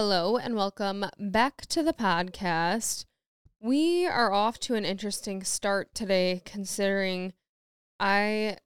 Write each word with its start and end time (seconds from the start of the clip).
Hello 0.00 0.36
and 0.36 0.54
welcome 0.54 1.06
back 1.18 1.62
to 1.62 1.82
the 1.82 1.92
podcast. 1.92 3.04
We 3.60 4.06
are 4.06 4.32
off 4.32 4.60
to 4.60 4.76
an 4.76 4.84
interesting 4.84 5.42
start 5.42 5.92
today, 5.92 6.40
considering 6.44 7.32
I 7.98 8.58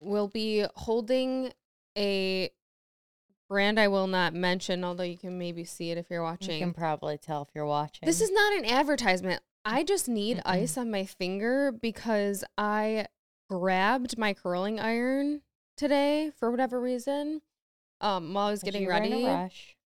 will 0.00 0.26
be 0.26 0.66
holding 0.74 1.52
a 1.96 2.50
brand 3.48 3.78
I 3.78 3.86
will 3.86 4.08
not 4.08 4.34
mention, 4.34 4.82
although 4.82 5.04
you 5.04 5.16
can 5.16 5.38
maybe 5.38 5.62
see 5.62 5.92
it 5.92 5.96
if 5.96 6.06
you're 6.10 6.24
watching. 6.24 6.54
You 6.54 6.66
can 6.66 6.74
probably 6.74 7.18
tell 7.18 7.42
if 7.42 7.50
you're 7.54 7.66
watching. 7.66 8.04
This 8.04 8.20
is 8.20 8.32
not 8.32 8.54
an 8.54 8.64
advertisement. 8.64 9.44
I 9.64 9.84
just 9.84 10.08
need 10.08 10.38
Mm-mm. 10.38 10.50
ice 10.50 10.76
on 10.76 10.90
my 10.90 11.04
finger 11.04 11.70
because 11.70 12.42
I 12.58 13.06
grabbed 13.48 14.18
my 14.18 14.34
curling 14.34 14.80
iron 14.80 15.42
today 15.76 16.32
for 16.36 16.50
whatever 16.50 16.80
reason. 16.80 17.42
Um, 18.00 18.34
while 18.34 18.48
I 18.48 18.50
was 18.50 18.64
getting 18.64 18.82
you 18.82 18.88
were 18.88 18.94
in 18.94 19.04
a 19.04 19.24
ready. 19.24 19.76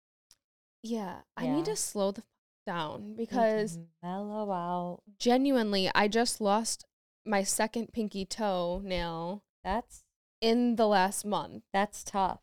Yeah, 0.85 1.23
I 1.37 1.48
need 1.48 1.64
to 1.64 1.77
slow 1.77 2.12
the 2.12 2.21
f- 2.21 2.25
down 2.66 3.02
You 3.02 3.09
need 3.09 3.15
to 3.15 3.16
because 3.19 3.79
mellow 4.02 4.52
out. 4.52 5.01
genuinely, 5.19 5.91
I 5.95 6.09
just 6.09 6.41
lost 6.41 6.84
my 7.27 7.42
second 7.42 7.92
pinky 7.95 8.27
toe 8.27 8.80
nail 8.84 9.42
That's 9.65 10.05
in 10.42 10.77
the 10.77 10.87
last 10.87 11.25
month. 11.25 11.62
that's 11.73 12.05
tough. 12.05 12.41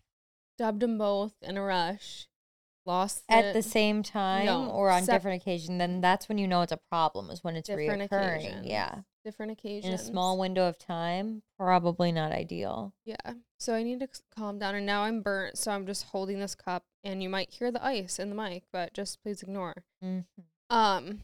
Dubbed 0.57 0.79
them 0.81 0.97
both 0.97 1.33
in 1.43 1.55
a 1.55 1.61
rush. 1.61 2.27
Lost 2.83 3.23
At 3.29 3.45
it. 3.45 3.53
the 3.53 3.61
same 3.61 4.01
time 4.01 4.47
No, 4.47 4.67
or 4.71 4.89
on 4.89 5.03
sep- 5.03 5.17
different 5.17 5.39
occasion, 5.43 5.77
then 5.77 6.01
that's 6.01 6.27
when 6.27 6.39
you 6.39 6.47
know 6.47 6.63
it's 6.63 6.71
a 6.71 6.77
problem. 6.89 7.29
Is 7.29 7.43
when 7.43 7.55
it's 7.55 7.69
Different 7.69 8.09
reoccurring. 8.11 8.37
occasions. 8.37 8.65
Yeah, 8.65 9.01
different 9.23 9.51
occasions. 9.51 9.85
in 9.85 9.93
a 9.93 9.97
small 9.99 10.39
window 10.39 10.67
of 10.67 10.79
time, 10.79 11.43
probably 11.59 12.11
not 12.11 12.31
ideal. 12.31 12.95
Yeah. 13.05 13.15
So 13.59 13.75
I 13.75 13.83
need 13.83 13.99
to 13.99 14.07
c- 14.11 14.23
calm 14.35 14.57
down. 14.57 14.73
And 14.73 14.87
now 14.87 15.03
I'm 15.03 15.21
burnt. 15.21 15.59
So 15.59 15.71
I'm 15.71 15.85
just 15.85 16.05
holding 16.05 16.39
this 16.39 16.55
cup. 16.55 16.83
And 17.03 17.21
you 17.23 17.29
might 17.29 17.49
hear 17.51 17.71
the 17.71 17.83
ice 17.83 18.19
in 18.19 18.29
the 18.29 18.35
mic, 18.35 18.63
but 18.71 18.93
just 18.93 19.21
please 19.23 19.41
ignore. 19.41 19.83
Mhm. 20.03 20.25
Um, 20.69 21.23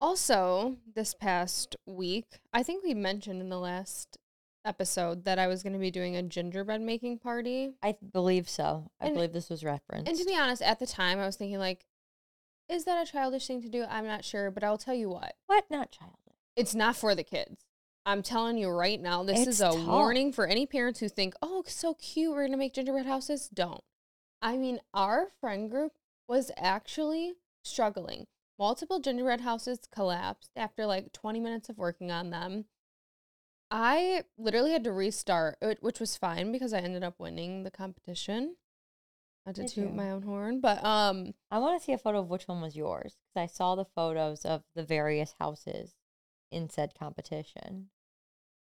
also, 0.00 0.78
this 0.94 1.14
past 1.14 1.76
week, 1.86 2.26
I 2.52 2.62
think 2.62 2.82
we 2.82 2.94
mentioned 2.94 3.40
in 3.40 3.48
the 3.50 3.58
last 3.60 4.18
episode 4.64 5.24
that 5.24 5.38
I 5.38 5.46
was 5.46 5.62
going 5.62 5.72
to 5.74 5.78
be 5.78 5.90
doing 5.90 6.16
a 6.16 6.22
gingerbread 6.22 6.80
making 6.80 7.18
party. 7.18 7.74
I 7.82 7.92
believe 7.92 8.48
so. 8.48 8.90
I 9.00 9.06
And- 9.06 9.14
believe 9.14 9.32
this 9.32 9.50
was 9.50 9.62
referenced. 9.64 10.08
And 10.08 10.18
to 10.18 10.24
be 10.24 10.36
honest, 10.36 10.62
at 10.62 10.78
the 10.78 10.86
time, 10.86 11.18
I 11.18 11.26
was 11.26 11.36
thinking, 11.36 11.58
like, 11.58 11.86
is 12.68 12.84
that 12.84 13.06
a 13.06 13.10
childish 13.10 13.46
thing 13.46 13.60
to 13.62 13.68
do? 13.68 13.84
I'm 13.84 14.06
not 14.06 14.24
sure. 14.24 14.50
But 14.50 14.64
I'll 14.64 14.78
tell 14.78 14.94
you 14.94 15.08
what, 15.10 15.36
what? 15.46 15.70
Not 15.70 15.90
childish. 15.90 16.16
it's 16.56 16.74
not 16.74 16.96
for 16.96 17.14
the 17.14 17.24
kids. 17.24 17.64
I'm 18.04 18.22
telling 18.22 18.58
you 18.58 18.68
right 18.68 19.00
now, 19.00 19.22
this 19.22 19.46
is 19.46 19.60
a 19.60 19.70
tough. 19.70 19.86
warning 19.86 20.32
for 20.32 20.46
any 20.46 20.66
parents 20.66 21.00
who 21.00 21.08
think, 21.08 21.34
oh, 21.40 21.62
so 21.66 21.94
cute, 21.94 22.30
we're 22.32 22.42
going 22.42 22.50
to 22.52 22.56
make 22.58 22.74
gingerbread 22.74 23.06
houses. 23.06 23.48
Don't. 23.48 23.82
I 24.42 24.56
mean, 24.58 24.80
our 24.92 25.28
friend 25.40 25.70
group 25.70 25.92
was 26.28 26.50
actually 26.58 27.34
struggling. 27.64 28.26
Multiple 28.58 29.00
gingerbread 29.00 29.40
houses 29.40 29.78
collapsed 29.90 30.50
after 30.56 30.84
like 30.84 31.12
20 31.12 31.40
minutes 31.40 31.68
of 31.68 31.78
working 31.78 32.10
on 32.10 32.30
them. 32.30 32.66
I 33.70 34.24
literally 34.36 34.72
had 34.72 34.84
to 34.84 34.92
restart, 34.92 35.56
which 35.80 35.98
was 35.98 36.16
fine 36.16 36.52
because 36.52 36.74
I 36.74 36.78
ended 36.80 37.02
up 37.02 37.18
winning 37.18 37.62
the 37.62 37.70
competition. 37.70 38.56
Not 39.46 39.54
to 39.56 39.62
Did 39.62 39.70
toot 39.70 39.84
you? 39.84 39.90
my 39.90 40.10
own 40.10 40.22
horn, 40.22 40.60
but 40.60 40.84
um, 40.84 41.34
I 41.50 41.58
want 41.58 41.80
to 41.80 41.84
see 41.84 41.92
a 41.92 41.98
photo 41.98 42.18
of 42.20 42.28
which 42.28 42.46
one 42.46 42.60
was 42.60 42.76
yours 42.76 43.16
because 43.34 43.42
I 43.50 43.52
saw 43.52 43.74
the 43.74 43.84
photos 43.86 44.44
of 44.44 44.62
the 44.74 44.84
various 44.84 45.34
houses 45.40 45.94
in 46.52 46.68
said 46.68 46.92
competition, 46.96 47.88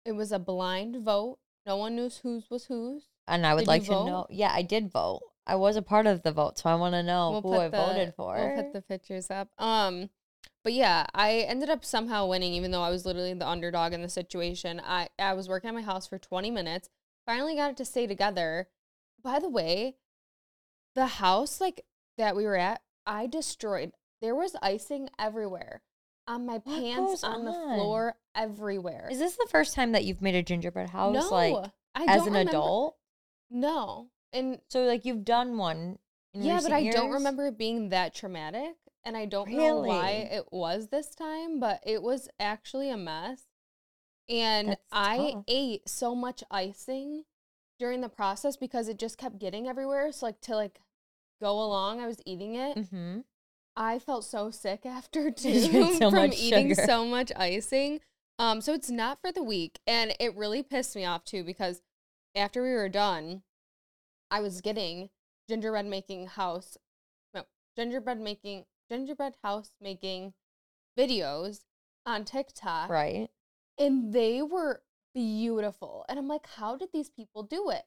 it 0.05 0.12
was 0.12 0.31
a 0.31 0.39
blind 0.39 1.03
vote. 1.03 1.39
No 1.67 1.77
one 1.79 1.97
knew 1.97 2.11
whose 2.23 2.49
was 2.51 2.67
whose. 2.67 3.05
and 3.27 3.47
I 3.47 3.55
would 3.55 3.62
Did 3.62 3.69
like 3.69 3.83
to 3.84 3.89
vote? 3.89 4.06
know. 4.06 4.27
Yeah, 4.31 4.53
I 4.53 4.62
did 4.62 4.91
vote. 4.93 5.23
I 5.48 5.56
was 5.56 5.77
a 5.77 5.82
part 5.82 6.06
of 6.06 6.22
the 6.22 6.30
vote, 6.32 6.58
so 6.58 6.68
I 6.68 6.74
want 6.74 6.94
to 6.94 7.02
know 7.02 7.41
who 7.42 7.54
I 7.54 7.68
the, 7.68 7.77
voted 7.77 8.14
for. 8.14 8.34
We'll 8.36 8.62
put 8.64 8.72
the 8.74 8.82
pictures 8.82 9.30
up. 9.30 9.48
Um, 9.58 10.10
but 10.62 10.74
yeah, 10.74 11.06
I 11.14 11.38
ended 11.38 11.70
up 11.70 11.84
somehow 11.84 12.27
winning, 12.27 12.52
even 12.52 12.70
though 12.70 12.82
I 12.82 12.91
was 12.91 13.06
literally 13.06 13.32
the 13.32 13.48
underdog 13.48 13.92
in 13.94 14.02
the 14.02 14.08
situation. 14.08 14.80
I 14.84 15.08
I 15.19 15.32
was 15.32 15.48
working 15.48 15.69
at 15.69 15.75
my 15.75 15.82
house 15.82 16.06
for 16.06 16.19
20 16.19 16.50
minutes. 16.50 16.91
Finally 17.26 17.56
got 17.56 17.70
it 17.70 17.76
to 17.78 17.84
stay 17.84 18.06
together. 18.06 18.69
By 19.22 19.38
the 19.38 19.48
way, 19.48 19.97
the 20.94 21.06
house 21.06 21.60
like 21.60 21.84
that 22.19 22.37
we 22.37 22.44
were 22.44 22.56
at, 22.56 22.82
I 23.06 23.26
destroyed. 23.26 23.92
There 24.20 24.34
was 24.34 24.54
icing 24.60 25.08
everywhere 25.19 25.82
on 26.26 26.44
my 26.44 26.54
What 26.54 26.64
pants, 26.66 26.98
goes 26.98 27.25
on 27.25 27.44
the 27.44 27.53
floor, 27.53 28.16
everywhere. 28.34 29.08
Is 29.10 29.19
this 29.19 29.37
the 29.37 29.47
first 29.50 29.75
time 29.75 29.92
that 29.92 30.04
you've 30.04 30.20
made 30.20 30.34
a 30.34 30.42
gingerbread 30.42 30.91
house, 30.91 31.14
no, 31.14 31.28
like 31.31 31.70
I 31.94 32.04
as 32.04 32.22
an 32.22 32.26
remember- 32.28 32.50
adult? 32.50 32.97
No, 33.50 34.08
and 34.33 34.61
So 34.69 34.84
like 34.84 35.05
you've 35.05 35.25
done 35.25 35.56
one. 35.56 35.99
In 36.34 36.43
yeah, 36.43 36.61
but 36.62 36.72
I 36.72 36.89
don't 36.91 37.11
remember 37.12 37.47
it 37.47 37.59
being 37.59 37.89
that 37.89 38.15
traumatic. 38.15 38.75
And 39.05 39.16
I 39.16 39.25
don't 39.25 39.50
know 39.50 39.78
why 39.78 40.28
it 40.31 40.47
was 40.50 40.89
this 40.89 41.15
time, 41.15 41.61
but 41.61 41.81
it 41.87 42.03
was 42.03 42.28
actually 42.38 42.91
a 42.91 42.97
mess. 42.97 43.44
And 44.28 44.71
That's 44.71 44.81
I 44.93 45.17
tough. 45.33 45.44
ate 45.49 45.88
so 45.88 46.15
much 46.15 46.44
icing 46.50 47.25
during 47.78 48.03
the 48.03 48.09
process 48.11 48.56
because 48.56 48.88
it 48.88 48.99
just 48.99 49.17
kept 49.17 49.38
getting 49.38 49.67
everywhere. 49.67 50.12
So 50.12 50.27
like 50.27 50.41
to 50.43 50.55
like 50.56 50.81
go 51.41 51.53
along, 51.53 52.00
I 52.00 52.06
was 52.06 52.21
eating 52.27 52.55
it. 52.56 52.77
Mm-hmm. 52.77 53.21
I 53.77 53.99
felt 53.99 54.25
so 54.25 54.50
sick 54.50 54.84
after 54.84 55.31
too 55.31 55.94
so 55.94 56.11
from 56.11 56.33
eating 56.34 56.71
sugar. 56.71 56.87
so 56.87 57.05
much 57.06 57.33
icing. 57.37 58.00
Um, 58.38 58.61
so 58.61 58.72
it's 58.75 58.91
not 58.91 59.21
for 59.21 59.33
the 59.33 59.43
weak, 59.43 59.81
and 59.87 60.15
it 60.21 60.37
really 60.37 60.62
pissed 60.62 60.94
me 60.94 61.05
off 61.05 61.25
too 61.25 61.43
because 61.43 61.83
after 62.37 62.62
we 62.62 62.71
were 62.71 62.88
done, 62.88 63.43
I 64.31 64.41
was 64.41 64.61
getting 64.61 65.11
gingerbread 65.49 65.87
making 65.87 66.27
house, 66.27 66.77
no 67.34 67.44
gingerbread 67.77 68.21
making 68.21 68.66
gingerbread 68.91 69.37
house 69.43 69.72
making 69.81 70.34
videos 70.99 71.65
on 72.05 72.25
TikTok, 72.25 72.91
Right. 72.91 73.31
and 73.78 74.12
they 74.12 74.43
were 74.43 74.83
beautiful. 75.15 76.05
And 76.09 76.19
I'm 76.19 76.28
like, 76.28 76.47
how 76.47 76.77
did 76.77 76.91
these 76.93 77.11
people 77.11 77.43
do 77.43 77.71
it? 77.71 77.87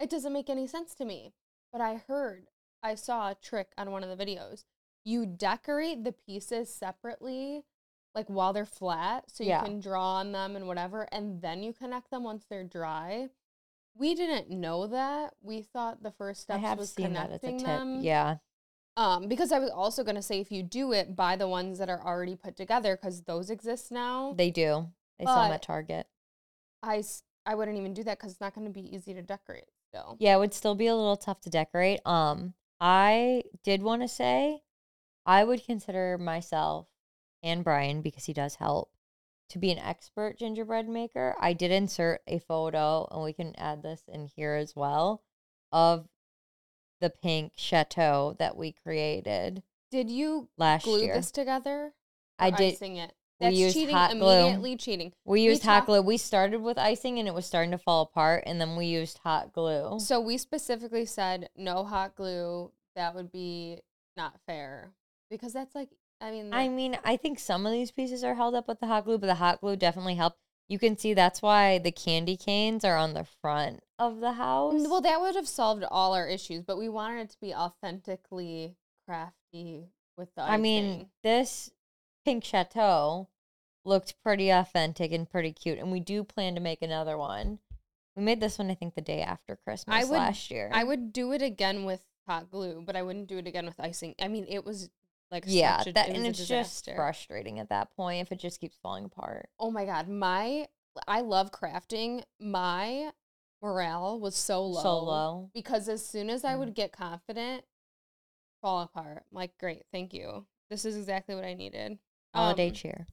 It 0.00 0.10
doesn't 0.10 0.32
make 0.32 0.50
any 0.50 0.66
sense 0.66 0.94
to 0.96 1.04
me. 1.04 1.32
But 1.72 1.80
I 1.80 1.96
heard, 1.96 2.48
I 2.82 2.94
saw 2.94 3.30
a 3.30 3.34
trick 3.34 3.72
on 3.76 3.90
one 3.90 4.04
of 4.04 4.16
the 4.16 4.24
videos. 4.24 4.64
You 5.04 5.26
decorate 5.26 6.04
the 6.04 6.12
pieces 6.12 6.72
separately, 6.72 7.64
like 8.14 8.28
while 8.28 8.52
they're 8.52 8.64
flat, 8.64 9.30
so 9.30 9.44
you 9.44 9.50
Yeah. 9.50 9.62
can 9.62 9.80
draw 9.80 10.14
on 10.16 10.32
them 10.32 10.56
and 10.56 10.66
whatever, 10.66 11.02
and 11.12 11.42
then 11.42 11.62
you 11.62 11.72
connect 11.72 12.10
them 12.10 12.24
once 12.24 12.44
they're 12.48 12.64
dry. 12.64 13.30
We 13.98 14.14
didn't 14.14 14.50
know 14.50 14.86
that. 14.88 15.34
We 15.40 15.62
thought 15.62 16.02
the 16.02 16.10
first 16.10 16.42
step 16.42 16.60
was 16.76 16.92
seen 16.92 17.14
that 17.14 17.30
as 17.30 17.36
a 17.36 17.38
connecting 17.38 17.58
tip. 17.58 17.66
them. 17.66 18.00
Yeah. 18.02 18.36
Um, 18.96 19.28
because 19.28 19.52
I 19.52 19.58
was 19.58 19.70
also 19.70 20.04
gonna 20.04 20.22
say 20.22 20.40
if 20.40 20.50
you 20.50 20.62
do 20.62 20.92
it, 20.92 21.14
buy 21.14 21.36
the 21.36 21.48
ones 21.48 21.78
that 21.78 21.88
are 21.88 22.02
already 22.02 22.34
put 22.34 22.56
together 22.56 22.96
because 22.96 23.22
those 23.22 23.50
exist 23.50 23.92
now. 23.92 24.34
They 24.36 24.50
do. 24.50 24.88
They 25.18 25.24
sell 25.24 25.42
them 25.42 25.52
at 25.52 25.62
Target. 25.62 26.06
I, 26.82 27.02
I 27.44 27.54
wouldn't 27.54 27.76
even 27.76 27.94
do 27.94 28.04
that 28.04 28.18
because 28.18 28.32
it's 28.32 28.40
not 28.40 28.54
going 28.54 28.66
to 28.66 28.72
be 28.72 28.94
easy 28.94 29.14
to 29.14 29.22
decorate 29.22 29.64
still. 29.88 30.16
Yeah, 30.18 30.36
it 30.36 30.38
would 30.38 30.54
still 30.54 30.74
be 30.74 30.86
a 30.86 30.94
little 30.94 31.16
tough 31.16 31.40
to 31.42 31.50
decorate. 31.50 32.00
Um, 32.06 32.54
I 32.80 33.44
did 33.64 33.82
want 33.82 34.02
to 34.02 34.08
say 34.08 34.62
I 35.24 35.44
would 35.44 35.64
consider 35.64 36.18
myself 36.18 36.86
and 37.42 37.64
Brian 37.64 38.02
because 38.02 38.24
he 38.24 38.32
does 38.32 38.56
help 38.56 38.90
to 39.50 39.58
be 39.58 39.70
an 39.70 39.78
expert 39.78 40.38
gingerbread 40.38 40.88
maker. 40.88 41.34
I 41.40 41.52
did 41.52 41.70
insert 41.70 42.22
a 42.26 42.38
photo, 42.38 43.06
and 43.10 43.22
we 43.22 43.32
can 43.32 43.54
add 43.56 43.82
this 43.82 44.02
in 44.08 44.26
here 44.26 44.54
as 44.54 44.74
well, 44.74 45.22
of 45.72 46.08
the 47.00 47.10
pink 47.10 47.52
chateau 47.56 48.34
that 48.38 48.56
we 48.56 48.72
created 48.72 49.62
Did 49.90 50.10
you 50.10 50.48
last 50.56 50.84
glue 50.84 51.02
year. 51.02 51.14
this 51.14 51.30
together? 51.30 51.92
I 52.38 52.50
did. 52.50 52.74
Icing 52.74 52.96
it. 52.96 53.12
we 53.40 53.46
That's 53.46 53.56
used 53.58 53.76
cheating. 53.76 53.94
hot 53.94 54.12
glue. 54.12 54.30
Immediately 54.40 54.76
cheating. 54.76 55.12
We 55.24 55.42
used 55.42 55.62
hot 55.62 55.74
talked- 55.80 55.86
glue. 55.88 56.02
We 56.02 56.16
started 56.16 56.62
with 56.62 56.78
icing, 56.78 57.18
and 57.18 57.28
it 57.28 57.34
was 57.34 57.46
starting 57.46 57.70
to 57.72 57.78
fall 57.78 58.02
apart, 58.02 58.44
and 58.46 58.60
then 58.60 58.76
we 58.76 58.86
used 58.86 59.18
hot 59.18 59.52
glue. 59.52 60.00
So 60.00 60.20
we 60.20 60.38
specifically 60.38 61.04
said 61.06 61.50
no 61.56 61.84
hot 61.84 62.16
glue. 62.16 62.72
That 62.94 63.14
would 63.14 63.30
be 63.30 63.80
not 64.16 64.40
fair 64.46 64.94
because 65.28 65.52
that's 65.52 65.74
like 65.74 65.90
I 66.20 66.30
mean 66.30 66.52
I 66.52 66.68
mean, 66.68 66.98
I 67.04 67.16
think 67.16 67.38
some 67.38 67.66
of 67.66 67.72
these 67.72 67.90
pieces 67.90 68.24
are 68.24 68.34
held 68.34 68.54
up 68.54 68.68
with 68.68 68.80
the 68.80 68.86
hot 68.86 69.04
glue, 69.04 69.18
but 69.18 69.26
the 69.26 69.34
hot 69.34 69.60
glue 69.60 69.76
definitely 69.76 70.14
helped. 70.14 70.38
You 70.68 70.78
can 70.78 70.96
see 70.96 71.14
that's 71.14 71.42
why 71.42 71.78
the 71.78 71.92
candy 71.92 72.36
canes 72.36 72.84
are 72.84 72.96
on 72.96 73.14
the 73.14 73.24
front 73.40 73.82
of 73.98 74.20
the 74.20 74.32
house. 74.32 74.74
well 74.88 75.00
that 75.00 75.20
would 75.20 75.36
have 75.36 75.48
solved 75.48 75.84
all 75.84 76.14
our 76.14 76.28
issues, 76.28 76.62
but 76.62 76.78
we 76.78 76.88
wanted 76.88 77.20
it 77.22 77.30
to 77.30 77.40
be 77.40 77.54
authentically 77.54 78.76
crafty 79.06 79.90
with 80.16 80.34
the. 80.34 80.42
I 80.42 80.56
mean, 80.56 80.84
icing. 80.84 81.08
this 81.22 81.70
pink 82.24 82.44
chateau 82.44 83.28
looked 83.84 84.20
pretty 84.22 84.50
authentic 84.50 85.12
and 85.12 85.30
pretty 85.30 85.52
cute, 85.52 85.78
and 85.78 85.92
we 85.92 86.00
do 86.00 86.24
plan 86.24 86.54
to 86.54 86.60
make 86.60 86.82
another 86.82 87.16
one. 87.16 87.60
We 88.16 88.22
made 88.22 88.40
this 88.40 88.58
one, 88.58 88.70
I 88.70 88.74
think, 88.74 88.94
the 88.94 89.02
day 89.02 89.20
after 89.22 89.56
Christmas 89.56 90.08
would- 90.08 90.16
last 90.16 90.50
year. 90.50 90.70
I 90.72 90.82
would 90.84 91.12
do 91.12 91.32
it 91.32 91.42
again 91.42 91.84
with 91.84 92.02
hot 92.26 92.50
glue, 92.50 92.82
but 92.84 92.96
I 92.96 93.02
wouldn't 93.02 93.28
do 93.28 93.38
it 93.38 93.46
again 93.46 93.66
with 93.66 93.78
icing. 93.78 94.14
I 94.20 94.26
mean, 94.28 94.46
it 94.48 94.64
was 94.64 94.90
like 95.30 95.44
yeah, 95.46 95.82
a, 95.86 95.92
that 95.92 96.08
it 96.08 96.16
and 96.16 96.26
it's 96.26 96.46
just 96.46 96.88
frustrating 96.94 97.58
at 97.58 97.68
that 97.70 97.94
point 97.96 98.22
if 98.22 98.32
it 98.32 98.38
just 98.38 98.60
keeps 98.60 98.76
falling 98.82 99.04
apart. 99.04 99.48
Oh 99.58 99.70
my 99.70 99.84
god, 99.84 100.08
my 100.08 100.68
I 101.06 101.20
love 101.20 101.50
crafting. 101.50 102.22
My 102.40 103.10
morale 103.62 104.20
was 104.20 104.36
so 104.36 104.64
low. 104.66 104.82
So 104.82 104.98
low. 105.04 105.50
because 105.54 105.88
as 105.88 106.06
soon 106.06 106.30
as 106.30 106.44
I 106.44 106.54
Mm. 106.54 106.58
would 106.60 106.74
get 106.74 106.92
confident, 106.92 107.64
fall 108.62 108.82
apart. 108.82 109.24
I'm 109.30 109.34
like, 109.36 109.56
great, 109.58 109.84
thank 109.92 110.14
you. 110.14 110.46
This 110.70 110.84
is 110.84 110.96
exactly 110.96 111.34
what 111.34 111.44
I 111.44 111.54
needed. 111.54 111.98
Holiday 112.34 112.68
Um, 112.68 112.74
cheer. 112.74 113.06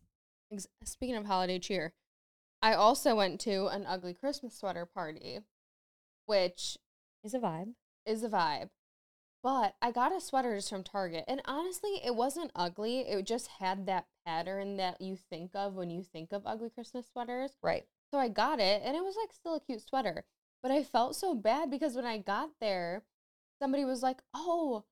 Ex- 0.52 0.68
speaking 0.84 1.16
of 1.16 1.26
holiday 1.26 1.60
cheer, 1.60 1.94
I 2.62 2.74
also 2.74 3.16
went 3.16 3.42
to 3.42 3.68
an 3.68 3.86
ugly 3.86 4.14
Christmas 4.14 4.56
sweater 4.56 4.86
party, 4.86 5.40
which 6.26 6.78
Is 7.24 7.34
a 7.34 7.40
vibe. 7.40 7.74
is 8.06 8.24
a 8.24 8.30
vibe. 8.30 8.70
But 9.44 9.76
I 9.82 9.92
got 9.92 10.16
a 10.16 10.22
sweater 10.22 10.56
just 10.56 10.70
from 10.70 10.84
Target, 10.84 11.26
and 11.28 11.42
honestly, 11.44 12.00
it 12.04 12.16
wasn't 12.16 12.52
ugly. 12.56 13.02
It 13.02 13.26
just 13.26 13.48
had 13.60 13.86
that 13.88 14.08
pattern 14.26 14.78
that 14.78 15.02
you 15.02 15.18
think 15.18 15.52
of 15.54 15.74
when 15.74 15.90
you 15.90 16.02
think 16.02 16.32
of 16.32 16.44
ugly 16.46 16.70
Christmas 16.70 17.08
sweaters. 17.12 17.52
Right. 17.62 17.86
So 18.10 18.18
I 18.18 18.30
got 18.30 18.62
it, 18.62 18.82
and 18.86 18.96
it 18.96 19.04
was 19.04 19.18
like 19.22 19.34
still 19.34 19.56
a 19.56 19.60
cute 19.60 19.82
sweater. 19.82 20.24
But 20.62 20.72
I 20.72 20.82
felt 20.84 21.18
so 21.18 21.36
bad 21.36 21.70
because 21.70 21.94
when 21.94 22.06
I 22.06 22.20
got 22.20 22.52
there, 22.62 23.04
somebody 23.60 23.84
was 23.84 24.02
like, 24.02 24.22
"Oh, 24.34 24.86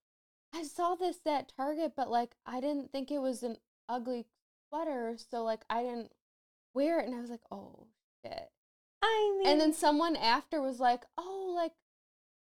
I 0.53 0.63
saw 0.63 0.95
this 0.95 1.19
at 1.25 1.53
Target, 1.55 1.93
but 1.95 2.11
like 2.11 2.35
I 2.45 2.59
didn't 2.59 2.91
think 2.91 3.09
it 3.09 3.19
was 3.19 3.43
an 3.43 3.55
ugly 3.87 4.25
sweater, 4.67 5.15
so 5.17 5.43
like 5.43 5.61
I 5.69 5.83
didn't 5.83 6.11
wear 6.73 6.99
it." 6.99 7.05
And 7.05 7.15
I 7.15 7.21
was 7.21 7.29
like, 7.29 7.45
"Oh 7.51 7.87
shit!" 8.21 8.51
I 9.01 9.35
mean, 9.37 9.47
And 9.47 9.61
then 9.61 9.73
someone 9.73 10.17
after 10.17 10.61
was 10.61 10.81
like, 10.81 11.05
"Oh, 11.17 11.53
like 11.55 11.71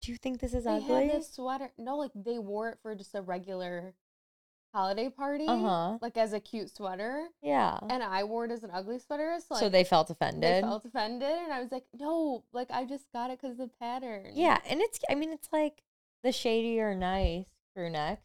do 0.01 0.11
you 0.11 0.17
think 0.17 0.39
this 0.39 0.53
is 0.53 0.63
they 0.65 0.71
ugly? 0.71 1.07
had 1.07 1.15
this 1.17 1.33
sweater." 1.33 1.71
No, 1.77 1.97
like 1.97 2.11
they 2.15 2.39
wore 2.39 2.69
it 2.69 2.79
for 2.81 2.93
just 2.95 3.13
a 3.15 3.21
regular 3.21 3.93
holiday 4.73 5.09
party, 5.09 5.45
Uh 5.47 5.57
huh. 5.57 5.97
like 6.01 6.15
as 6.17 6.31
a 6.33 6.39
cute 6.39 6.73
sweater, 6.73 7.27
Yeah. 7.41 7.77
and 7.89 8.01
I 8.01 8.23
wore 8.23 8.45
it 8.45 8.51
as 8.51 8.63
an 8.63 8.71
ugly 8.73 8.99
sweater. 8.99 9.37
So, 9.45 9.55
so 9.55 9.69
they 9.69 9.83
felt 9.83 10.09
offended. 10.09 10.43
they 10.43 10.61
felt 10.61 10.85
offended, 10.85 11.29
and 11.29 11.51
I 11.51 11.59
was 11.61 11.71
like, 11.71 11.85
"No, 11.93 12.45
like 12.53 12.71
I 12.71 12.85
just 12.85 13.11
got 13.11 13.29
it 13.31 13.39
because 13.41 13.57
the 13.57 13.67
pattern." 13.79 14.31
Yeah, 14.33 14.59
and 14.65 14.79
it's 14.81 14.99
I 15.09 15.15
mean 15.15 15.31
it's 15.31 15.49
like 15.51 15.83
the 16.23 16.31
shadier, 16.31 16.95
nice 16.95 17.47
crew 17.75 17.89
necks. 17.89 18.23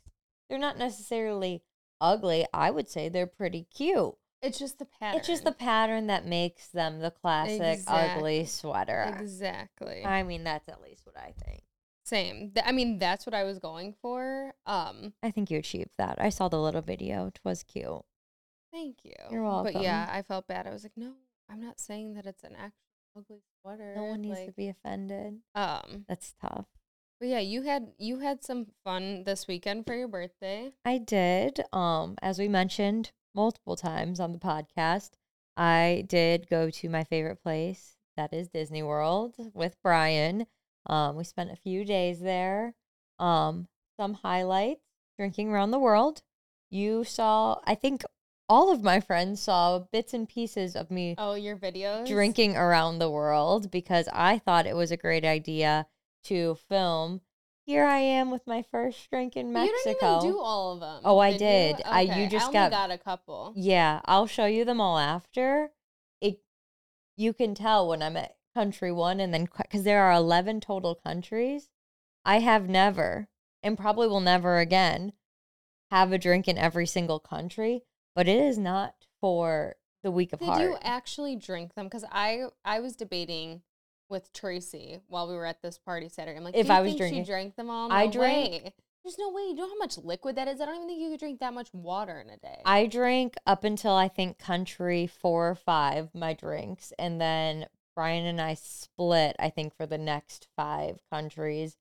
They're 0.49 0.59
not 0.59 0.79
necessarily 0.79 1.63
ugly. 2.01 2.47
I 2.55 2.71
would 2.71 2.89
say 2.89 3.09
they're 3.09 3.27
pretty 3.27 3.65
cute. 3.75 4.15
It's 4.47 4.59
just 4.59 4.79
the 4.79 4.85
pattern. 4.87 5.19
It's 5.19 5.29
just 5.29 5.45
the 5.45 5.53
pattern 5.53 6.07
that 6.07 6.27
makes 6.27 6.69
them 6.69 7.01
the 7.01 7.11
classic 7.11 7.81
ugly 7.87 8.45
sweater. 8.47 9.17
exactly 9.21 10.05
I 10.05 10.23
mean 10.23 10.45
that's 10.45 10.69
at 10.69 10.81
least 10.83 11.05
what 11.07 11.17
I 11.17 11.33
think. 11.45 11.63
same. 12.05 12.53
Th- 12.55 12.65
I 12.67 12.73
mean, 12.73 12.99
that's 12.99 13.27
what 13.27 13.35
I 13.35 13.43
was 13.45 13.59
going 13.59 13.95
for. 14.01 14.55
Um, 14.65 15.13
I 15.23 15.31
think 15.31 15.51
you 15.51 15.59
achieved 15.59 15.91
that. 15.99 16.17
I 16.21 16.29
saw 16.31 16.49
the 16.49 16.61
little 16.61 16.83
video. 16.83 17.27
It 17.27 17.41
was 17.45 17.63
cute. 17.65 18.05
thank 18.73 18.99
you. 19.05 19.15
You're 19.31 19.43
welcome. 19.43 19.73
But 19.73 19.83
yeah. 19.83 20.09
I 20.11 20.23
felt 20.23 20.47
bad. 20.47 20.67
I 20.67 20.71
was 20.71 20.85
like, 20.85 20.97
no, 20.97 21.13
I'm 21.51 21.61
not 21.61 21.81
saying 21.81 22.15
that 22.15 22.27
it's 22.27 22.45
an 22.45 22.55
actual 22.57 22.73
ugly 23.19 23.43
sweater. 23.61 23.95
No 23.97 24.05
one 24.05 24.21
needs 24.21 24.45
to 24.45 24.53
be 24.53 24.69
offended. 24.69 25.41
Um, 25.55 26.05
That's 26.09 26.35
tough. 26.41 26.67
but 27.19 27.29
yeah, 27.29 27.39
you 27.41 27.63
had 27.63 27.89
you 27.99 28.21
had 28.21 28.45
some 28.45 28.67
fun 28.85 29.25
this 29.25 29.49
weekend 29.49 29.87
for 29.87 29.95
your 29.95 30.09
birthday. 30.09 30.73
I 30.85 30.99
did. 30.99 31.61
Um, 31.73 32.17
as 32.23 32.39
we 32.39 32.47
mentioned 32.49 33.13
multiple 33.37 33.77
times 33.77 34.19
on 34.19 34.33
the 34.33 34.39
podcast, 34.39 35.11
I 35.57 36.05
did 36.09 36.49
go 36.49 36.71
to 36.71 36.89
my 36.89 37.05
favorite 37.05 37.43
place, 37.43 37.97
that 38.17 38.33
is 38.33 38.49
Disney 38.49 38.83
World, 38.83 39.37
with 39.55 39.77
Brian. 39.83 40.47
Um, 40.87 41.17
we 41.17 41.25
spent 41.25 41.51
a 41.53 41.57
few 41.57 41.85
days 41.85 42.19
there. 42.21 42.75
Um, 43.19 43.69
some 43.99 44.15
highlights: 44.15 44.83
drinking 45.19 45.51
around 45.51 45.71
the 45.71 45.79
world. 45.79 46.23
You 46.71 47.05
saw, 47.05 47.61
I 47.65 47.75
think, 47.75 48.03
all 48.49 48.73
of 48.73 48.83
my 48.83 49.01
friends 49.01 49.41
saw 49.41 49.81
bits 49.93 50.15
and 50.15 50.29
pieces 50.29 50.75
of 50.77 50.91
me 50.91 51.15
Oh, 51.19 51.35
your 51.35 51.57
videos. 51.57 52.07
drinking 52.07 52.57
around 52.57 52.99
the 52.99 53.11
world 53.11 53.71
because 53.71 54.09
I 54.13 54.39
thought 54.39 54.67
it 54.67 54.77
was 54.77 54.91
a 54.91 54.97
great 54.97 55.25
idea 55.25 55.87
to 56.25 56.57
film. 56.69 57.21
Here 57.67 57.85
I 57.85 57.99
am 57.99 58.31
with 58.31 58.47
my 58.47 58.63
first 58.63 59.11
drink 59.11 59.37
in 59.37 59.53
Mexico. 59.53 59.75
You 59.91 59.95
didn't 59.95 60.09
even 60.23 60.31
do 60.33 60.39
all 60.41 60.75
of 60.75 60.81
them. 60.81 61.03
Oh, 61.05 61.19
I 61.19 61.31
you? 61.31 61.39
did. 61.39 61.83
I- 61.85 62.01
you 62.03 62.29
just 62.29 62.45
I 62.45 62.47
only 62.47 62.59
got- 62.59 62.71
got 62.71 62.91
a 62.93 62.99
couple. 62.99 63.53
Yeah, 63.57 64.01
I'll 64.05 64.29
show 64.29 64.47
you 64.47 64.65
them 64.65 64.81
all 64.81 64.99
after. 64.99 65.73
It 66.21 66.41
you 67.17 67.33
can 67.33 67.55
tell 67.57 67.89
when 67.89 68.03
I'm 68.03 68.17
at 68.17 68.37
country 68.55 68.93
1 68.93 69.19
and 69.21 69.35
then 69.35 69.49
cuz 69.49 69.83
there 69.83 70.03
are 70.05 70.13
11 70.13 70.61
total 70.61 70.95
countries. 70.95 71.69
I 72.25 72.39
have 72.39 72.69
never 72.69 73.29
and 73.65 73.77
probably 73.77 74.07
will 74.07 74.21
never 74.21 74.59
again 74.59 75.13
have 75.91 76.13
a 76.13 76.19
drink 76.19 76.47
in 76.47 76.57
every 76.59 76.87
single 76.87 77.19
country, 77.19 77.83
but 78.15 78.29
it 78.29 78.39
is 78.41 78.59
not 78.59 79.07
for 79.21 79.77
the 80.05 80.11
week 80.13 80.33
of 80.33 80.39
Did 80.39 80.47
heart. 80.47 80.61
you 80.63 80.77
actually 80.83 81.35
drink 81.35 81.75
them? 81.75 81.87
Because 81.87 82.05
I 82.13 82.45
I 82.65 82.79
was 82.79 82.95
debating 82.95 83.63
with 84.09 84.33
Tracy 84.33 85.01
while 85.09 85.29
we 85.29 85.35
were 85.35 85.47
at 85.47 85.63
this 85.63 85.79
party 85.79 86.09
Saturday. 86.09 86.37
I'm 86.37 86.45
like, 86.45 86.55
If 86.57 86.71
I 86.71 86.81
was 86.81 86.95
drinking- 86.97 87.25
she 87.25 87.27
drank 87.31 87.57
them 87.57 87.71
all. 87.71 87.91
I 87.93 88.07
No 88.07 88.13
drank- 88.13 88.65
way. 88.65 88.75
There's 89.05 89.19
no 89.19 89.31
way. 89.31 89.43
You 89.43 89.55
know 89.55 89.69
how 89.69 89.77
much 89.79 89.99
liquid 89.99 90.35
that 90.37 90.49
is. 90.49 90.61
I 90.61 90.67
don't 90.67 90.77
even 90.77 90.89
think 90.89 91.01
you 91.01 91.11
could 91.11 91.21
drink 91.21 91.39
that 91.39 91.55
much 91.55 91.73
water 91.73 92.19
in 92.19 92.29
a 92.29 92.37
day. 92.39 92.61
I 92.65 92.87
drank 92.87 93.37
up 93.47 93.63
until 93.63 93.93
I 93.95 94.09
think 94.09 94.37
country 94.39 95.07
4 95.07 95.51
or 95.51 95.55
5 95.55 96.13
my 96.15 96.33
drinks 96.33 96.93
and 96.99 97.21
then 97.21 97.69
Brian 97.95 98.27
and 98.27 98.41
I 98.41 98.55
split 98.55 99.37
I 99.39 99.49
think 99.51 99.77
for 99.77 99.87
the 99.87 99.97
next 99.99 100.49
5 100.57 101.01
countries 101.11 101.77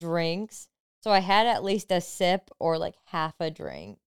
drinks. 0.00 0.68
So 1.02 1.12
I 1.12 1.20
had 1.20 1.46
at 1.46 1.62
least 1.62 1.92
a 1.92 2.00
sip 2.00 2.50
or 2.58 2.76
like 2.76 2.96
half 3.06 3.34
a 3.40 3.50
drink 3.52 3.98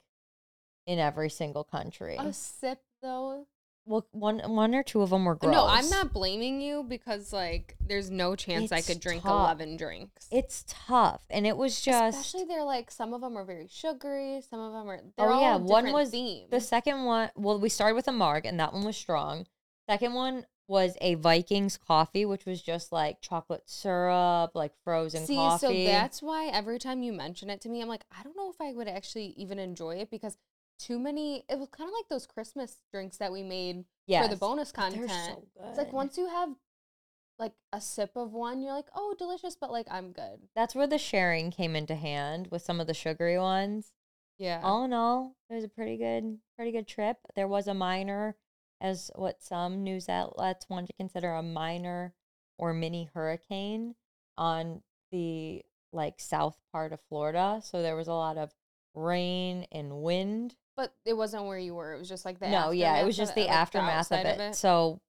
in 0.86 1.00
every 1.00 1.30
single 1.30 1.64
country. 1.64 2.18
a 2.20 2.34
sip 2.34 2.82
though. 3.02 3.48
Well, 3.88 4.06
one 4.12 4.40
one 4.40 4.76
or 4.76 4.84
two 4.84 5.02
of 5.02 5.10
them 5.10 5.26
were 5.26 5.36
gross. 5.36 5.54
No, 5.54 5.66
I'm 5.66 5.90
not 5.90 6.14
blaming 6.14 6.62
you 6.62 6.84
because 6.84 7.32
like 7.34 7.76
there's 7.80 8.12
no 8.12 8.36
chance 8.36 8.72
I 8.72 8.78
It's 8.80 8.88
could 8.88 9.00
drink 9.00 9.24
tough. 9.24 9.32
11 9.60 9.78
drinks. 9.78 10.28
It's 10.32 10.66
tough, 10.68 11.24
and 11.30 11.48
it 11.48 11.58
was 11.58 11.82
just 11.82 12.18
Especially 12.20 12.46
they're 12.46 12.64
like 12.64 12.92
some 12.92 13.14
of 13.14 13.22
them 13.22 13.38
are 13.38 13.46
very 13.46 13.68
sugary, 13.72 14.42
some 14.50 14.60
of 14.60 14.74
them 14.74 14.90
are 14.90 15.00
they're 15.18 15.30
Oh, 15.30 15.34
all 15.34 15.42
yeah, 15.42 15.56
one 15.58 15.92
was 15.92 16.10
themes. 16.12 16.50
the 16.52 16.60
second 16.62 17.06
one. 17.06 17.32
Well, 17.36 17.60
we 17.60 17.70
started 17.70 17.96
with 17.96 18.08
a 18.08 18.12
marg, 18.12 18.46
and 18.46 18.60
that 18.60 18.74
one 18.74 18.84
was 18.86 18.98
strong. 18.98 19.46
Second 19.90 20.14
one 20.14 20.46
was 20.70 20.98
a 21.00 21.14
Vikings 21.16 21.78
coffee, 21.78 22.26
which 22.26 22.46
was 22.46 22.62
just 22.62 22.92
like 22.92 23.22
chocolate 23.22 23.64
syrup, 23.70 24.52
like 24.54 24.74
frozen 24.84 25.26
See, 25.26 25.36
coffee. 25.38 25.86
so 25.86 25.92
that's 25.92 26.22
why 26.22 26.48
every 26.48 26.78
time 26.78 27.04
you 27.04 27.14
mention 27.14 27.50
it 27.50 27.62
to 27.62 27.70
me, 27.70 27.82
I'm 27.82 27.88
like, 27.88 28.04
I 28.12 28.22
don't 28.22 28.36
know 28.36 28.50
if 28.50 28.60
I 28.60 28.74
would 28.74 28.90
actually 28.90 29.28
even 29.38 29.60
enjoy 29.60 29.96
it 29.96 30.12
because 30.12 30.36
too 30.80 31.00
many. 31.00 31.44
It 31.50 31.58
was 31.60 31.70
kind 31.70 31.88
of 31.90 31.94
like 31.94 32.08
those 32.10 32.26
Christmas 32.28 32.78
drinks 32.92 33.18
that 33.18 33.32
we 33.32 33.44
made 33.44 33.86
for 34.24 34.30
the 34.30 34.36
bonus 34.36 34.72
content. 34.72 35.10
so 35.10 35.44
It's 35.70 35.78
like 35.78 35.94
once 35.94 36.18
you 36.18 36.28
have 36.28 36.50
like 37.40 37.54
a 37.72 37.80
sip 37.82 38.12
of 38.16 38.34
one, 38.34 38.62
you're 38.62 38.74
like, 38.74 38.88
oh, 38.96 39.16
delicious, 39.18 39.56
but 39.56 39.72
like 39.72 39.88
I'm 39.92 40.12
good. 40.12 40.48
That's 40.56 40.76
where 40.76 40.88
the 40.88 40.98
sharing 40.98 41.52
came 41.52 41.76
into 41.76 41.96
hand 41.96 42.48
with 42.52 42.62
some 42.62 42.80
of 42.80 42.88
the 42.88 42.94
sugary 42.94 43.38
ones. 43.38 43.92
Yeah. 44.40 44.62
All 44.64 44.84
in 44.86 44.94
all, 44.94 45.36
it 45.50 45.56
was 45.56 45.64
a 45.64 45.70
pretty 45.70 45.98
good, 45.98 46.38
pretty 46.56 46.72
good 46.72 46.88
trip. 46.88 47.18
There 47.36 47.48
was 47.48 47.68
a 47.68 47.74
minor, 47.74 48.36
as 48.80 49.10
what 49.16 49.42
some 49.42 49.84
news 49.84 50.08
outlets 50.10 50.70
want 50.70 50.88
to 50.88 50.94
consider 50.94 51.34
a 51.34 51.42
minor 51.44 52.14
or 52.58 52.74
mini 52.74 53.10
hurricane 53.14 53.96
on 54.38 54.82
the 55.12 55.64
like 55.92 56.20
south 56.20 56.58
part 56.72 56.94
of 56.94 57.00
Florida. 57.10 57.62
So 57.64 57.82
there 57.82 57.96
was 57.96 58.08
a 58.08 58.14
lot 58.14 58.38
of 58.38 58.52
rain 58.94 59.66
and 59.72 60.02
wind. 60.02 60.56
But 60.78 60.94
it 61.04 61.14
wasn't 61.18 61.44
where 61.46 61.58
you 61.60 61.76
were. 61.76 61.94
It 61.94 62.00
was 62.00 62.08
just 62.08 62.24
like 62.24 62.40
the 62.40 62.48
no, 62.48 62.72
yeah, 62.72 62.98
it 63.02 63.06
was 63.06 63.18
just 63.18 63.32
of 63.32 63.36
the 63.36 63.42
like, 63.42 63.52
aftermath 63.52 64.12
of 64.12 64.20
it. 64.26 64.56
So 64.56 65.02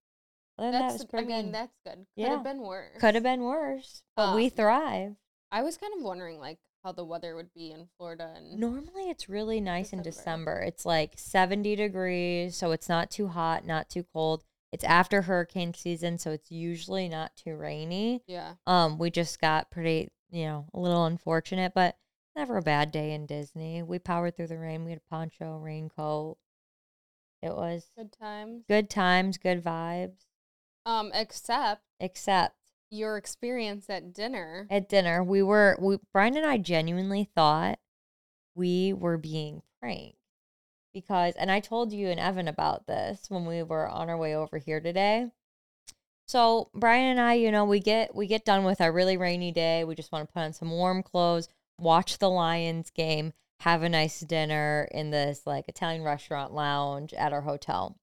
that, 0.58 0.68
it 0.68 0.72
That's, 0.72 0.94
was 0.94 1.06
I 1.14 1.22
mean, 1.22 1.44
good. 1.46 1.54
that's 1.54 1.76
good. 1.84 1.94
Could 1.98 2.06
Yeah. 2.16 2.28
have 2.30 2.42
been 2.42 2.62
worse. 2.62 2.98
Could 2.98 3.14
have 3.14 3.22
been 3.22 3.42
worse, 3.42 4.02
but 4.16 4.34
we 4.34 4.46
Um, 4.46 4.50
thrive. 4.50 5.16
I 5.52 5.62
was 5.62 5.76
kind 5.76 5.92
of 5.96 6.02
wondering 6.02 6.40
like 6.40 6.58
how 6.82 6.90
the 6.92 7.04
weather 7.04 7.36
would 7.36 7.52
be 7.54 7.70
in 7.70 7.88
Florida 7.96 8.32
and 8.36 8.58
Normally, 8.58 9.08
it's 9.10 9.28
really 9.28 9.60
nice 9.60 9.92
in 9.92 10.02
December. 10.02 10.54
December. 10.54 10.66
It's 10.66 10.84
like 10.86 11.14
70 11.16 11.76
degrees, 11.76 12.56
so 12.56 12.72
it's 12.72 12.88
not 12.88 13.10
too 13.10 13.28
hot, 13.28 13.64
not 13.66 13.88
too 13.88 14.04
cold. 14.12 14.42
It's 14.72 14.84
after 14.84 15.22
hurricane 15.22 15.72
season, 15.74 16.18
so 16.18 16.30
it's 16.32 16.50
usually 16.50 17.08
not 17.08 17.36
too 17.36 17.56
rainy. 17.56 18.22
yeah. 18.26 18.54
Um, 18.66 18.98
we 18.98 19.10
just 19.10 19.40
got 19.40 19.70
pretty, 19.70 20.10
you 20.30 20.44
know, 20.44 20.66
a 20.74 20.78
little 20.80 21.04
unfortunate, 21.06 21.72
but 21.74 21.96
never 22.38 22.56
a 22.56 22.62
bad 22.62 22.92
day 22.92 23.12
in 23.12 23.26
Disney. 23.26 23.82
We 23.82 23.98
powered 23.98 24.36
through 24.36 24.46
the 24.46 24.58
rain. 24.58 24.84
We 24.84 24.92
had 24.92 25.00
a 25.00 25.10
poncho, 25.10 25.58
raincoat. 25.58 26.38
It 27.42 27.50
was 27.54 27.90
Good 27.96 28.12
times. 28.12 28.64
good 28.68 28.88
times, 28.88 29.38
good 29.38 29.62
vibes, 29.62 30.26
Um, 30.86 31.10
except 31.14 31.82
except 32.00 32.56
your 32.90 33.16
experience 33.16 33.90
at 33.90 34.12
dinner. 34.14 34.66
at 34.70 34.88
dinner, 34.88 35.22
we 35.22 35.42
were 35.42 35.76
we 35.80 35.98
Brian 36.12 36.36
and 36.36 36.46
I 36.46 36.58
genuinely 36.58 37.24
thought 37.34 37.78
we 38.54 38.92
were 38.92 39.18
being 39.18 39.62
pranked 39.80 40.16
because 40.94 41.34
and 41.34 41.50
I 41.50 41.60
told 41.60 41.92
you 41.92 42.08
and 42.08 42.18
Evan 42.18 42.48
about 42.48 42.86
this 42.86 43.28
when 43.28 43.46
we 43.46 43.62
were 43.62 43.88
on 43.88 44.08
our 44.08 44.16
way 44.16 44.34
over 44.34 44.58
here 44.58 44.80
today. 44.80 45.30
So 46.26 46.70
Brian 46.74 47.06
and 47.10 47.20
I, 47.20 47.34
you 47.34 47.50
know, 47.52 47.64
we 47.64 47.78
get 47.80 48.14
we 48.14 48.26
get 48.26 48.44
done 48.44 48.64
with 48.64 48.80
our 48.80 48.92
really 48.92 49.16
rainy 49.16 49.52
day. 49.52 49.84
We 49.84 49.94
just 49.94 50.12
want 50.12 50.28
to 50.28 50.32
put 50.32 50.40
on 50.40 50.52
some 50.52 50.70
warm 50.70 51.02
clothes, 51.02 51.48
watch 51.78 52.18
the 52.18 52.30
Lions 52.30 52.90
game, 52.90 53.32
have 53.60 53.82
a 53.82 53.88
nice 53.88 54.20
dinner 54.20 54.88
in 54.92 55.10
this 55.10 55.42
like 55.46 55.68
Italian 55.68 56.02
restaurant 56.02 56.52
lounge 56.52 57.12
at 57.14 57.32
our 57.32 57.42
hotel. 57.42 57.96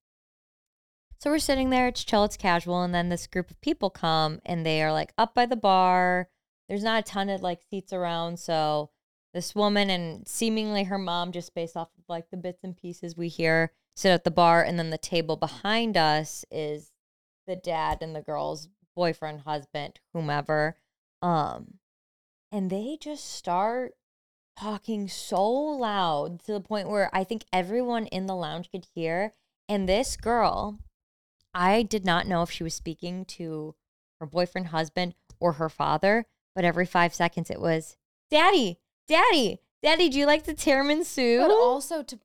So 1.19 1.31
we're 1.31 1.39
sitting 1.39 1.69
there, 1.69 1.87
it's 1.87 2.03
chill, 2.03 2.25
it's 2.25 2.37
casual, 2.37 2.83
and 2.83 2.93
then 2.93 3.09
this 3.09 3.27
group 3.27 3.49
of 3.49 3.61
people 3.61 3.89
come 3.89 4.41
and 4.45 4.65
they 4.65 4.83
are 4.83 4.91
like 4.91 5.13
up 5.17 5.33
by 5.33 5.45
the 5.45 5.55
bar. 5.55 6.29
There's 6.67 6.83
not 6.83 6.99
a 6.99 7.03
ton 7.03 7.29
of 7.29 7.41
like 7.41 7.61
seats 7.69 7.93
around, 7.93 8.39
so 8.39 8.91
this 9.33 9.55
woman 9.55 9.89
and 9.89 10.27
seemingly 10.27 10.83
her 10.85 10.97
mom, 10.97 11.31
just 11.31 11.53
based 11.53 11.77
off 11.77 11.89
of 11.97 12.03
like 12.07 12.29
the 12.31 12.37
bits 12.37 12.63
and 12.63 12.75
pieces 12.75 13.17
we 13.17 13.27
hear, 13.27 13.71
sit 13.95 14.09
at 14.09 14.23
the 14.23 14.31
bar, 14.31 14.63
and 14.63 14.77
then 14.77 14.89
the 14.89 14.97
table 14.97 15.35
behind 15.35 15.95
us 15.97 16.45
is 16.51 16.91
the 17.47 17.55
dad 17.55 17.99
and 18.01 18.15
the 18.15 18.21
girl's 18.21 18.69
boyfriend, 18.95 19.41
husband, 19.41 19.99
whomever. 20.13 20.77
Um, 21.21 21.75
and 22.51 22.69
they 22.69 22.97
just 22.99 23.33
start 23.33 23.93
talking 24.57 25.07
so 25.07 25.43
loud 25.43 26.39
to 26.45 26.53
the 26.53 26.61
point 26.61 26.89
where 26.89 27.09
I 27.13 27.23
think 27.23 27.45
everyone 27.51 28.07
in 28.07 28.25
the 28.25 28.35
lounge 28.35 28.71
could 28.71 28.87
hear. 28.95 29.33
And 29.67 29.89
this 29.89 30.15
girl, 30.15 30.79
I 31.53 31.83
did 31.83 32.05
not 32.05 32.27
know 32.27 32.41
if 32.41 32.51
she 32.51 32.63
was 32.63 32.73
speaking 32.73 33.25
to 33.25 33.75
her 34.19 34.25
boyfriend, 34.25 34.67
husband, 34.67 35.15
or 35.39 35.53
her 35.53 35.69
father, 35.69 36.25
but 36.53 36.63
every 36.63 36.85
five 36.85 37.13
seconds 37.13 37.49
it 37.49 37.59
was, 37.59 37.97
Daddy, 38.29 38.79
Daddy, 39.07 39.59
Daddy, 39.83 40.09
do 40.09 40.17
you 40.17 40.25
like 40.25 40.45
the 40.45 40.53
tiramisu? 40.53 41.39
But 41.39 41.51
also 41.51 42.01
to 42.03 42.19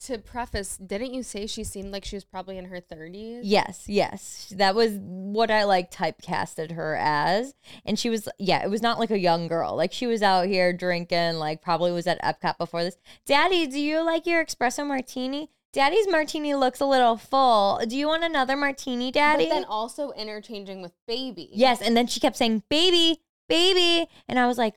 to 0.00 0.18
preface, 0.18 0.76
didn't 0.76 1.14
you 1.14 1.22
say 1.22 1.46
she 1.46 1.64
seemed 1.64 1.90
like 1.90 2.04
she 2.04 2.16
was 2.16 2.24
probably 2.24 2.58
in 2.58 2.66
her 2.66 2.80
30s? 2.80 3.40
Yes, 3.42 3.84
yes. 3.86 4.52
That 4.56 4.74
was 4.74 4.92
what 5.00 5.50
I 5.50 5.64
like 5.64 5.90
typecasted 5.90 6.72
her 6.72 6.96
as. 7.00 7.54
And 7.84 7.98
she 7.98 8.10
was, 8.10 8.28
yeah, 8.38 8.62
it 8.64 8.70
was 8.70 8.82
not 8.82 8.98
like 8.98 9.10
a 9.10 9.18
young 9.18 9.48
girl. 9.48 9.74
Like 9.74 9.92
she 9.92 10.06
was 10.06 10.22
out 10.22 10.46
here 10.46 10.72
drinking, 10.72 11.34
like 11.34 11.62
probably 11.62 11.92
was 11.92 12.06
at 12.06 12.22
Epcot 12.22 12.58
before 12.58 12.84
this. 12.84 12.96
Daddy, 13.26 13.66
do 13.66 13.80
you 13.80 14.04
like 14.04 14.26
your 14.26 14.44
espresso 14.44 14.86
martini? 14.86 15.50
Daddy's 15.72 16.08
martini 16.08 16.54
looks 16.54 16.80
a 16.80 16.86
little 16.86 17.16
full. 17.16 17.80
Do 17.86 17.96
you 17.96 18.06
want 18.08 18.24
another 18.24 18.56
martini, 18.56 19.10
Daddy? 19.12 19.44
But 19.44 19.54
then 19.54 19.64
also 19.64 20.12
interchanging 20.12 20.80
with 20.80 20.92
baby. 21.06 21.50
yes. 21.52 21.82
And 21.82 21.96
then 21.96 22.06
she 22.06 22.20
kept 22.20 22.36
saying, 22.36 22.62
baby, 22.70 23.20
baby. 23.48 24.08
And 24.28 24.38
I 24.38 24.46
was 24.46 24.56
like, 24.56 24.74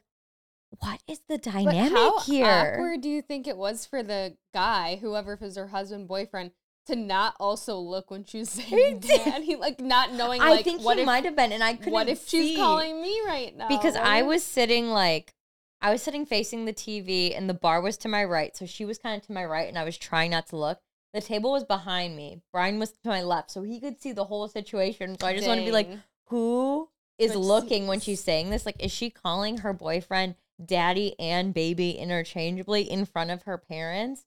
what 0.80 1.02
is 1.08 1.20
the 1.28 1.36
But 1.38 1.44
dynamic 1.44 1.92
how 1.92 2.20
here? 2.20 2.74
awkward 2.76 3.02
do 3.02 3.10
you 3.10 3.22
think 3.22 3.48
it 3.48 3.58
was 3.58 3.86
for 3.86 4.04
the 4.04 4.38
guy, 4.54 4.98
whoever 5.02 5.38
was 5.42 5.56
her 5.58 5.68
husband, 5.68 6.08
boyfriend, 6.08 6.52
to 6.88 6.96
not 6.96 7.36
also 7.40 7.78
look 7.78 8.10
when 8.12 8.24
she 8.24 8.40
was 8.40 8.50
saying 8.50 9.00
daddy? 9.00 9.56
Like 9.56 9.80
not 9.80 10.14
knowing 10.14 10.42
I 10.42 10.52
like 10.52 10.64
think 10.66 10.82
what 10.84 10.98
he 10.98 11.02
if 11.02 11.06
might 11.06 11.26
have 11.26 11.36
been. 11.36 11.52
And 11.52 11.64
I 11.64 11.74
couldn't 11.74 11.94
what 11.94 12.08
if 12.08 12.28
she's 12.28 12.56
calling 12.58 13.02
me 13.02 13.20
right 13.26 13.56
now? 13.56 13.68
because 13.68 13.96
What 13.96 14.04
I 14.04 14.20
if- 14.20 14.26
was 14.28 14.44
sitting 14.44 14.90
like 14.90 15.34
I 15.82 15.92
was 15.92 16.02
sitting 16.04 16.26
facing 16.26 16.66
the 16.66 16.74
TV 16.74 17.36
and 17.38 17.50
the 17.50 17.54
bar 17.54 17.82
was 17.82 17.98
to 18.00 18.08
my 18.10 18.24
right, 18.26 18.56
so 18.56 18.66
she 18.66 18.84
was 18.86 18.98
kind 18.98 19.20
of 19.20 19.26
to 19.28 19.32
my 19.34 19.46
right, 19.46 19.68
and 19.70 19.78
I 19.78 19.86
was 19.86 19.98
trying 19.98 20.32
not 20.32 20.48
to 20.48 20.58
look. 20.58 20.80
The 21.14 21.22
table 21.22 21.52
was 21.54 21.64
behind 21.64 22.16
me. 22.18 22.42
Brian 22.52 22.80
was 22.80 22.92
to 22.92 22.98
my 23.10 23.24
left, 23.24 23.50
so 23.50 23.64
he 23.64 23.80
could 23.80 24.00
see 24.02 24.12
the 24.12 24.26
whole 24.26 24.48
situation. 24.50 25.18
So 25.20 25.26
I 25.26 25.34
just 25.36 25.48
want 25.48 25.62
to 25.62 25.66
be 25.66 25.72
like, 25.72 25.90
who 26.28 26.90
is 27.18 27.32
But 27.32 27.40
looking 27.40 27.88
when 27.88 28.00
she's 28.02 28.22
saying 28.24 28.50
this? 28.50 28.66
Like, 28.66 28.76
is 28.84 28.92
she 28.92 29.10
calling 29.10 29.60
her 29.60 29.72
boyfriend 29.74 30.36
daddy 30.64 31.16
and 31.20 31.54
baby 31.54 31.92
interchangeably 31.92 32.84
in 32.84 33.06
front 33.06 33.32
of 33.32 33.44
her 33.44 33.58
parents? 33.58 34.26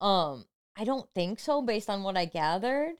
Um, 0.00 0.46
I 0.76 0.84
don't 0.84 1.08
think 1.14 1.40
so, 1.40 1.62
based 1.62 1.90
on 1.90 2.02
what 2.02 2.16
I 2.16 2.24
gathered. 2.24 2.94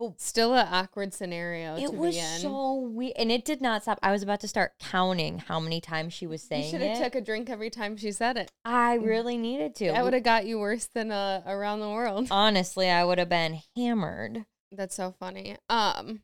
Well, 0.00 0.14
still 0.16 0.54
an 0.54 0.66
awkward 0.70 1.12
scenario. 1.12 1.76
It 1.76 1.92
was 1.92 2.18
so 2.40 2.76
weird, 2.76 3.12
and 3.18 3.30
it 3.30 3.44
did 3.44 3.60
not 3.60 3.82
stop. 3.82 3.98
I 4.02 4.12
was 4.12 4.22
about 4.22 4.40
to 4.40 4.48
start 4.48 4.72
counting 4.80 5.40
how 5.40 5.60
many 5.60 5.82
times 5.82 6.14
she 6.14 6.26
was 6.26 6.42
saying. 6.42 6.64
You 6.64 6.70
should 6.70 6.80
have 6.80 7.02
took 7.02 7.14
a 7.16 7.20
drink 7.20 7.50
every 7.50 7.68
time 7.68 7.98
she 7.98 8.10
said 8.10 8.38
it. 8.38 8.50
I 8.64 8.94
really 8.94 9.36
needed 9.36 9.74
to. 9.76 9.88
That 9.92 10.02
would 10.02 10.14
have 10.14 10.22
got 10.22 10.46
you 10.46 10.58
worse 10.58 10.86
than 10.86 11.12
uh, 11.12 11.42
around 11.46 11.80
the 11.80 11.90
world. 11.90 12.28
Honestly, 12.30 12.88
I 12.88 13.04
would 13.04 13.18
have 13.18 13.28
been 13.28 13.60
hammered. 13.76 14.46
That's 14.72 14.94
so 14.94 15.14
funny. 15.20 15.58
Um, 15.68 16.22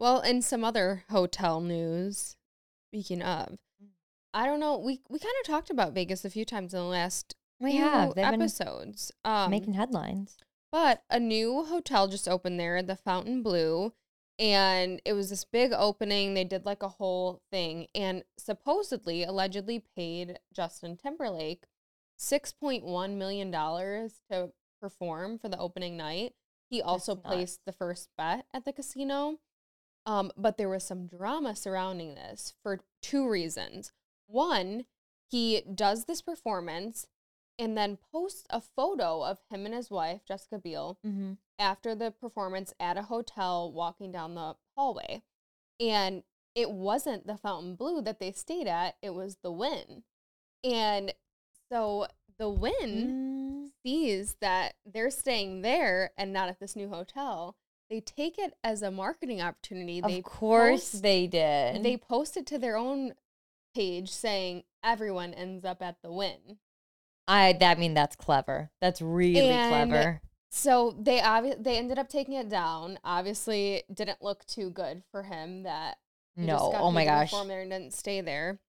well, 0.00 0.20
in 0.22 0.40
some 0.40 0.64
other 0.64 1.04
hotel 1.10 1.60
news, 1.60 2.36
speaking 2.88 3.20
of, 3.20 3.58
I 4.34 4.46
don't 4.46 4.60
know. 4.60 4.78
We 4.78 5.00
we 5.08 5.18
kind 5.18 5.34
of 5.42 5.46
talked 5.46 5.70
about 5.70 5.92
Vegas 5.94 6.24
a 6.24 6.30
few 6.30 6.44
times 6.44 6.72
in 6.74 6.80
the 6.80 6.86
last 6.86 7.34
We 7.60 7.76
have. 7.76 8.14
They've 8.14 8.24
episodes. 8.24 9.12
Um, 9.24 9.50
making 9.50 9.74
headlines. 9.74 10.36
but 10.70 11.02
a 11.10 11.20
new 11.20 11.64
hotel 11.64 12.08
just 12.08 12.28
opened 12.28 12.58
there, 12.58 12.82
the 12.82 12.96
Fontainebleau, 12.96 13.92
and 14.38 15.00
it 15.04 15.12
was 15.12 15.30
this 15.30 15.44
big 15.44 15.72
opening. 15.72 16.34
They 16.34 16.44
did 16.44 16.64
like 16.64 16.82
a 16.82 16.88
whole 16.88 17.42
thing, 17.50 17.88
and 17.94 18.24
supposedly, 18.38 19.22
allegedly 19.22 19.84
paid 19.96 20.38
Justin 20.52 20.96
Timberlake 20.96 21.64
six 22.16 22.52
point 22.52 22.84
one 22.84 23.18
million 23.18 23.50
dollars 23.50 24.20
to 24.30 24.52
perform 24.80 25.38
for 25.38 25.48
the 25.48 25.58
opening 25.58 25.96
night. 25.96 26.34
He 26.70 26.80
also 26.80 27.14
placed 27.14 27.60
the 27.66 27.72
first 27.72 28.08
bet 28.16 28.46
at 28.54 28.64
the 28.64 28.72
casino. 28.72 29.38
Um, 30.06 30.32
but 30.36 30.56
there 30.56 30.68
was 30.68 30.82
some 30.84 31.06
drama 31.06 31.54
surrounding 31.54 32.14
this 32.14 32.54
for 32.62 32.80
two 33.02 33.28
reasons. 33.28 33.92
One, 34.26 34.84
he 35.30 35.62
does 35.62 36.04
this 36.04 36.22
performance 36.22 37.06
and 37.58 37.76
then 37.76 37.98
posts 38.10 38.44
a 38.50 38.60
photo 38.60 39.22
of 39.24 39.38
him 39.50 39.66
and 39.66 39.74
his 39.74 39.90
wife, 39.90 40.22
Jessica 40.26 40.58
Biel, 40.58 40.98
Mm-hmm. 41.06 41.32
after 41.58 41.94
the 41.94 42.10
performance 42.10 42.72
at 42.80 42.96
a 42.96 43.02
hotel 43.02 43.70
walking 43.70 44.10
down 44.12 44.34
the 44.34 44.56
hallway. 44.76 45.22
And 45.78 46.22
it 46.54 46.70
wasn't 46.70 47.26
the 47.26 47.36
Fontainebleau 47.36 48.00
that 48.02 48.18
they 48.20 48.32
stayed 48.32 48.66
at, 48.66 48.96
it 49.02 49.14
was 49.14 49.36
the 49.42 49.52
Wynn. 49.52 50.02
And 50.64 51.14
so 51.70 52.06
the 52.38 52.48
Wynn 52.48 53.64
Mm. 53.64 53.70
sees 53.82 54.36
that 54.40 54.74
they're 54.84 55.10
staying 55.10 55.62
there 55.62 56.12
and 56.16 56.32
not 56.32 56.48
at 56.48 56.58
this 56.60 56.74
new 56.76 56.88
hotel. 56.88 57.56
They 57.90 58.00
take 58.00 58.38
it 58.38 58.54
as 58.64 58.80
a 58.82 58.90
marketing 58.90 59.40
opportunity. 59.42 60.00
they 60.00 60.18
Of 60.18 60.24
course 60.24 60.92
post- 60.92 61.02
they 61.02 61.26
did. 61.26 61.82
they 61.82 61.96
posted 61.96 62.46
to 62.48 62.58
their 62.58 62.76
own 62.76 63.14
page 63.74 64.10
saying 64.10 64.64
everyone 64.84 65.34
ends 65.34 65.64
up 65.64 65.82
at 65.82 65.96
the 66.02 66.12
Wynn. 66.12 66.58
I 67.28 67.52
that 67.60 67.78
mean 67.78 67.94
that's 67.94 68.16
clever. 68.16 68.70
That's 68.80 69.00
really 69.00 69.48
And 69.50 69.90
clever. 69.90 70.20
So 70.50 70.94
they 70.98 71.18
obvi- 71.20 71.62
they 71.62 71.78
ended 71.78 71.98
up 71.98 72.08
taking 72.08 72.34
it 72.34 72.48
down. 72.48 72.98
Obviously, 73.04 73.74
it 73.76 73.94
didn't 73.94 74.20
look 74.20 74.44
too 74.44 74.70
good 74.70 75.02
for 75.10 75.22
him 75.22 75.62
that 75.62 75.98
he 76.36 76.46
just 76.46 76.62
No. 76.64 76.72
got 76.72 76.80
Oh 76.80 76.90
my 76.90 77.04
gosh. 77.04 77.30
there 77.30 77.60
and 77.60 77.70
didn't 77.70 77.92
stay 77.94 78.20
there. 78.20 78.60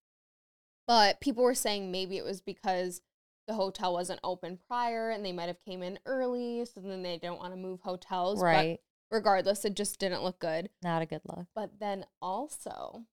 But 0.86 1.20
people 1.20 1.42
were 1.44 1.54
saying 1.54 1.90
maybe 1.90 2.16
it 2.16 2.24
was 2.24 2.40
because 2.40 3.02
the 3.46 3.54
hotel 3.54 3.92
wasn't 3.92 4.20
open 4.24 4.58
prior 4.68 5.10
and 5.10 5.24
they 5.24 5.32
might 5.32 5.48
have 5.48 5.60
came 5.64 5.82
in 5.82 5.98
early, 6.06 6.64
so 6.64 6.80
then 6.80 7.02
they 7.02 7.18
don't 7.18 7.38
want 7.38 7.52
to 7.52 7.58
move 7.58 7.80
hotels. 7.82 8.38
but 8.38 8.44
Right. 8.46 8.80
regardless, 9.10 9.64
it 9.64 9.74
just 9.74 9.98
didn't 9.98 10.22
look 10.22 10.38
good. 10.38 10.70
Not 10.82 11.02
a 11.02 11.06
good 11.06 11.22
look. 11.24 11.46
But 11.54 11.78
then 11.80 12.06
also, 12.22 13.04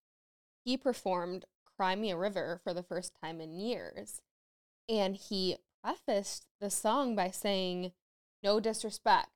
he 0.64 0.78
performed 0.78 1.46
Cry 1.82 1.96
Me 1.96 2.12
a 2.12 2.16
River 2.16 2.60
for 2.64 2.76
the 2.76 2.84
first 2.84 3.12
time 3.24 3.42
in 3.42 3.54
years. 3.54 4.22
And 4.88 5.16
he 5.16 5.58
prefaced 5.84 6.46
the 6.60 6.70
song 6.70 7.16
by 7.16 7.32
saying, 7.32 7.94
No 8.44 8.60
disrespect. 8.60 9.30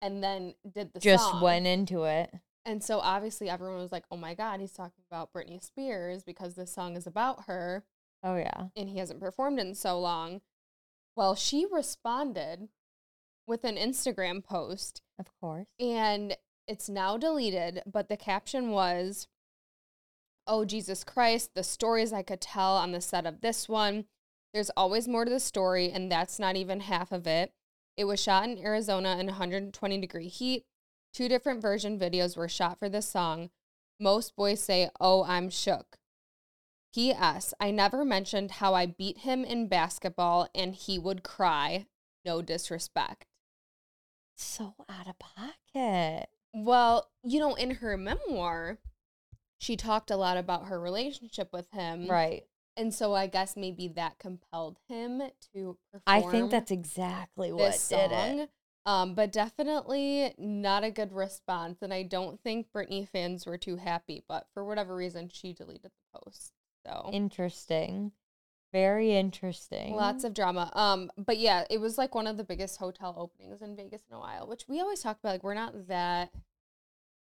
And 0.00 0.24
then 0.24 0.54
did 0.66 0.94
the 0.94 1.00
Just 1.00 1.28
song. 1.28 1.42
went 1.42 1.66
into 1.66 2.04
it. 2.04 2.32
And 2.64 2.82
so 2.82 2.98
obviously 3.00 3.50
everyone 3.50 3.76
was 3.76 3.92
like, 3.92 4.04
Oh 4.10 4.16
my 4.16 4.32
God, 4.32 4.58
he's 4.60 4.72
talking 4.72 5.04
about 5.10 5.34
Britney 5.34 5.62
Spears 5.62 6.22
because 6.22 6.54
this 6.54 6.72
song 6.72 6.96
is 6.96 7.06
about 7.06 7.44
her 7.44 7.84
Oh 8.22 8.36
yeah. 8.36 8.68
and 8.74 8.88
he 8.88 8.96
hasn't 8.96 9.20
performed 9.20 9.58
in 9.58 9.74
so 9.74 10.00
long. 10.00 10.40
Well, 11.14 11.34
she 11.34 11.66
responded 11.70 12.68
with 13.46 13.64
an 13.64 13.76
Instagram 13.76 14.42
post 14.42 15.02
Of 15.18 15.26
course. 15.42 15.66
and 15.78 16.38
it's 16.66 16.88
now 16.88 17.18
deleted, 17.18 17.82
but 17.84 18.08
the 18.08 18.16
caption 18.16 18.70
was, 18.70 19.28
Oh, 20.46 20.64
Jesus 20.64 21.04
Christ, 21.04 21.50
the 21.54 21.62
stories 21.62 22.12
I 22.12 22.22
could 22.22 22.40
tell 22.40 22.76
on 22.76 22.92
the 22.92 23.00
set 23.00 23.26
of 23.26 23.40
this 23.40 23.68
one. 23.68 24.06
There's 24.52 24.70
always 24.76 25.08
more 25.08 25.24
to 25.24 25.30
the 25.30 25.40
story, 25.40 25.90
and 25.90 26.10
that's 26.10 26.38
not 26.38 26.56
even 26.56 26.80
half 26.80 27.12
of 27.12 27.26
it. 27.26 27.52
It 27.96 28.04
was 28.04 28.22
shot 28.22 28.44
in 28.44 28.58
Arizona 28.58 29.16
in 29.18 29.26
120 29.26 30.00
degree 30.00 30.28
heat. 30.28 30.64
Two 31.12 31.28
different 31.28 31.62
version 31.62 31.98
videos 31.98 32.36
were 32.36 32.48
shot 32.48 32.78
for 32.78 32.88
this 32.88 33.06
song. 33.06 33.50
Most 34.00 34.34
boys 34.34 34.60
say, 34.60 34.90
Oh, 35.00 35.24
I'm 35.24 35.50
shook. 35.50 35.98
P.S. 36.94 37.54
I 37.58 37.70
never 37.70 38.04
mentioned 38.04 38.52
how 38.52 38.74
I 38.74 38.86
beat 38.86 39.18
him 39.18 39.44
in 39.44 39.68
basketball 39.68 40.48
and 40.54 40.74
he 40.74 40.98
would 40.98 41.22
cry. 41.22 41.86
No 42.24 42.42
disrespect. 42.42 43.26
So 44.36 44.74
out 44.88 45.08
of 45.08 45.18
pocket. 45.18 46.28
Well, 46.54 47.08
you 47.22 47.40
know, 47.40 47.54
in 47.54 47.76
her 47.76 47.96
memoir, 47.96 48.78
she 49.62 49.76
talked 49.76 50.10
a 50.10 50.16
lot 50.16 50.36
about 50.36 50.66
her 50.66 50.80
relationship 50.80 51.50
with 51.52 51.70
him. 51.70 52.08
Right. 52.08 52.42
And 52.76 52.92
so 52.92 53.14
I 53.14 53.28
guess 53.28 53.56
maybe 53.56 53.86
that 53.88 54.18
compelled 54.18 54.78
him 54.88 55.22
to 55.54 55.78
perform 55.92 56.02
I 56.06 56.22
think 56.22 56.50
that's 56.50 56.72
exactly 56.72 57.52
what 57.52 57.72
this 57.72 57.88
did 57.88 58.10
it. 58.10 58.50
Um, 58.84 59.14
but 59.14 59.30
definitely 59.30 60.34
not 60.36 60.82
a 60.82 60.90
good 60.90 61.12
response. 61.12 61.78
And 61.80 61.94
I 61.94 62.02
don't 62.02 62.42
think 62.42 62.66
Britney 62.74 63.08
fans 63.08 63.46
were 63.46 63.58
too 63.58 63.76
happy, 63.76 64.24
but 64.28 64.46
for 64.52 64.64
whatever 64.64 64.96
reason, 64.96 65.30
she 65.32 65.52
deleted 65.52 65.92
the 65.92 66.20
post. 66.20 66.52
So 66.84 67.10
Interesting. 67.12 68.10
Very 68.72 69.14
interesting. 69.14 69.94
Lots 69.94 70.24
of 70.24 70.34
drama. 70.34 70.72
Um, 70.74 71.12
but 71.16 71.38
yeah, 71.38 71.64
it 71.70 71.78
was 71.78 71.98
like 71.98 72.16
one 72.16 72.26
of 72.26 72.36
the 72.36 72.42
biggest 72.42 72.78
hotel 72.78 73.14
openings 73.16 73.62
in 73.62 73.76
Vegas 73.76 74.02
in 74.10 74.16
a 74.16 74.18
while, 74.18 74.48
which 74.48 74.64
we 74.66 74.80
always 74.80 75.00
talk 75.00 75.18
about. 75.20 75.34
Like 75.34 75.44
we're 75.44 75.54
not 75.54 75.86
that 75.86 76.30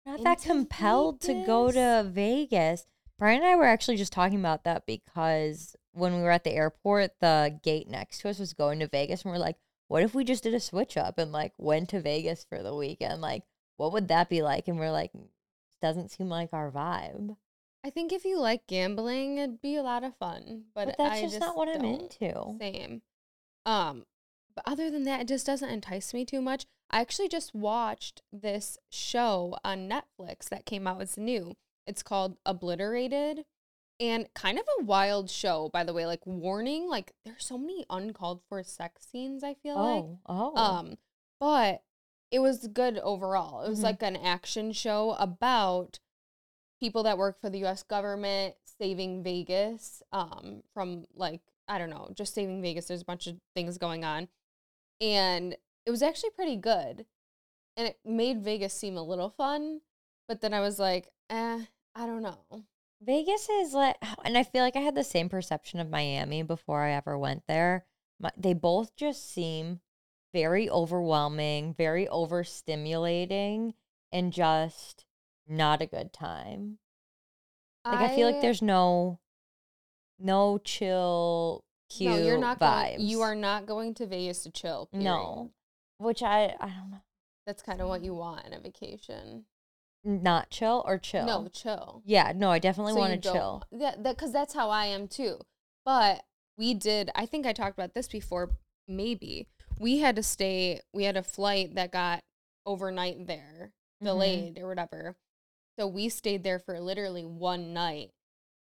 not 0.06 0.24
that 0.24 0.42
compelled 0.42 1.22
to 1.22 1.44
go 1.46 1.72
to 1.72 2.10
Vegas. 2.10 2.86
Brian 3.18 3.38
and 3.38 3.46
I 3.46 3.56
were 3.56 3.66
actually 3.66 3.98
just 3.98 4.14
talking 4.14 4.40
about 4.40 4.64
that 4.64 4.86
because 4.86 5.76
when 5.94 6.16
we 6.16 6.22
were 6.22 6.32
at 6.32 6.44
the 6.44 6.52
airport, 6.52 7.20
the 7.20 7.60
gate 7.64 7.88
next 7.88 8.20
to 8.22 8.30
us 8.30 8.40
was 8.40 8.54
going 8.54 8.80
to 8.80 8.88
Vegas, 8.88 9.24
and 9.24 9.32
we're 9.32 9.38
like, 9.38 9.58
what 9.88 10.04
if 10.04 10.16
we 10.16 10.24
just 10.24 10.44
did 10.44 10.54
a 10.54 10.60
switch 10.60 10.98
up 10.98 11.18
and 11.18 11.32
like 11.32 11.54
went 11.58 11.90
to 11.90 12.02
Vegas 12.02 12.46
for 12.48 12.64
the 12.64 12.74
weekend? 12.74 13.22
Like, 13.22 13.44
what 13.78 13.92
would 13.94 14.08
that 14.08 14.30
be 14.30 14.42
like? 14.42 14.68
And 14.68 14.80
we're 14.80 14.92
like, 14.92 15.12
doesn't 15.82 16.12
seem 16.12 16.30
like 16.30 16.54
our 16.54 16.72
vibe. 16.72 17.36
I 17.84 17.90
think 17.90 18.14
if 18.14 18.24
you 18.24 18.40
like 18.40 18.68
gambling, 18.68 19.38
it'd 19.38 19.62
be 19.62 19.76
a 19.76 19.84
lot 19.84 20.04
of 20.04 20.16
fun. 20.16 20.66
But, 20.74 20.86
But 20.86 20.96
that's 20.98 21.16
I 21.16 21.22
just 21.22 21.40
not 21.40 21.58
what 21.58 21.68
I'm 21.68 21.84
into. 21.84 22.56
Same. 22.60 23.02
Um, 23.66 24.06
but 24.56 24.64
other 24.68 24.90
than 24.92 25.04
that, 25.04 25.22
it 25.22 25.28
just 25.28 25.46
doesn't 25.46 25.70
entice 25.70 26.14
me 26.14 26.26
too 26.26 26.42
much. 26.42 26.66
I 26.90 27.02
actually 27.02 27.30
just 27.30 27.54
watched 27.56 28.22
this 28.32 28.78
show 28.90 29.56
on 29.64 29.90
Netflix 29.90 30.50
that 30.50 30.66
came 30.66 30.88
out. 30.88 31.02
It's 31.02 31.18
new. 31.18 31.56
It's 31.88 32.04
called 32.04 32.38
Obliterated. 32.46 33.46
And 34.00 34.34
kind 34.34 34.58
of 34.58 34.66
a 34.80 34.84
wild 34.84 35.30
show, 35.30 35.70
by 35.72 35.84
the 35.84 35.94
way. 35.94 36.06
Like 36.08 36.26
warning, 36.26 36.90
like 36.90 37.14
there's 37.24 37.46
so 37.46 37.58
many 37.58 37.86
uncalled 37.90 38.42
for 38.50 38.64
sex 38.64 39.06
scenes, 39.12 39.44
I 39.44 39.54
feel 39.54 39.76
like. 39.76 40.04
Oh, 40.04 40.20
oh. 40.26 40.56
Um, 40.58 40.98
but 41.40 41.84
it 42.32 42.40
was 42.40 42.68
good 42.68 42.98
overall. 42.98 43.62
It 43.64 43.70
was 43.70 43.82
Mhm. 43.82 43.84
like 43.84 44.02
an 44.02 44.16
action 44.16 44.72
show 44.72 45.12
about 45.20 46.00
people 46.80 47.04
that 47.04 47.18
work 47.18 47.40
for 47.40 47.50
the 47.50 47.60
US 47.66 47.84
government 47.84 48.56
saving 48.66 49.22
Vegas 49.22 50.02
um 50.12 50.64
from 50.74 51.06
like 51.14 51.42
I 51.68 51.78
don't 51.78 51.92
know, 51.92 52.10
just 52.16 52.34
saving 52.34 52.62
Vegas. 52.62 52.88
There's 52.88 53.04
a 53.04 53.06
bunch 53.06 53.28
of 53.28 53.40
things 53.56 53.78
going 53.78 54.04
on. 54.04 54.28
And 55.02 55.58
it 55.86 55.92
was 55.92 56.02
actually 56.02 56.30
pretty 56.30 56.56
good. 56.56 57.06
And 57.76 57.88
it 57.88 58.00
made 58.06 58.44
Vegas 58.44 58.74
seem 58.74 58.96
a 58.96 59.04
little 59.04 59.30
fun, 59.30 59.82
but 60.28 60.42
then 60.42 60.54
I 60.54 60.60
was 60.62 60.78
like, 60.80 61.10
"Eh, 61.30 61.66
I 61.96 62.06
don't 62.06 62.22
know." 62.22 62.66
Vegas 63.02 63.50
is 63.50 63.74
like, 63.74 63.98
and 64.24 64.38
I 64.38 64.44
feel 64.44 64.62
like 64.62 64.76
I 64.76 64.82
had 64.82 64.96
the 64.96 65.04
same 65.04 65.28
perception 65.28 65.80
of 65.80 65.90
Miami 65.90 66.44
before 66.44 66.84
I 66.84 66.92
ever 66.92 67.18
went 67.18 67.44
there. 67.48 67.86
My, 68.20 68.32
they 68.38 68.54
both 68.54 68.96
just 68.96 69.30
seem 69.34 69.82
very 70.34 70.70
overwhelming, 70.70 71.74
very 71.74 72.06
overstimulating, 72.06 73.74
and 74.12 74.32
just 74.32 75.06
not 75.48 75.82
a 75.82 75.88
good 75.88 76.14
time. 76.14 76.78
Like 77.84 78.12
I, 78.12 78.16
feel 78.16 78.32
like 78.32 78.42
there's 78.42 78.62
no, 78.62 79.20
no 80.20 80.60
chill, 80.60 81.66
cute 81.92 82.12
no, 82.12 82.18
you're 82.26 82.38
not 82.38 82.60
vibes. 82.60 82.98
going 82.98 83.08
you 83.08 83.22
are 83.22 83.36
not 83.36 83.66
going 83.66 83.94
to 83.96 84.06
Vegas 84.06 84.44
to 84.44 84.50
chill. 84.52 84.88
period. 84.88 85.06
no, 85.06 85.52
which 85.98 86.24
I 86.24 86.56
I 86.60 86.68
don't 86.70 86.92
know, 86.92 87.02
That's 87.46 87.62
kind 87.62 87.82
of 87.82 87.88
what 87.90 88.02
you 88.04 88.14
want 88.14 88.46
in 88.46 88.54
a 88.54 88.60
vacation. 88.60 89.46
not 90.04 90.50
chill 90.50 90.84
or 90.88 90.98
chill. 90.98 91.26
No, 91.26 91.48
chill. 91.50 92.02
yeah, 92.06 92.32
no, 92.36 92.50
I 92.52 92.60
definitely 92.60 92.94
So 92.94 93.00
want 93.00 93.22
to 93.22 93.32
chill. 93.32 93.64
Yeah, 93.72 93.96
that 94.00 94.16
because 94.16 94.32
that's 94.32 94.54
how 94.54 94.70
I 94.70 94.86
am 94.88 95.08
too. 95.08 95.40
But 95.86 96.24
we 96.58 96.74
did. 96.74 97.10
I 97.16 97.26
think 97.26 97.46
I 97.46 97.54
talked 97.54 97.78
about 97.78 97.94
this 97.94 98.08
before. 98.08 98.50
Maybe 98.88 99.48
we 99.80 100.00
had 100.00 100.16
to 100.16 100.24
stay. 100.24 100.80
We 100.94 101.04
had 101.06 101.18
a 101.18 101.24
flight 101.24 101.76
that 101.76 101.92
got 101.92 102.24
overnight 102.66 103.26
there, 103.28 103.74
Mhm. 104.02 104.06
delayed 104.06 104.58
or 104.60 104.68
whatever. 104.68 105.16
So 105.80 105.88
we 105.88 106.10
stayed 106.10 106.44
there 106.44 106.60
for 106.60 106.80
literally 106.80 107.26
one 107.26 107.74
night, 107.74 108.12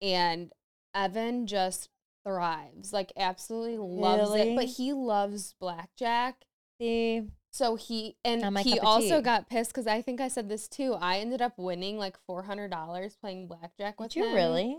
and 0.00 0.52
Evan 0.94 1.46
just 1.46 1.88
thrives. 2.24 2.92
Like 2.92 3.12
absolutely 3.16 3.78
loves 3.78 4.34
it. 4.34 4.54
But 4.56 4.64
he 4.66 4.92
loves 4.92 5.54
blackjack. 5.60 6.36
See, 6.80 7.22
So 7.52 7.76
he 7.76 8.16
and 8.24 8.58
he 8.58 8.78
also 8.78 9.20
got 9.20 9.48
pissed 9.50 9.70
because 9.70 9.86
I 9.86 10.02
think 10.02 10.20
I 10.20 10.28
said 10.28 10.48
this 10.48 10.66
too. 10.68 10.94
I 10.98 11.18
ended 11.18 11.42
up 11.42 11.58
winning 11.58 11.98
like 11.98 12.16
four 12.26 12.42
hundred 12.42 12.70
dollars 12.70 13.16
playing 13.20 13.48
blackjack 13.48 14.00
with 14.00 14.10
did 14.12 14.20
you 14.20 14.28
him. 14.28 14.34
really? 14.34 14.78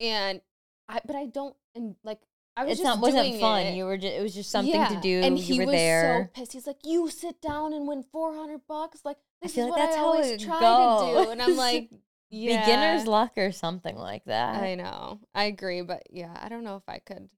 And 0.00 0.40
I, 0.88 1.00
but 1.06 1.16
I 1.16 1.26
don't 1.26 1.54
and 1.74 1.94
like 2.04 2.20
I 2.56 2.64
was 2.64 2.72
It's 2.72 2.80
just 2.80 2.96
not 2.96 3.02
wasn't 3.02 3.40
fun. 3.40 3.66
It. 3.66 3.74
You 3.76 3.84
were 3.86 3.96
just 3.96 4.14
it 4.14 4.22
was 4.22 4.34
just 4.34 4.50
something 4.50 4.72
to 4.72 5.00
do. 5.00 5.20
And 5.20 5.38
you 5.38 5.44
he 5.44 5.58
were 5.60 5.66
was 5.66 5.74
there. 5.74 6.30
so 6.34 6.40
pissed. 6.40 6.52
He's 6.52 6.66
like, 6.66 6.78
"You 6.84 7.08
sit 7.08 7.40
down 7.40 7.72
and 7.72 7.86
win 7.88 8.02
four 8.12 8.34
hundred 8.34 8.60
bucks." 8.68 9.00
Like 9.04 9.16
I 9.42 9.46
this 9.46 9.54
feel 9.54 9.66
is 9.66 9.70
like 9.70 9.78
what 9.80 9.86
that's 9.86 9.96
I 9.96 10.00
how 10.00 10.06
always 10.06 10.30
it 10.32 10.40
try 10.40 10.58
to 10.60 11.24
do. 11.24 11.30
And 11.30 11.42
I'm 11.42 11.56
like, 11.56 11.90
yeah, 12.32 12.60
Beginner's 12.60 13.06
luck 13.06 13.36
or 13.36 13.52
something 13.52 13.94
like 13.96 14.24
that. 14.24 14.56
I 14.62 14.74
know. 14.74 15.20
I 15.34 15.44
agree, 15.44 15.82
but 15.82 16.02
yeah, 16.10 16.36
I 16.40 16.48
don't 16.48 16.64
know 16.64 16.76
if 16.76 16.88
I 16.88 16.98
could 16.98 17.28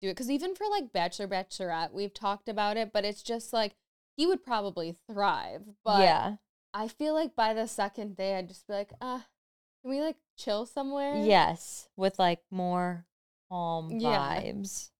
do 0.00 0.08
it 0.08 0.12
because 0.12 0.30
even 0.30 0.54
for 0.54 0.64
like 0.70 0.92
Bachelor 0.92 1.28
Bachelorette, 1.28 1.92
we've 1.92 2.14
talked 2.14 2.48
about 2.48 2.76
it, 2.76 2.92
but 2.92 3.04
it's 3.04 3.22
just 3.22 3.52
like 3.52 3.74
he 4.16 4.26
would 4.26 4.42
probably 4.44 4.96
thrive. 5.10 5.62
But 5.84 6.02
yeah. 6.02 6.36
I 6.72 6.88
feel 6.88 7.14
like 7.14 7.34
by 7.34 7.52
the 7.52 7.66
second 7.66 8.16
day, 8.16 8.36
I'd 8.36 8.48
just 8.48 8.66
be 8.66 8.74
like, 8.74 8.92
uh, 9.00 9.20
can 9.82 9.90
we 9.90 10.00
like 10.00 10.16
chill 10.36 10.66
somewhere? 10.66 11.16
Yes, 11.16 11.88
with 11.96 12.18
like 12.18 12.40
more 12.50 13.06
calm 13.50 13.90
Yeah. 13.98 14.40
vibes. 14.40 14.90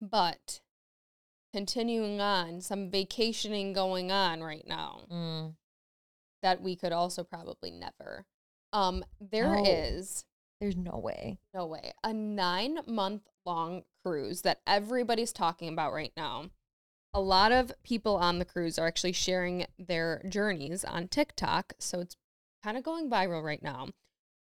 But 0.00 0.60
continuing 1.54 2.20
on, 2.20 2.60
some 2.60 2.90
vacationing 2.90 3.72
going 3.72 4.10
on 4.10 4.42
right 4.42 4.66
now 4.66 5.02
Mm. 5.10 5.54
that 6.42 6.60
we 6.60 6.76
could 6.76 6.92
also 6.92 7.24
probably 7.24 7.70
never. 7.70 8.26
Um, 8.72 9.04
there 9.20 9.54
is 9.64 10.24
No. 10.24 10.28
There's 10.60 10.76
no 10.76 10.98
way. 10.98 11.38
no 11.52 11.66
way 11.66 11.92
a 12.04 12.12
nine 12.12 12.78
month 12.86 13.22
long 13.44 13.82
cruise 14.04 14.42
that 14.42 14.60
everybody's 14.66 15.32
talking 15.32 15.68
about 15.72 15.92
right 15.92 16.12
now. 16.16 16.46
A 17.14 17.20
lot 17.20 17.52
of 17.52 17.72
people 17.82 18.16
on 18.16 18.38
the 18.38 18.44
cruise 18.44 18.78
are 18.78 18.86
actually 18.86 19.12
sharing 19.12 19.66
their 19.78 20.22
journeys 20.28 20.84
on 20.84 21.08
TikTok, 21.08 21.74
so 21.78 22.00
it's 22.00 22.16
kind 22.64 22.76
of 22.76 22.84
going 22.84 23.10
viral 23.10 23.42
right 23.42 23.62
now. 23.62 23.88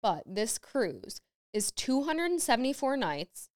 But 0.02 0.24
this 0.26 0.58
cruise 0.58 1.22
is 1.54 1.72
274 1.72 2.98
nights, 2.98 3.50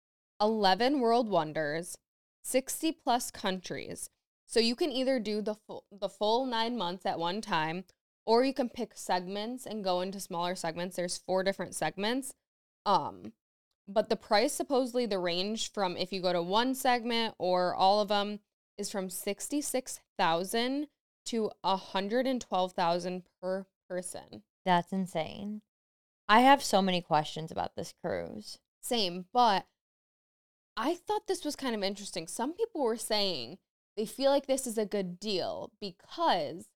11 0.40 1.00
world 1.00 1.28
wonders, 1.28 1.96
60 2.44 2.92
plus 2.92 3.30
countries. 3.30 4.10
So 4.46 4.60
you 4.60 4.74
can 4.74 4.90
either 4.90 5.18
do 5.18 5.42
the 5.42 5.54
full 5.54 5.84
the 5.90 6.08
full 6.08 6.46
9 6.46 6.76
months 6.76 7.06
at 7.06 7.18
one 7.18 7.40
time 7.40 7.84
or 8.28 8.44
you 8.44 8.52
can 8.52 8.68
pick 8.68 8.92
segments 8.94 9.64
and 9.64 9.82
go 9.82 10.02
into 10.02 10.20
smaller 10.20 10.54
segments. 10.54 10.96
There's 10.96 11.16
four 11.16 11.42
different 11.42 11.74
segments. 11.74 12.34
Um 12.84 13.32
but 13.88 14.10
the 14.10 14.16
price 14.16 14.52
supposedly 14.52 15.06
the 15.06 15.18
range 15.18 15.72
from 15.72 15.96
if 15.96 16.12
you 16.12 16.20
go 16.20 16.34
to 16.34 16.42
one 16.42 16.74
segment 16.74 17.34
or 17.38 17.74
all 17.74 18.02
of 18.02 18.08
them 18.08 18.40
is 18.76 18.90
from 18.90 19.08
66,000 19.08 20.88
to 21.24 21.50
112,000 21.62 23.22
per 23.40 23.66
person. 23.88 24.42
That's 24.66 24.92
insane. 24.92 25.62
I 26.28 26.40
have 26.40 26.62
so 26.62 26.82
many 26.82 27.00
questions 27.00 27.50
about 27.50 27.76
this 27.76 27.94
cruise. 28.04 28.58
Same, 28.82 29.24
but 29.32 29.64
I 30.76 30.94
thought 30.94 31.26
this 31.26 31.46
was 31.46 31.56
kind 31.56 31.74
of 31.74 31.82
interesting. 31.82 32.26
Some 32.26 32.52
people 32.52 32.82
were 32.82 32.98
saying 32.98 33.56
they 33.96 34.04
feel 34.04 34.30
like 34.30 34.46
this 34.46 34.66
is 34.66 34.76
a 34.76 34.84
good 34.84 35.18
deal 35.18 35.72
because 35.80 36.68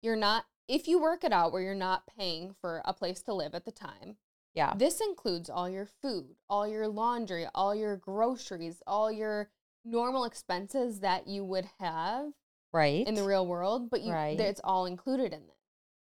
you're 0.00 0.14
not, 0.14 0.46
if 0.68 0.88
you 0.88 1.00
work 1.00 1.24
it 1.24 1.32
out 1.32 1.52
where 1.52 1.62
you're 1.62 1.74
not 1.74 2.06
paying 2.06 2.54
for 2.60 2.82
a 2.84 2.92
place 2.92 3.22
to 3.22 3.34
live 3.34 3.54
at 3.54 3.64
the 3.64 3.72
time, 3.72 4.16
Yeah. 4.54 4.74
this 4.76 5.00
includes 5.00 5.48
all 5.50 5.68
your 5.68 5.86
food, 5.86 6.36
all 6.48 6.66
your 6.66 6.88
laundry, 6.88 7.46
all 7.54 7.74
your 7.74 7.96
groceries, 7.96 8.82
all 8.86 9.12
your 9.12 9.50
normal 9.84 10.24
expenses 10.24 11.00
that 11.00 11.26
you 11.26 11.44
would 11.44 11.66
have 11.78 12.32
Right. 12.72 13.06
in 13.06 13.14
the 13.14 13.22
real 13.24 13.46
world, 13.46 13.90
but 13.90 14.00
you 14.00 14.12
Right. 14.12 14.40
it's 14.40 14.60
all 14.64 14.86
included 14.86 15.32
in 15.32 15.46
this. 15.46 15.56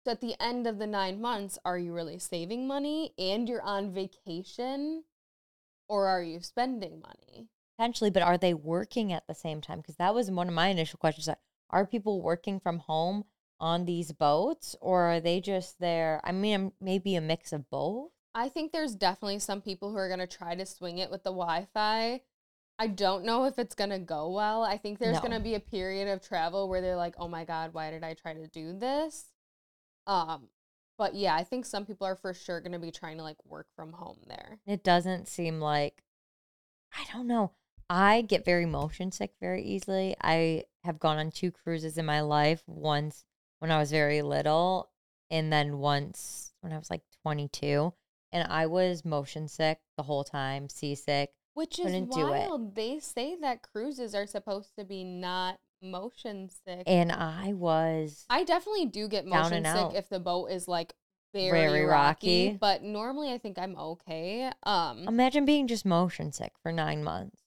So 0.06 0.12
at 0.12 0.22
the 0.22 0.42
end 0.42 0.66
of 0.66 0.80
the 0.80 0.88
nine 0.88 1.22
months, 1.22 1.60
are 1.66 1.78
you 1.78 1.94
really 1.94 2.18
saving 2.18 2.66
money 2.66 3.14
and 3.18 3.48
you're 3.48 3.62
on 3.62 3.92
vacation, 3.92 5.04
or 5.88 6.08
are 6.08 6.24
you 6.24 6.40
spending 6.42 7.02
money? 7.02 7.50
Potentially, 7.78 8.10
but 8.10 8.24
are 8.24 8.38
they 8.38 8.54
working 8.54 9.14
at 9.14 9.28
the 9.28 9.36
same 9.36 9.62
time? 9.62 9.80
Because 9.80 9.98
that 9.98 10.16
was 10.16 10.32
one 10.32 10.48
of 10.48 10.54
my 10.54 10.70
initial 10.70 10.98
questions. 10.98 11.30
Are 11.70 11.86
people 11.86 12.22
working 12.22 12.60
from 12.60 12.80
home 12.80 13.26
on 13.60 13.86
these 13.86 14.12
boats, 14.12 14.76
or 14.82 15.04
are 15.04 15.20
they 15.20 15.42
just 15.42 15.80
there? 15.80 16.22
I 16.24 16.32
mean, 16.32 16.72
maybe 16.80 17.16
a 17.16 17.22
mix 17.22 17.52
of 17.54 17.70
both. 17.70 18.12
I 18.34 18.50
think 18.50 18.72
there's 18.72 18.96
definitely 18.96 19.40
some 19.40 19.62
people 19.62 19.90
who 19.92 19.98
are 19.98 20.10
gonna 20.10 20.28
try 20.28 20.56
to 20.56 20.66
swing 20.66 20.98
it 21.00 21.10
with 21.12 21.24
the 21.24 21.32
Wi-Fi. 21.32 22.22
I 22.78 22.88
don't 22.88 23.26
know 23.26 23.44
if 23.46 23.60
it's 23.60 23.76
gonna 23.76 24.00
go 24.00 24.30
well. 24.30 24.64
I 24.64 24.78
think 24.78 25.00
there's 25.00 25.18
No. 25.18 25.24
gonna 25.24 25.40
be 25.40 25.56
a 25.56 25.60
period 25.60 26.08
of 26.08 26.22
travel 26.22 26.70
where 26.70 26.80
they're 26.80 26.96
like, 26.96 27.16
"Oh 27.18 27.28
my 27.28 27.44
god, 27.44 27.74
why 27.74 27.92
did 27.92 28.04
I 28.04 28.14
try 28.14 28.34
to 28.34 28.48
do 28.48 28.74
this?" 28.78 29.34
Um, 30.08 30.50
but 30.98 31.16
yeah, 31.16 31.36
I 31.36 31.44
think 31.44 31.66
some 31.66 31.86
people 31.86 32.08
are 32.08 32.16
for 32.16 32.34
sure 32.34 32.62
gonna 32.62 32.80
be 32.80 32.92
trying 32.92 33.18
to 33.18 33.24
like 33.24 33.44
work 33.46 33.68
from 33.76 33.94
home 33.94 34.20
there. 34.28 34.60
It 34.66 34.84
doesn't 34.84 35.28
seem 35.28 35.60
like, 35.60 36.04
I 36.94 37.06
don't 37.12 37.28
know. 37.28 37.52
I 37.90 38.22
get 38.22 38.46
very 38.46 38.66
motion 38.66 39.12
sick 39.12 39.34
very 39.40 39.64
easily. 39.64 40.16
I 40.22 40.66
have 40.84 41.00
gone 41.00 41.18
on 41.18 41.32
two 41.32 41.52
cruises 41.52 41.98
in 41.98 42.06
my 42.06 42.22
life. 42.22 42.64
Once 42.68 43.26
when 43.60 43.72
I 43.72 43.78
was 43.78 43.92
very 43.92 44.22
little, 44.22 44.90
and 45.30 45.52
then 45.52 45.78
once 45.78 46.54
when 46.62 46.74
I 46.74 46.78
was 46.78 46.90
like 46.90 47.02
22. 47.24 47.94
And 48.32 48.48
I 48.48 48.68
was 48.68 49.04
motion 49.04 49.48
sick 49.48 49.80
the 49.98 50.04
whole 50.04 50.24
time, 50.24 50.70
seasick. 50.70 51.32
Which 51.56 51.80
is 51.80 51.86
Couldn't 51.86 52.12
do 52.12 52.28
it. 52.28 52.48
wild. 52.50 52.76
They 52.76 53.00
say 53.00 53.36
that 53.42 53.64
cruises 53.64 54.14
are 54.14 54.28
supposed 54.28 54.76
to 54.78 54.86
be 54.86 55.04
not 55.04 55.60
motion 55.82 56.50
sick. 56.50 56.84
And 56.86 57.12
I 57.12 57.54
was 57.54 58.26
I 58.30 58.44
definitely 58.44 58.86
do 58.86 59.08
get 59.08 59.26
motion 59.26 59.66
sick 59.66 59.76
out. 59.76 59.96
if 59.96 60.10
the 60.10 60.20
boat 60.20 60.48
is 60.48 60.68
like 60.68 60.94
very, 61.34 61.52
Very 61.52 61.86
rocky, 61.86 62.48
rocky. 62.48 62.58
But 62.60 62.84
normally, 62.84 63.32
I 63.32 63.38
think 63.38 63.60
I'm 63.60 63.76
okay. 63.78 64.52
Um, 64.64 65.08
Imagine 65.08 65.46
being 65.46 65.68
just 65.68 65.86
motion 65.86 66.32
sick 66.32 66.54
for 66.64 66.72
nine 66.72 67.04
months. 67.04 67.42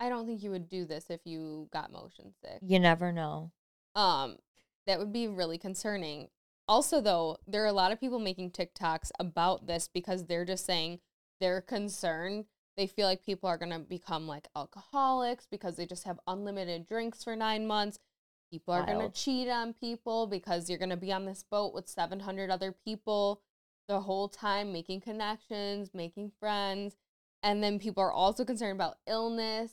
I 0.00 0.08
don't 0.08 0.26
think 0.26 0.42
you 0.42 0.50
would 0.50 0.68
do 0.68 0.84
this 0.84 1.06
if 1.10 1.20
you 1.24 1.68
got 1.72 1.92
motion 1.92 2.32
sick. 2.42 2.58
You 2.62 2.80
never 2.80 3.12
know. 3.12 3.52
Um, 3.94 4.36
that 4.86 4.98
would 4.98 5.12
be 5.12 5.28
really 5.28 5.58
concerning. 5.58 6.28
Also, 6.68 7.00
though, 7.00 7.38
there 7.46 7.62
are 7.64 7.68
a 7.68 7.72
lot 7.72 7.92
of 7.92 8.00
people 8.00 8.18
making 8.18 8.50
TikToks 8.50 9.10
about 9.18 9.66
this 9.66 9.88
because 9.92 10.26
they're 10.26 10.44
just 10.44 10.64
saying 10.64 11.00
they're 11.40 11.60
concerned. 11.60 12.46
They 12.76 12.86
feel 12.86 13.06
like 13.06 13.24
people 13.24 13.48
are 13.48 13.58
going 13.58 13.72
to 13.72 13.80
become 13.80 14.26
like 14.26 14.48
alcoholics 14.56 15.46
because 15.50 15.76
they 15.76 15.86
just 15.86 16.04
have 16.04 16.20
unlimited 16.26 16.86
drinks 16.86 17.24
for 17.24 17.36
nine 17.36 17.66
months. 17.66 17.98
People 18.50 18.74
are 18.74 18.84
going 18.86 19.00
to 19.00 19.10
cheat 19.10 19.48
on 19.48 19.72
people 19.72 20.26
because 20.26 20.68
you're 20.68 20.78
going 20.78 20.90
to 20.90 20.96
be 20.96 21.12
on 21.12 21.24
this 21.24 21.42
boat 21.50 21.72
with 21.72 21.88
700 21.88 22.50
other 22.50 22.74
people 22.84 23.40
the 23.88 24.00
whole 24.00 24.28
time, 24.28 24.72
making 24.72 25.00
connections, 25.00 25.90
making 25.94 26.32
friends. 26.38 26.96
And 27.42 27.62
then 27.62 27.78
people 27.78 28.02
are 28.02 28.12
also 28.12 28.44
concerned 28.44 28.76
about 28.76 28.98
illness. 29.06 29.72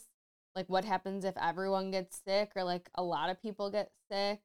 Like, 0.56 0.70
what 0.70 0.86
happens 0.86 1.24
if 1.24 1.36
everyone 1.38 1.92
gets 1.92 2.22
sick 2.26 2.52
or 2.56 2.64
like 2.64 2.90
a 2.96 3.04
lot 3.04 3.30
of 3.30 3.42
people 3.42 3.70
get 3.70 3.92
sick? 4.12 4.40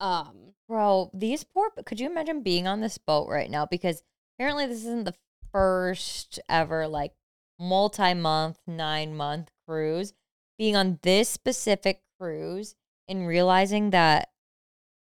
Um, 0.00 0.54
Bro, 0.68 1.10
these 1.14 1.44
poor 1.44 1.70
could 1.86 1.98
you 1.98 2.10
imagine 2.10 2.42
being 2.42 2.66
on 2.66 2.80
this 2.80 2.98
boat 2.98 3.28
right 3.28 3.50
now? 3.50 3.66
Because 3.66 4.02
apparently 4.36 4.66
this 4.66 4.78
isn't 4.78 5.04
the 5.04 5.14
first 5.50 6.38
ever 6.48 6.86
like 6.86 7.12
multi-month, 7.58 8.58
nine 8.66 9.16
month 9.16 9.50
cruise. 9.66 10.12
Being 10.58 10.76
on 10.76 10.98
this 11.02 11.28
specific 11.28 12.02
cruise 12.18 12.74
and 13.08 13.26
realizing 13.26 13.90
that 13.90 14.28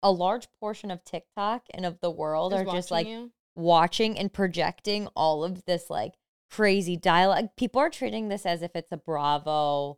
a 0.02 0.12
large 0.12 0.48
portion 0.60 0.90
of 0.90 1.04
TikTok 1.04 1.68
and 1.74 1.86
of 1.86 2.00
the 2.02 2.12
world 2.12 2.54
is 2.54 2.62
are 2.62 2.66
just 2.66 2.92
like 2.92 3.08
you. 3.08 3.32
watching 3.56 4.18
and 4.18 4.34
projecting 4.34 5.08
all 5.16 5.44
of 5.44 5.66
this 5.66 5.90
like 5.90 6.14
crazy 6.50 6.98
dialogue. 6.98 7.50
People 7.58 7.82
are 7.82 7.90
treating 7.90 8.30
this 8.30 8.46
as 8.46 8.62
if 8.62 8.72
it's 8.76 8.92
a 8.92 8.98
Bravo 8.98 9.98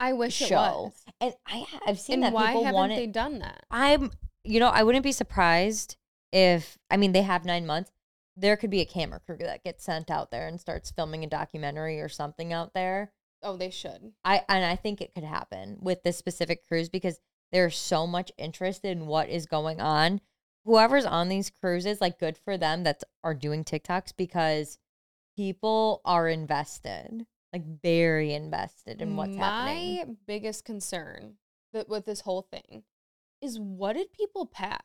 I 0.00 0.12
wish 0.12 0.40
it 0.42 0.48
show. 0.48 0.56
was. 0.56 1.04
And 1.20 1.34
I 1.46 1.66
I've 1.86 1.98
seen 1.98 2.14
And 2.14 2.22
that 2.24 2.32
why 2.32 2.46
people 2.48 2.64
haven't 2.64 2.74
want 2.74 2.94
they 2.94 3.04
it. 3.04 3.12
done 3.12 3.38
that? 3.40 3.64
I'm, 3.70 4.12
you 4.44 4.60
know, 4.60 4.68
I 4.68 4.82
wouldn't 4.82 5.02
be 5.04 5.12
surprised 5.12 5.96
if, 6.32 6.78
I 6.90 6.96
mean, 6.96 7.12
they 7.12 7.22
have 7.22 7.44
nine 7.44 7.66
months. 7.66 7.90
There 8.36 8.56
could 8.56 8.70
be 8.70 8.80
a 8.80 8.84
camera 8.86 9.18
crew 9.18 9.38
that 9.38 9.64
gets 9.64 9.82
sent 9.84 10.10
out 10.10 10.30
there 10.30 10.46
and 10.46 10.60
starts 10.60 10.90
filming 10.92 11.24
a 11.24 11.28
documentary 11.28 12.00
or 12.00 12.08
something 12.08 12.52
out 12.52 12.72
there. 12.74 13.12
Oh, 13.42 13.56
they 13.56 13.70
should. 13.70 14.12
I 14.24 14.44
and 14.48 14.64
I 14.64 14.76
think 14.76 15.00
it 15.00 15.12
could 15.14 15.24
happen 15.24 15.78
with 15.80 16.02
this 16.02 16.16
specific 16.16 16.66
cruise 16.66 16.88
because 16.88 17.18
there's 17.50 17.76
so 17.76 18.06
much 18.06 18.30
interest 18.38 18.84
in 18.84 19.06
what 19.06 19.28
is 19.28 19.46
going 19.46 19.80
on. 19.80 20.20
Whoever's 20.64 21.06
on 21.06 21.28
these 21.28 21.50
cruises, 21.50 22.00
like, 22.00 22.18
good 22.18 22.36
for 22.36 22.58
them 22.58 22.82
that 22.84 23.02
are 23.24 23.34
doing 23.34 23.64
TikToks 23.64 24.12
because 24.16 24.78
people 25.36 26.02
are 26.04 26.28
invested, 26.28 27.26
like, 27.52 27.64
very 27.82 28.32
invested 28.34 29.00
in 29.00 29.16
what's 29.16 29.36
My 29.36 29.44
happening. 29.44 29.96
My 29.96 30.14
biggest 30.26 30.64
concern 30.64 31.34
that 31.72 31.88
with 31.88 32.06
this 32.06 32.20
whole 32.22 32.42
thing 32.42 32.82
is 33.40 33.58
what 33.58 33.94
did 33.94 34.12
people 34.12 34.46
pack? 34.46 34.84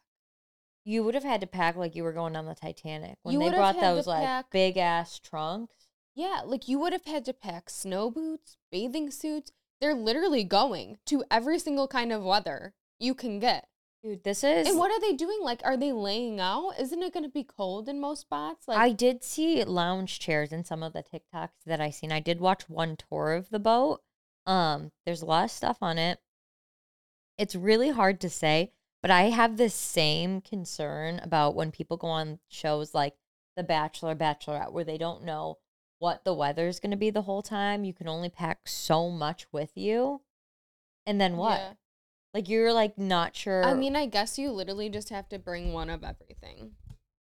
You 0.86 1.04
would 1.04 1.16
have 1.16 1.24
had 1.24 1.42
to 1.42 1.48
pack 1.48 1.76
like 1.76 1.96
you 1.96 2.04
were 2.04 2.14
going 2.14 2.36
on 2.36 2.46
the 2.46 2.56
Titanic 2.56 3.18
when 3.24 3.34
You 3.34 3.40
they 3.40 3.56
brought 3.56 3.80
those 3.80 4.06
like 4.06 4.26
pack- 4.26 4.52
big 4.52 4.78
ass 4.78 5.18
trunks. 5.20 5.88
Yeah, 6.16 6.42
like 6.46 6.68
you 6.68 6.80
would 6.80 6.94
have 6.94 7.06
had 7.06 7.26
to 7.26 7.34
pack 7.34 7.70
snow 7.70 8.12
boots, 8.12 8.58
bathing 8.72 9.10
suits. 9.10 9.52
They're 9.82 9.96
literally 9.96 10.44
going 10.44 10.98
to 11.08 11.24
every 11.32 11.58
single 11.58 11.88
kind 11.88 12.12
of 12.12 12.24
weather 12.24 12.74
you 13.00 13.16
can 13.16 13.40
get. 13.40 13.68
Dude, 14.04 14.24
this 14.26 14.44
is. 14.44 14.68
And 14.68 14.78
what 14.78 14.92
are 14.92 15.00
they 15.00 15.14
doing? 15.14 15.40
Like, 15.42 15.62
are 15.64 15.78
they 15.78 15.94
laying 15.94 16.42
out? 16.42 16.74
Isn't 16.78 17.02
it 17.02 17.14
going 17.14 17.24
to 17.24 17.30
be 17.30 17.46
cold 17.46 17.88
in 17.88 18.02
most 18.02 18.22
spots? 18.22 18.68
Like, 18.68 18.78
I 18.78 18.92
did 18.92 19.24
see 19.24 19.64
lounge 19.64 20.20
chairs 20.20 20.52
in 20.52 20.66
some 20.66 20.84
of 20.84 20.92
the 20.92 21.04
TikToks 21.04 21.64
that 21.66 21.80
I 21.80 21.90
seen. 21.90 22.12
I 22.12 22.20
did 22.20 22.42
watch 22.42 22.70
one 22.70 22.98
tour 22.98 23.32
of 23.32 23.50
the 23.50 23.60
boat. 23.60 24.02
Um, 24.46 24.92
there's 25.06 25.22
a 25.22 25.26
lot 25.26 25.46
of 25.46 25.52
stuff 25.52 25.78
on 25.82 25.98
it. 25.98 26.20
It's 27.38 27.56
really 27.56 27.92
hard 27.92 28.20
to 28.22 28.30
say, 28.30 28.74
but 29.02 29.10
I 29.10 29.24
have 29.30 29.56
this 29.56 29.74
same 29.74 30.42
concern 30.42 31.22
about 31.24 31.56
when 31.56 31.72
people 31.72 31.96
go 31.96 32.08
on 32.08 32.40
shows 32.50 32.94
like 32.94 33.16
The 33.56 33.64
Bachelor, 33.64 34.16
Bachelorette, 34.16 34.74
where 34.74 34.84
they 34.84 34.98
don't 34.98 35.24
know 35.24 35.60
what 36.00 36.26
the 36.26 36.34
weather 36.34 36.68
is 36.68 36.82
going 36.82 36.92
to 36.92 36.98
be 36.98 37.10
the 37.10 37.22
whole 37.22 37.42
time. 37.42 37.86
You 37.86 37.94
can 37.94 38.10
only 38.10 38.30
pack 38.30 38.68
so 38.68 39.10
much 39.10 39.48
with 39.54 39.72
you. 39.76 40.22
And 41.06 41.22
then 41.22 41.38
what? 41.38 41.60
Yeah. 41.60 41.74
Like 42.34 42.50
you're 42.50 42.74
like 42.74 42.98
not 42.98 43.36
sure. 43.36 43.64
I 43.64 43.74
mean, 43.74 43.96
I 43.96 44.08
guess 44.08 44.40
you 44.40 44.52
literally 44.52 44.90
just 44.90 45.10
have 45.10 45.30
to 45.30 45.40
bring 45.40 45.72
one 45.72 45.90
of 45.90 46.04
everything. 46.04 46.72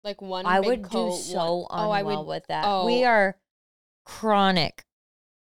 Like 0.03 0.21
one. 0.21 0.45
I 0.47 0.61
big 0.61 0.69
would 0.69 0.83
coat, 0.85 1.11
do 1.11 1.17
so 1.17 1.57
one, 1.57 1.67
oh, 1.71 1.91
I 1.91 2.01
unwell 2.01 2.25
would 2.25 2.31
with 2.31 2.47
that. 2.49 2.65
oh. 2.67 2.87
We 2.87 3.05
are 3.05 3.37
chronic, 4.05 4.85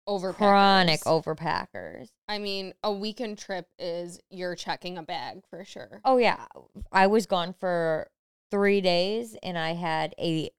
over 0.06 0.32
chronic 0.32 1.00
overpackers. 1.00 2.08
I 2.28 2.38
mean, 2.38 2.74
a 2.82 2.92
weekend 2.92 3.38
trip 3.38 3.68
is 3.78 4.20
you're 4.30 4.56
checking 4.56 4.98
a 4.98 5.02
bag 5.02 5.42
for 5.48 5.64
sure. 5.64 6.00
Oh 6.04 6.18
yeah, 6.18 6.46
I 6.92 7.06
was 7.06 7.26
gone 7.26 7.54
for 7.58 8.10
three 8.50 8.80
days, 8.80 9.36
and 9.42 9.56
I 9.56 9.72
had 9.72 10.14
a 10.18 10.50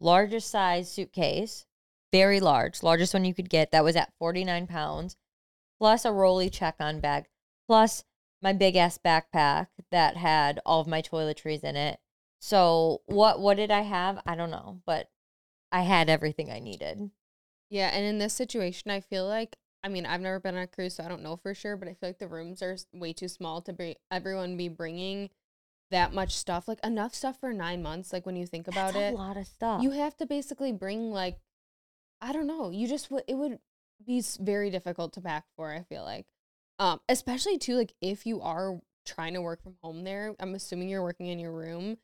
largest 0.00 0.50
size 0.50 0.90
suitcase, 0.90 1.64
very 2.12 2.40
large, 2.40 2.82
largest 2.82 3.14
one 3.14 3.24
you 3.24 3.34
could 3.34 3.48
get. 3.48 3.72
That 3.72 3.84
was 3.84 3.96
at 3.96 4.12
forty 4.18 4.44
nine 4.44 4.66
pounds, 4.66 5.16
plus 5.78 6.04
a 6.04 6.12
rolly 6.12 6.50
check 6.50 6.76
on 6.78 7.00
bag, 7.00 7.24
plus 7.68 8.04
my 8.44 8.52
big 8.52 8.76
ass 8.76 8.98
backpack 9.02 9.68
that 9.90 10.18
had 10.18 10.60
all 10.66 10.80
of 10.80 10.86
my 10.86 11.00
toiletries 11.00 11.64
in 11.64 11.76
it. 11.76 11.98
So 12.40 13.00
what 13.06 13.40
what 13.40 13.56
did 13.56 13.70
I 13.70 13.80
have? 13.80 14.20
I 14.26 14.36
don't 14.36 14.50
know, 14.50 14.82
but 14.84 15.08
I 15.72 15.80
had 15.80 16.10
everything 16.10 16.52
I 16.52 16.60
needed. 16.60 17.10
Yeah, 17.70 17.88
and 17.88 18.04
in 18.04 18.18
this 18.18 18.34
situation, 18.34 18.90
I 18.90 19.00
feel 19.00 19.26
like 19.26 19.56
I 19.82 19.88
mean 19.88 20.04
I've 20.04 20.20
never 20.20 20.38
been 20.38 20.54
on 20.54 20.62
a 20.62 20.66
cruise, 20.66 20.94
so 20.96 21.04
I 21.04 21.08
don't 21.08 21.22
know 21.22 21.36
for 21.36 21.54
sure, 21.54 21.76
but 21.78 21.88
I 21.88 21.94
feel 21.94 22.10
like 22.10 22.18
the 22.18 22.28
rooms 22.28 22.62
are 22.62 22.76
way 22.92 23.14
too 23.14 23.28
small 23.28 23.62
to 23.62 23.72
be 23.72 23.96
everyone 24.10 24.58
be 24.58 24.68
bringing 24.68 25.30
that 25.90 26.12
much 26.12 26.36
stuff. 26.36 26.68
Like 26.68 26.84
enough 26.84 27.14
stuff 27.14 27.40
for 27.40 27.54
nine 27.54 27.82
months. 27.82 28.12
Like 28.12 28.26
when 28.26 28.36
you 28.36 28.46
think 28.46 28.68
about 28.68 28.92
That's 28.92 29.12
it, 29.12 29.14
a 29.14 29.16
lot 29.16 29.38
of 29.38 29.46
stuff. 29.46 29.82
you 29.82 29.92
have 29.92 30.16
to 30.18 30.26
basically 30.26 30.70
bring 30.70 31.10
like 31.10 31.38
I 32.20 32.32
don't 32.34 32.46
know. 32.46 32.68
You 32.68 32.86
just 32.88 33.10
would 33.10 33.24
it 33.26 33.36
would 33.36 33.58
be 34.06 34.22
very 34.38 34.68
difficult 34.68 35.14
to 35.14 35.22
pack 35.22 35.44
for. 35.56 35.72
I 35.72 35.82
feel 35.82 36.04
like, 36.04 36.26
um, 36.78 37.00
especially 37.08 37.58
too 37.58 37.76
like 37.76 37.94
if 38.00 38.26
you 38.26 38.40
are 38.40 38.80
trying 39.04 39.34
to 39.34 39.42
work 39.42 39.62
from 39.62 39.76
home 39.82 40.04
there. 40.04 40.34
I'm 40.40 40.54
assuming 40.54 40.88
you're 40.88 41.02
working 41.02 41.26
in 41.26 41.38
your 41.38 41.52
room, 41.52 41.98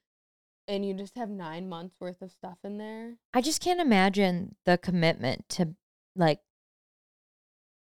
and 0.68 0.84
you 0.84 0.94
just 0.94 1.16
have 1.16 1.28
nine 1.28 1.68
months 1.68 1.96
worth 2.00 2.22
of 2.22 2.30
stuff 2.30 2.58
in 2.62 2.78
there. 2.78 3.16
I 3.34 3.40
just 3.40 3.62
can't 3.62 3.80
imagine 3.80 4.56
the 4.64 4.78
commitment 4.78 5.48
to 5.50 5.74
like 6.14 6.40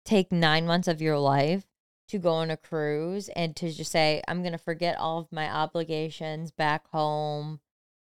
take 0.03 0.31
nine 0.31 0.65
months 0.65 0.87
of 0.87 1.01
your 1.01 1.17
life 1.17 1.65
to 2.07 2.19
go 2.19 2.31
on 2.31 2.51
a 2.51 2.57
cruise 2.57 3.29
and 3.29 3.55
to 3.55 3.71
just 3.71 3.91
say, 3.91 4.21
I'm 4.27 4.41
going 4.41 4.51
to 4.51 4.57
forget 4.57 4.97
all 4.97 5.19
of 5.19 5.31
my 5.31 5.49
obligations 5.49 6.51
back 6.51 6.87
home, 6.91 7.59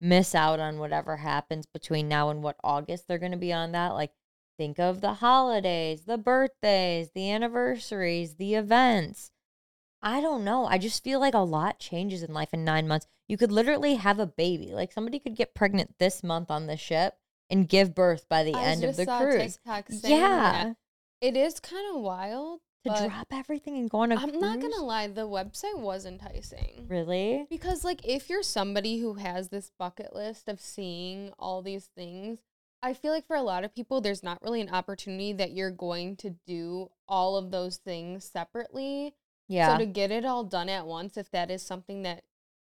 miss 0.00 0.34
out 0.34 0.60
on 0.60 0.78
whatever 0.78 1.16
happens 1.16 1.64
between 1.66 2.08
now 2.08 2.28
and 2.28 2.42
what 2.42 2.56
August 2.62 3.08
they're 3.08 3.18
going 3.18 3.32
to 3.32 3.38
be 3.38 3.52
on 3.52 3.72
that. 3.72 3.94
Like, 3.94 4.12
think 4.56 4.78
of 4.78 5.00
the 5.00 5.14
holidays, 5.14 6.02
the 6.02 6.18
birthdays, 6.18 7.10
the 7.14 7.30
anniversaries, 7.30 8.34
the 8.34 8.54
events. 8.54 9.30
I 10.02 10.20
don't 10.20 10.44
know. 10.44 10.66
I 10.66 10.78
just 10.78 11.02
feel 11.02 11.20
like 11.20 11.34
a 11.34 11.38
lot 11.38 11.78
changes 11.78 12.22
in 12.22 12.32
life 12.32 12.52
in 12.52 12.64
nine 12.64 12.86
months. 12.86 13.06
You 13.26 13.36
could 13.36 13.50
literally 13.50 13.96
have 13.96 14.18
a 14.18 14.26
baby. 14.26 14.72
Like 14.72 14.92
somebody 14.92 15.18
could 15.18 15.34
get 15.34 15.54
pregnant 15.54 15.94
this 15.98 16.22
month 16.22 16.50
on 16.50 16.66
the 16.66 16.76
ship 16.76 17.14
and 17.50 17.68
give 17.68 17.94
birth 17.94 18.28
by 18.28 18.44
the 18.44 18.54
I 18.54 18.62
end 18.62 18.84
of 18.84 18.96
the 18.96 19.06
cruise. 19.06 19.58
Yeah. 19.64 19.82
that. 20.02 20.76
it 21.20 21.36
is 21.36 21.60
kind 21.60 21.94
of 21.94 22.00
wild. 22.00 22.60
To 22.84 23.08
drop 23.08 23.26
everything 23.32 23.76
and 23.78 23.90
go 23.90 23.98
on 23.98 24.12
a 24.12 24.14
I'm 24.14 24.38
not 24.38 24.60
gonna 24.60 24.80
lie, 24.80 25.08
the 25.08 25.26
website 25.26 25.76
was 25.76 26.06
enticing. 26.06 26.86
Really? 26.86 27.44
Because 27.50 27.82
like 27.82 28.06
if 28.06 28.30
you're 28.30 28.44
somebody 28.44 29.00
who 29.00 29.14
has 29.14 29.48
this 29.48 29.72
bucket 29.76 30.14
list 30.14 30.48
of 30.48 30.60
seeing 30.60 31.32
all 31.36 31.62
these 31.62 31.86
things, 31.96 32.38
I 32.86 32.94
feel 32.94 33.12
like 33.12 33.26
for 33.26 33.34
a 33.34 33.42
lot 33.42 33.64
of 33.64 33.74
people 33.74 34.00
there's 34.00 34.22
not 34.22 34.40
really 34.42 34.60
an 34.60 34.68
opportunity 34.68 35.32
that 35.32 35.50
you're 35.50 35.72
going 35.72 36.14
to 36.18 36.30
do 36.46 36.88
all 37.08 37.36
of 37.36 37.50
those 37.50 37.78
things 37.78 38.24
separately. 38.24 39.14
Yeah. 39.48 39.72
So 39.72 39.78
to 39.78 39.86
get 39.86 40.12
it 40.12 40.24
all 40.24 40.44
done 40.44 40.68
at 40.68 40.86
once 40.86 41.16
if 41.16 41.28
that 41.32 41.50
is 41.50 41.62
something 41.62 42.02
that 42.04 42.22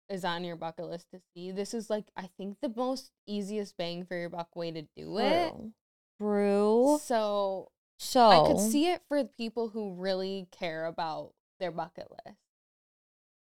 is 0.08 0.24
on 0.24 0.44
your 0.44 0.54
bucket 0.54 0.86
list 0.86 1.10
to 1.10 1.20
see, 1.34 1.50
this 1.50 1.74
is 1.74 1.90
like 1.90 2.04
I 2.16 2.28
think 2.38 2.58
the 2.62 2.72
most 2.76 3.10
easiest 3.26 3.76
bang 3.76 4.04
for 4.04 4.16
your 4.16 4.28
buck 4.28 4.54
way 4.54 4.70
to 4.70 4.82
do 4.96 5.18
it. 5.18 5.52
True. 6.20 7.00
So 7.02 7.72
So 7.98 8.28
I 8.28 8.46
could 8.46 8.60
see 8.60 8.86
it 8.90 9.02
for 9.08 9.24
people 9.24 9.70
who 9.70 9.94
really 9.94 10.46
care 10.52 10.86
about 10.86 11.32
their 11.58 11.72
bucket 11.72 12.08
list. 12.10 12.38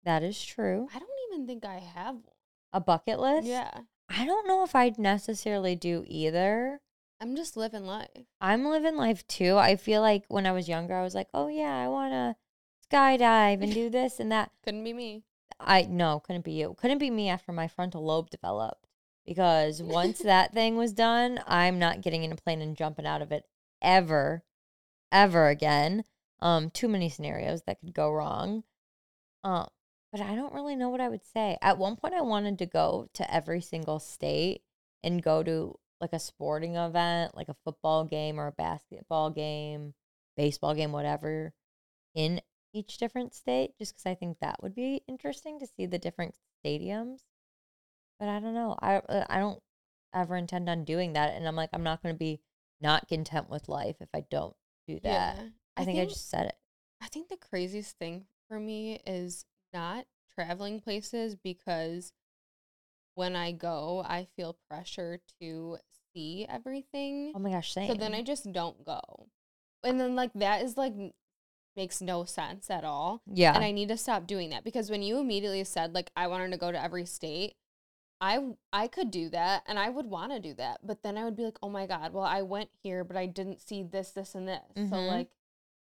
that 0.04 0.22
is 0.22 0.42
true. 0.42 0.88
I 0.94 0.98
don't 0.98 1.10
even 1.30 1.46
think 1.46 1.66
I 1.66 1.78
have 1.78 2.14
one. 2.14 2.24
A 2.72 2.80
bucket 2.80 3.20
list? 3.20 3.46
Yeah. 3.46 3.70
I 4.08 4.24
don't 4.24 4.46
know 4.46 4.64
if 4.64 4.74
I'd 4.74 4.98
necessarily 4.98 5.74
do 5.74 6.04
either. 6.06 6.80
I'm 7.20 7.36
just 7.36 7.56
living 7.56 7.86
life. 7.86 8.08
I'm 8.40 8.66
living 8.66 8.96
life 8.96 9.26
too. 9.26 9.56
I 9.56 9.76
feel 9.76 10.00
like 10.00 10.24
when 10.28 10.46
I 10.46 10.52
was 10.52 10.68
younger, 10.68 10.94
I 10.94 11.02
was 11.02 11.14
like, 11.14 11.28
oh 11.32 11.48
yeah, 11.48 11.74
I 11.76 11.88
want 11.88 12.12
to 12.12 12.36
skydive 12.90 13.62
and 13.62 13.72
do 13.72 13.88
this 13.88 14.20
and 14.20 14.30
that. 14.30 14.50
Couldn't 14.62 14.84
be 14.84 14.92
me. 14.92 15.24
I 15.58 15.82
no, 15.82 16.20
couldn't 16.20 16.44
be 16.44 16.52
you. 16.52 16.74
Couldn't 16.78 16.98
be 16.98 17.10
me 17.10 17.28
after 17.28 17.52
my 17.52 17.68
frontal 17.68 18.04
lobe 18.04 18.30
developed. 18.30 18.86
because 19.26 19.82
once 19.82 20.18
that 20.22 20.52
thing 20.52 20.76
was 20.76 20.92
done, 20.92 21.40
I'm 21.46 21.78
not 21.78 22.02
getting 22.02 22.24
in 22.24 22.32
a 22.32 22.36
plane 22.36 22.60
and 22.60 22.76
jumping 22.76 23.06
out 23.06 23.22
of 23.22 23.32
it 23.32 23.44
ever, 23.80 24.44
ever 25.10 25.48
again. 25.48 26.04
Um, 26.40 26.70
too 26.70 26.88
many 26.88 27.08
scenarios 27.08 27.62
that 27.62 27.80
could 27.80 27.94
go 27.94 28.10
wrong. 28.12 28.64
Um, 29.44 29.68
but 30.14 30.22
I 30.24 30.36
don't 30.36 30.54
really 30.54 30.76
know 30.76 30.90
what 30.90 31.00
I 31.00 31.08
would 31.08 31.24
say. 31.24 31.58
At 31.60 31.76
one 31.76 31.96
point, 31.96 32.14
I 32.14 32.20
wanted 32.20 32.60
to 32.60 32.66
go 32.66 33.08
to 33.14 33.34
every 33.34 33.60
single 33.60 33.98
state 33.98 34.62
and 35.02 35.20
go 35.20 35.42
to 35.42 35.76
like 36.00 36.12
a 36.12 36.20
sporting 36.20 36.76
event, 36.76 37.36
like 37.36 37.48
a 37.48 37.56
football 37.64 38.04
game 38.04 38.38
or 38.38 38.46
a 38.46 38.52
basketball 38.52 39.30
game, 39.30 39.92
baseball 40.36 40.72
game, 40.72 40.92
whatever, 40.92 41.52
in 42.14 42.40
each 42.72 42.98
different 42.98 43.34
state, 43.34 43.76
just 43.76 43.94
because 43.94 44.06
I 44.06 44.14
think 44.14 44.38
that 44.38 44.62
would 44.62 44.76
be 44.76 45.02
interesting 45.08 45.58
to 45.58 45.66
see 45.66 45.86
the 45.86 45.98
different 45.98 46.36
stadiums. 46.64 47.22
But 48.20 48.28
I 48.28 48.38
don't 48.38 48.54
know. 48.54 48.76
I 48.80 48.98
uh, 48.98 49.24
I 49.28 49.40
don't 49.40 49.60
ever 50.14 50.36
intend 50.36 50.68
on 50.68 50.84
doing 50.84 51.14
that, 51.14 51.34
and 51.34 51.44
I'm 51.48 51.56
like, 51.56 51.70
I'm 51.72 51.82
not 51.82 52.04
going 52.04 52.14
to 52.14 52.18
be 52.18 52.38
not 52.80 53.08
content 53.08 53.50
with 53.50 53.68
life 53.68 53.96
if 53.98 54.10
I 54.14 54.22
don't 54.30 54.54
do 54.86 55.00
that. 55.02 55.36
Yeah. 55.38 55.42
I, 55.76 55.84
think, 55.84 55.98
I 55.98 56.04
just 56.04 56.30
said 56.30 56.46
it. 56.46 56.56
I 57.02 57.08
think 57.08 57.30
the 57.30 57.36
craziest 57.36 57.98
thing 57.98 58.26
for 58.46 58.60
me 58.60 59.00
is 59.04 59.44
not 59.74 60.06
traveling 60.34 60.80
places 60.80 61.36
because 61.36 62.12
when 63.14 63.36
I 63.36 63.52
go, 63.52 64.02
I 64.06 64.26
feel 64.36 64.56
pressure 64.68 65.20
to 65.40 65.78
see 66.14 66.46
everything. 66.48 67.32
Oh 67.34 67.38
my 67.38 67.50
gosh, 67.50 67.72
same. 67.72 67.88
So 67.88 67.94
then 67.94 68.14
I 68.14 68.22
just 68.22 68.50
don't 68.52 68.84
go. 68.84 69.00
And 69.82 70.00
then 70.00 70.14
like 70.16 70.32
that 70.34 70.62
is 70.62 70.76
like 70.76 70.94
makes 71.76 72.00
no 72.00 72.24
sense 72.24 72.70
at 72.70 72.84
all. 72.84 73.22
yeah, 73.32 73.54
And 73.54 73.64
I 73.64 73.72
need 73.72 73.88
to 73.88 73.96
stop 73.96 74.26
doing 74.26 74.50
that 74.50 74.64
because 74.64 74.90
when 74.90 75.02
you 75.02 75.18
immediately 75.18 75.64
said 75.64 75.94
like 75.94 76.10
I 76.16 76.26
wanted 76.26 76.50
to 76.52 76.56
go 76.56 76.72
to 76.72 76.82
every 76.82 77.04
state, 77.06 77.54
I 78.20 78.40
I 78.72 78.88
could 78.88 79.10
do 79.10 79.28
that 79.30 79.64
and 79.66 79.78
I 79.78 79.90
would 79.90 80.06
want 80.06 80.32
to 80.32 80.40
do 80.40 80.54
that. 80.54 80.80
But 80.84 81.02
then 81.02 81.18
I 81.18 81.24
would 81.24 81.36
be 81.36 81.44
like, 81.44 81.58
"Oh 81.62 81.68
my 81.68 81.86
god, 81.86 82.12
well 82.12 82.24
I 82.24 82.42
went 82.42 82.70
here 82.82 83.04
but 83.04 83.16
I 83.16 83.26
didn't 83.26 83.60
see 83.60 83.82
this 83.82 84.10
this 84.12 84.34
and 84.34 84.48
this." 84.48 84.62
So 84.74 84.96
Mhm. 84.96 85.06
like 85.08 85.30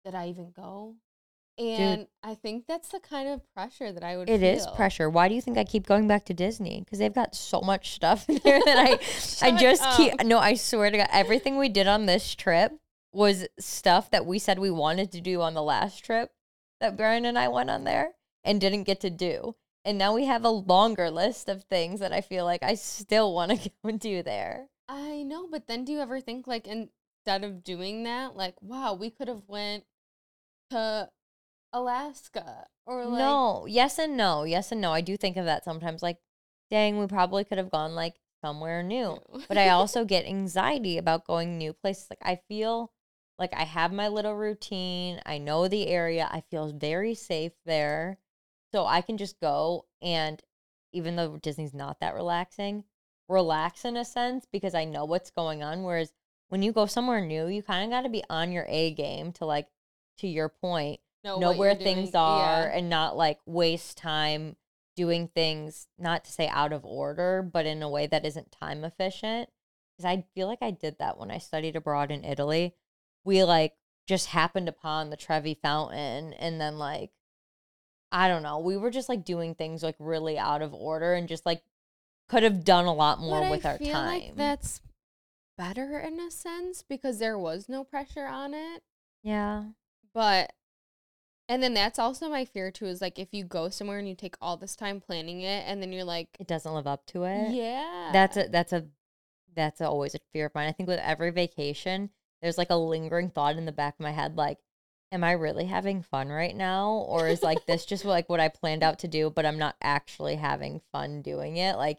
did 0.05 0.15
I 0.15 0.29
even 0.29 0.51
go? 0.53 0.97
And 1.59 2.07
I 2.23 2.35
think 2.35 2.67
that's 2.69 2.89
the 2.91 3.01
kind 3.01 3.29
of 3.29 3.43
pressure 3.53 3.91
that 3.91 4.05
I 4.05 4.17
would 4.17 4.31
It 4.31 4.43
is 4.43 4.65
feel. 4.65 4.75
pressure. 4.75 5.11
Why 5.11 5.29
do 5.29 5.35
you 5.35 5.41
think 5.41 5.59
I 5.59 5.65
keep 5.65 5.87
going 5.87 6.07
back 6.07 6.25
to 6.27 6.35
Disney? 6.35 6.81
Because 6.81 7.01
they've 7.01 7.13
got 7.13 7.35
so 7.35 7.61
much 7.61 7.93
stuff 7.93 8.29
in 8.29 8.41
there 8.45 8.61
that 8.65 8.79
I, 8.79 8.99
I 9.43 9.57
just 9.57 9.85
keep. 9.97 10.15
Um, 10.21 10.29
no, 10.29 10.39
I 10.39 10.55
swear 10.55 10.91
to 10.91 10.97
God, 10.99 11.09
everything 11.13 11.59
we 11.59 11.69
did 11.69 11.89
on 11.89 12.07
this 12.07 12.35
trip 12.35 12.73
was 13.13 13.47
stuff 13.59 14.11
that 14.11 14.27
we 14.27 14.39
said 14.39 14.59
we 14.59 14.71
wanted 14.71 15.11
to 15.13 15.21
do 15.21 15.41
on 15.41 15.55
the 15.55 15.63
last 15.63 16.05
trip 16.05 16.31
that 16.81 16.97
Brian 16.97 17.25
and 17.25 17.39
I 17.39 17.49
went 17.49 17.71
on 17.71 17.85
there 17.85 18.13
and 18.45 18.61
didn't 18.61 18.85
get 18.85 19.01
to 19.01 19.11
do. 19.11 19.57
And 19.85 19.99
now 19.99 20.15
we 20.15 20.27
have 20.27 20.45
a 20.45 20.51
longer 20.51 21.11
list 21.11 21.49
of 21.49 21.65
things 21.65 22.01
that 22.01 22.13
I 22.13 22.21
feel 22.21 22.45
like 22.45 22.63
I 22.63 22.75
still 22.75 23.35
want 23.35 23.51
to 23.51 23.69
go 23.83 23.89
and 23.89 23.99
do 23.99 24.23
there. 24.23 24.69
I 24.89 25.23
know, 25.23 25.49
but 25.51 25.67
then 25.67 25.85
do 25.85 25.93
you 25.93 26.01
ever 26.01 26.21
think 26.21 26.47
like 26.47 26.67
instead 26.67 27.43
of 27.43 27.65
doing 27.65 28.05
that, 28.05 28.37
like, 28.37 28.55
wow, 28.61 28.95
we 28.95 29.11
could 29.11 29.29
have 29.29 29.43
went 29.49 29.85
to 30.71 31.09
Alaska 31.73 32.67
or 32.87 33.05
like 33.05 33.19
no, 33.19 33.67
yes 33.69 33.99
and 33.99 34.17
no, 34.17 34.45
yes 34.45 34.73
and 34.73 34.81
no. 34.81 34.93
I 34.93 35.01
do 35.01 35.17
think 35.17 35.37
of 35.37 35.45
that 35.45 35.65
sometimes. 35.65 36.03
Like, 36.03 36.19
dang, 36.71 36.99
we 36.99 37.07
probably 37.07 37.45
could 37.45 37.59
have 37.59 37.71
gone 37.71 37.95
like 37.95 38.15
somewhere 38.43 38.83
new. 38.83 39.19
but 39.49 39.59
I 39.59 39.69
also 39.71 40.05
get 40.05 40.27
anxiety 40.27 40.99
about 40.99 41.27
going 41.27 41.59
new 41.59 41.73
places. 41.73 42.09
Like 42.11 42.23
I 42.23 42.41
feel 42.49 42.93
like 43.39 43.55
I 43.55 43.65
have 43.65 43.93
my 43.93 44.09
little 44.09 44.35
routine. 44.35 45.21
I 45.27 45.39
know 45.39 45.69
the 45.69 45.87
area. 45.89 46.29
I 46.31 46.43
feel 46.51 46.73
very 46.73 47.15
safe 47.15 47.53
there. 47.65 48.19
So 48.73 48.85
I 48.85 49.01
can 49.01 49.17
just 49.17 49.41
go 49.41 49.87
and 50.03 50.43
even 50.93 51.17
though 51.17 51.37
Disney's 51.37 51.75
not 51.75 52.01
that 52.01 52.15
relaxing, 52.15 52.85
relax 53.29 53.85
in 53.85 53.97
a 53.97 54.05
sense 54.05 54.47
because 54.51 54.75
I 54.75 54.85
know 54.85 55.05
what's 55.05 55.31
going 55.31 55.63
on 55.63 55.83
whereas 55.83 56.13
when 56.49 56.63
you 56.63 56.73
go 56.73 56.87
somewhere 56.87 57.21
new, 57.25 57.47
you 57.47 57.63
kind 57.63 57.85
of 57.85 57.91
got 57.91 58.03
to 58.03 58.09
be 58.09 58.25
on 58.31 58.53
your 58.53 58.65
A 58.69 58.93
game 58.93 59.33
to 59.33 59.45
like 59.45 59.69
to 60.19 60.27
your 60.27 60.49
point, 60.49 61.01
know 61.25 61.39
what 61.39 61.57
where 61.59 61.75
things 61.75 62.11
doing. 62.11 62.17
are 62.17 62.63
Yeah. 62.69 62.77
and 62.79 62.89
not 62.89 63.17
like 63.17 63.39
waste 63.47 63.97
time 63.99 64.57
doing 64.97 65.29
things 65.29 65.87
not 65.99 66.25
to 66.25 66.33
say 66.33 66.49
out 66.49 66.73
of 66.73 66.85
order 66.85 67.43
but 67.43 67.67
in 67.67 67.83
a 67.83 67.89
way 67.91 68.07
that 68.07 68.25
isn't 68.27 68.51
time 68.51 68.85
efficient 68.85 69.49
because 69.97 70.05
i 70.05 70.25
feel 70.35 70.47
like 70.49 70.59
i 70.63 70.71
did 70.73 70.99
that 70.99 71.17
when 71.19 71.31
i 71.31 71.39
studied 71.39 71.77
abroad 71.77 72.11
in 72.11 72.25
italy 72.25 72.75
we 73.25 73.45
like 73.45 73.75
just 74.09 74.27
happened 74.29 74.69
upon 74.69 75.11
the 75.11 75.17
trevi 75.17 75.55
fountain 75.55 76.33
and 76.35 76.61
then 76.61 76.79
like 76.79 77.11
i 78.11 78.27
don't 78.27 78.43
know 78.43 78.59
we 78.59 78.77
were 78.77 78.91
just 78.91 79.09
like 79.09 79.25
doing 79.25 79.55
things 79.55 79.83
like 79.83 79.97
really 80.01 80.37
out 80.39 80.63
of 80.63 80.75
order 80.75 81.15
and 81.15 81.29
just 81.29 81.47
like 81.47 81.63
could 82.29 82.43
have 82.43 82.65
done 82.65 82.85
a 82.87 82.93
lot 82.93 83.21
more 83.21 83.41
But 83.43 83.51
with 83.53 83.65
I 83.67 83.71
our 83.71 83.79
feel 83.79 83.93
time 83.93 84.07
Like 84.07 84.37
that's 84.37 84.81
better 85.57 85.99
in 85.99 86.19
a 86.21 86.31
sense 86.31 86.83
because 86.83 87.19
there 87.19 87.39
was 87.39 87.69
no 87.69 87.85
pressure 87.85 88.27
on 88.27 88.53
it. 88.53 88.83
yeah 89.23 89.65
But 90.13 90.53
and 91.49 91.63
then 91.63 91.75
that's 91.75 91.99
also 91.99 92.29
my 92.29 92.45
fear 92.45 92.71
too 92.71 92.87
is 92.87 93.01
like 93.01 93.19
if 93.19 93.29
you 93.33 93.45
go 93.45 93.69
somewhere 93.69 93.99
and 93.99 94.09
you 94.09 94.15
take 94.15 94.37
all 94.41 94.57
this 94.57 94.77
time 94.77 95.01
planning 95.01 95.41
it 95.41 95.65
and 95.67 95.83
then 95.83 95.93
you're 95.93 96.05
like 96.05 96.29
it 96.39 96.47
doesn't 96.47 96.75
live 96.75 96.87
up 96.87 97.07
to 97.07 97.25
it 97.25 97.53
Yeah. 97.53 98.11
That's 98.13 98.37
a 98.37 98.49
that's 98.49 98.73
a 98.73 98.87
that's 99.59 99.81
always 99.81 100.15
a 100.15 100.21
fear 100.33 100.47
of 100.47 100.55
mine. 100.55 100.69
I 100.69 100.73
think 100.73 100.89
with 100.89 101.01
every 101.01 101.31
vacation, 101.31 102.11
there's 102.41 102.57
like 102.59 102.71
a 102.71 102.77
lingering 102.77 103.31
thought 103.31 103.57
in 103.57 103.67
the 103.67 103.73
back 103.73 103.95
of 103.95 104.01
my 104.01 104.13
head, 104.13 104.37
like, 104.37 104.59
am 105.11 105.25
I 105.25 105.33
really 105.33 105.67
having 105.67 106.03
fun 106.03 106.29
right 106.29 106.55
now? 106.55 107.05
Or 107.09 107.27
is 107.29 107.43
like 107.43 107.67
this 107.67 107.85
just 107.85 108.05
like 108.05 108.29
what 108.29 108.41
I 108.41 108.49
planned 108.49 108.83
out 108.83 109.01
to 109.01 109.09
do, 109.09 109.31
but 109.31 109.45
I'm 109.45 109.59
not 109.59 109.77
actually 109.83 110.37
having 110.37 110.81
fun 110.93 111.23
doing 111.23 111.57
it? 111.57 111.77
Like 111.77 111.99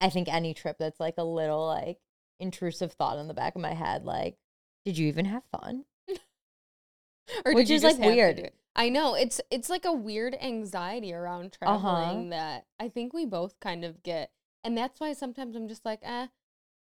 I 0.00 0.10
think 0.10 0.32
any 0.32 0.52
trip 0.52 0.76
that's 0.78 1.00
like 1.00 1.14
a 1.16 1.24
little 1.24 1.66
like 1.66 1.98
intrusive 2.40 2.92
thought 2.92 3.18
in 3.18 3.28
the 3.28 3.34
back 3.34 3.54
of 3.54 3.62
my 3.62 3.74
head, 3.74 4.04
like, 4.04 4.36
did 4.84 4.98
you 4.98 5.06
even 5.08 5.26
have 5.26 5.44
fun? 5.44 5.84
Or 7.44 7.52
which 7.54 7.70
is, 7.70 7.82
like, 7.82 7.98
weird. 7.98 8.50
I 8.76 8.88
know 8.88 9.14
it's 9.14 9.40
it's 9.50 9.70
like 9.70 9.84
a 9.84 9.92
weird 9.92 10.34
anxiety 10.40 11.12
around 11.14 11.56
Uh-huh. 11.62 11.78
traveling 11.80 12.30
that 12.30 12.66
I 12.80 12.88
think 12.88 13.12
we 13.12 13.24
both 13.24 13.58
kind 13.60 13.84
of 13.84 14.02
get, 14.02 14.30
and 14.64 14.76
that's 14.76 14.98
why 15.00 15.12
sometimes 15.12 15.54
I'm 15.54 15.68
just 15.68 15.84
like, 15.84 16.00
eh, 16.02 16.26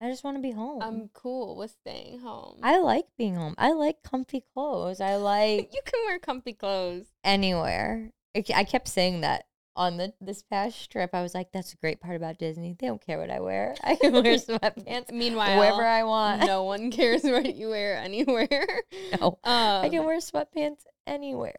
I 0.02 0.10
just 0.10 0.24
want 0.24 0.38
to 0.38 0.42
be 0.42 0.52
home. 0.52 0.82
I'm 0.82 1.10
cool 1.14 1.56
with 1.56 1.72
staying 1.82 2.20
home. 2.20 2.58
I 2.64 2.80
like 2.80 3.06
being 3.18 3.36
home. 3.36 3.54
I 3.58 3.72
like 3.74 4.02
comfy 4.04 4.44
clothes. 4.54 5.00
I 5.00 5.16
like 5.32 5.74
you 5.74 5.82
can 5.86 6.02
wear 6.06 6.20
comfy 6.20 6.54
clothes. 6.54 7.06
anywhere. 7.24 8.10
I 8.36 8.64
kept 8.64 8.88
saying 8.88 9.22
that 9.22 9.46
on 9.76 9.98
the 9.98 10.14
this 10.22 10.44
past 10.44 10.92
trip. 10.92 11.10
I 11.14 11.22
was 11.22 11.34
like, 11.34 11.52
"That's 11.52 11.74
a 11.74 11.78
great 11.78 12.00
part 12.00 12.16
about 12.16 12.38
Disney. 12.38 12.76
They 12.80 12.88
don't 12.88 13.04
care 13.06 13.18
what 13.20 13.30
I 13.32 13.40
wear. 13.40 13.76
I 13.84 13.96
can 13.96 14.14
wear 14.14 14.24
sweatpants 14.38 15.12
Meanwhile, 15.12 15.58
wherever 15.60 15.84
I 15.86 16.04
want. 16.04 16.46
no 16.46 16.64
one 16.64 16.92
cares 16.92 17.24
what 17.24 17.56
you 17.56 17.70
wear 17.70 17.98
anywhere. 17.98 18.68
No, 19.20 19.40
I 19.44 19.86
Um, 19.86 19.92
can 19.92 20.04
wear 20.06 20.18
sweatpants 20.20 20.84
anywhere." 21.08 21.56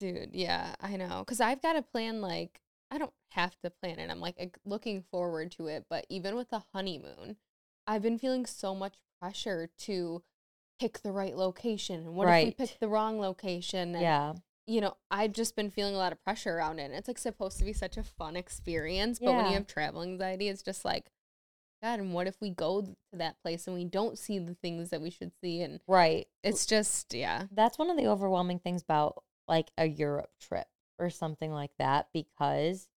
Dude, 0.00 0.30
yeah, 0.32 0.74
I 0.80 0.96
know. 0.96 1.20
Because 1.20 1.40
I've 1.40 1.62
got 1.62 1.74
to 1.74 1.82
plan, 1.82 2.20
like, 2.20 2.60
I 2.90 2.98
don't 2.98 3.12
have 3.30 3.58
to 3.62 3.70
plan 3.70 3.98
it. 3.98 4.10
I'm 4.10 4.20
like 4.20 4.58
looking 4.64 5.02
forward 5.10 5.52
to 5.52 5.66
it. 5.68 5.86
But 5.88 6.04
even 6.08 6.34
with 6.36 6.50
the 6.50 6.62
honeymoon, 6.72 7.36
I've 7.86 8.02
been 8.02 8.18
feeling 8.18 8.44
so 8.44 8.74
much 8.74 8.94
pressure 9.20 9.70
to 9.78 10.22
pick 10.80 11.00
the 11.02 11.12
right 11.12 11.36
location. 11.36 12.00
And 12.06 12.14
what 12.14 12.28
if 12.28 12.44
we 12.44 12.50
pick 12.66 12.78
the 12.80 12.88
wrong 12.88 13.20
location? 13.20 13.94
And, 13.94 14.02
Yeah, 14.02 14.32
you 14.66 14.80
know, 14.80 14.96
I've 15.10 15.32
just 15.32 15.56
been 15.56 15.70
feeling 15.70 15.94
a 15.94 15.98
lot 15.98 16.12
of 16.12 16.22
pressure 16.22 16.56
around 16.56 16.78
it. 16.78 16.84
And 16.84 16.94
it's 16.94 17.08
like 17.08 17.18
supposed 17.18 17.58
to 17.58 17.64
be 17.64 17.72
such 17.72 17.96
a 17.96 18.02
fun 18.02 18.36
experience. 18.36 19.18
But 19.18 19.34
when 19.34 19.46
you 19.46 19.52
have 19.52 19.66
travel 19.66 20.02
anxiety, 20.02 20.48
it's 20.48 20.62
just 20.62 20.84
like, 20.84 21.10
God, 21.82 22.00
and 22.00 22.14
what 22.14 22.26
if 22.26 22.40
we 22.40 22.50
go 22.50 22.80
to 22.80 22.96
that 23.12 23.40
place 23.42 23.66
and 23.66 23.76
we 23.76 23.84
don't 23.84 24.18
see 24.18 24.38
the 24.38 24.54
things 24.54 24.88
that 24.90 25.02
we 25.02 25.10
should 25.10 25.32
see? 25.42 25.60
And 25.60 25.80
right. 25.86 26.26
it's 26.42 26.64
just, 26.64 27.12
yeah. 27.12 27.44
That's 27.50 27.78
one 27.78 27.90
of 27.90 27.98
the 27.98 28.06
overwhelming 28.06 28.58
things 28.58 28.82
about 28.82 29.22
like 29.46 29.70
a 29.76 29.86
Europe 29.86 30.30
trip 30.40 30.66
or 30.98 31.10
something 31.10 31.52
like 31.52 31.72
that 31.78 32.08
because 32.14 32.88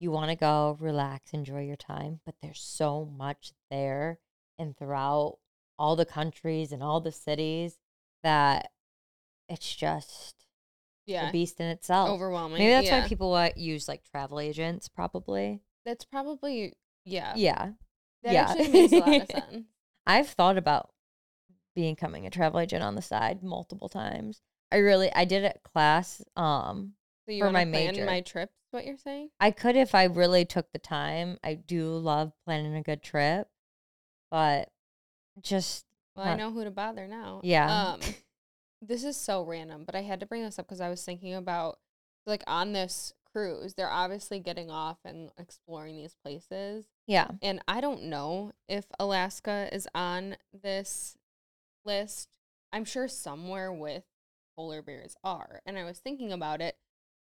you 0.00 0.10
want 0.10 0.30
to 0.30 0.36
go 0.36 0.76
relax, 0.80 1.32
enjoy 1.32 1.62
your 1.62 1.76
time, 1.76 2.20
but 2.26 2.34
there's 2.42 2.60
so 2.60 3.04
much 3.16 3.52
there 3.70 4.18
and 4.58 4.76
throughout 4.76 5.38
all 5.78 5.94
the 5.94 6.04
countries 6.04 6.72
and 6.72 6.82
all 6.82 7.00
the 7.00 7.12
cities 7.12 7.78
that 8.24 8.70
it's 9.48 9.76
just 9.76 10.46
Yeah. 11.10 11.28
a 11.28 11.32
beast 11.32 11.60
in 11.60 11.66
itself. 11.66 12.10
Overwhelming. 12.10 12.58
Maybe 12.58 12.70
that's 12.70 12.86
yeah. 12.86 13.02
why 13.02 13.08
people 13.08 13.34
uh, 13.34 13.50
use 13.56 13.88
like 13.88 14.02
travel 14.10 14.40
agents, 14.40 14.88
probably. 14.88 15.60
That's 15.84 16.04
probably 16.04 16.74
yeah. 17.04 17.34
Yeah. 17.36 17.70
That 18.22 18.32
yeah. 18.32 18.46
actually 18.50 18.68
makes 18.68 18.92
a 18.92 18.96
lot 18.98 19.20
of 19.22 19.26
sense. 19.30 19.64
I've 20.06 20.28
thought 20.28 20.58
about 20.58 20.90
becoming 21.74 22.26
a 22.26 22.30
travel 22.30 22.60
agent 22.60 22.82
on 22.82 22.94
the 22.94 23.02
side 23.02 23.42
multiple 23.42 23.88
times. 23.88 24.42
I 24.72 24.76
really, 24.76 25.12
I 25.12 25.24
did 25.24 25.44
a 25.44 25.54
class. 25.64 26.22
Um, 26.36 26.92
So 27.26 27.32
you 27.32 27.44
For 27.44 27.50
my 27.50 27.64
plan 27.64 27.94
major. 27.94 28.06
my 28.06 28.20
trips? 28.20 28.52
What 28.70 28.86
you're 28.86 28.96
saying? 28.96 29.30
I 29.40 29.50
could 29.50 29.76
if 29.76 29.94
I 29.94 30.04
really 30.04 30.44
took 30.44 30.70
the 30.72 30.78
time. 30.78 31.38
I 31.42 31.54
do 31.54 31.88
love 31.96 32.32
planning 32.44 32.76
a 32.76 32.82
good 32.82 33.02
trip, 33.02 33.48
but 34.30 34.70
just 35.40 35.86
Well, 36.14 36.26
I 36.26 36.36
know 36.36 36.52
who 36.52 36.62
to 36.62 36.70
bother 36.70 37.08
now. 37.08 37.40
Yeah. 37.42 37.94
Um, 37.94 38.00
this 38.82 39.04
is 39.04 39.16
so 39.16 39.42
random, 39.42 39.84
but 39.84 39.94
I 39.94 40.02
had 40.02 40.20
to 40.20 40.26
bring 40.26 40.42
this 40.42 40.58
up 40.58 40.66
because 40.66 40.80
I 40.80 40.88
was 40.88 41.04
thinking 41.04 41.34
about 41.34 41.78
like 42.26 42.42
on 42.46 42.72
this 42.72 43.12
cruise. 43.32 43.74
They're 43.74 43.90
obviously 43.90 44.40
getting 44.40 44.70
off 44.70 44.98
and 45.04 45.30
exploring 45.38 45.96
these 45.96 46.16
places. 46.24 46.86
Yeah. 47.06 47.28
And 47.42 47.60
I 47.68 47.80
don't 47.80 48.04
know 48.04 48.52
if 48.68 48.86
Alaska 48.98 49.68
is 49.72 49.88
on 49.94 50.36
this 50.62 51.16
list. 51.84 52.28
I'm 52.72 52.84
sure 52.84 53.08
somewhere 53.08 53.72
with 53.72 54.04
polar 54.56 54.82
bears 54.82 55.16
are. 55.24 55.60
And 55.66 55.78
I 55.78 55.84
was 55.84 55.98
thinking 55.98 56.32
about 56.32 56.60
it. 56.60 56.76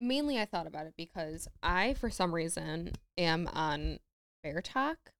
Mainly, 0.01 0.39
I 0.39 0.45
thought 0.45 0.67
about 0.67 0.87
it 0.87 0.93
because 0.97 1.47
I, 1.63 1.93
for 1.93 2.09
some 2.09 2.35
reason, 2.35 2.91
am 3.17 3.47
on 3.47 3.99
Bear 4.43 4.61
Talk. 4.61 5.11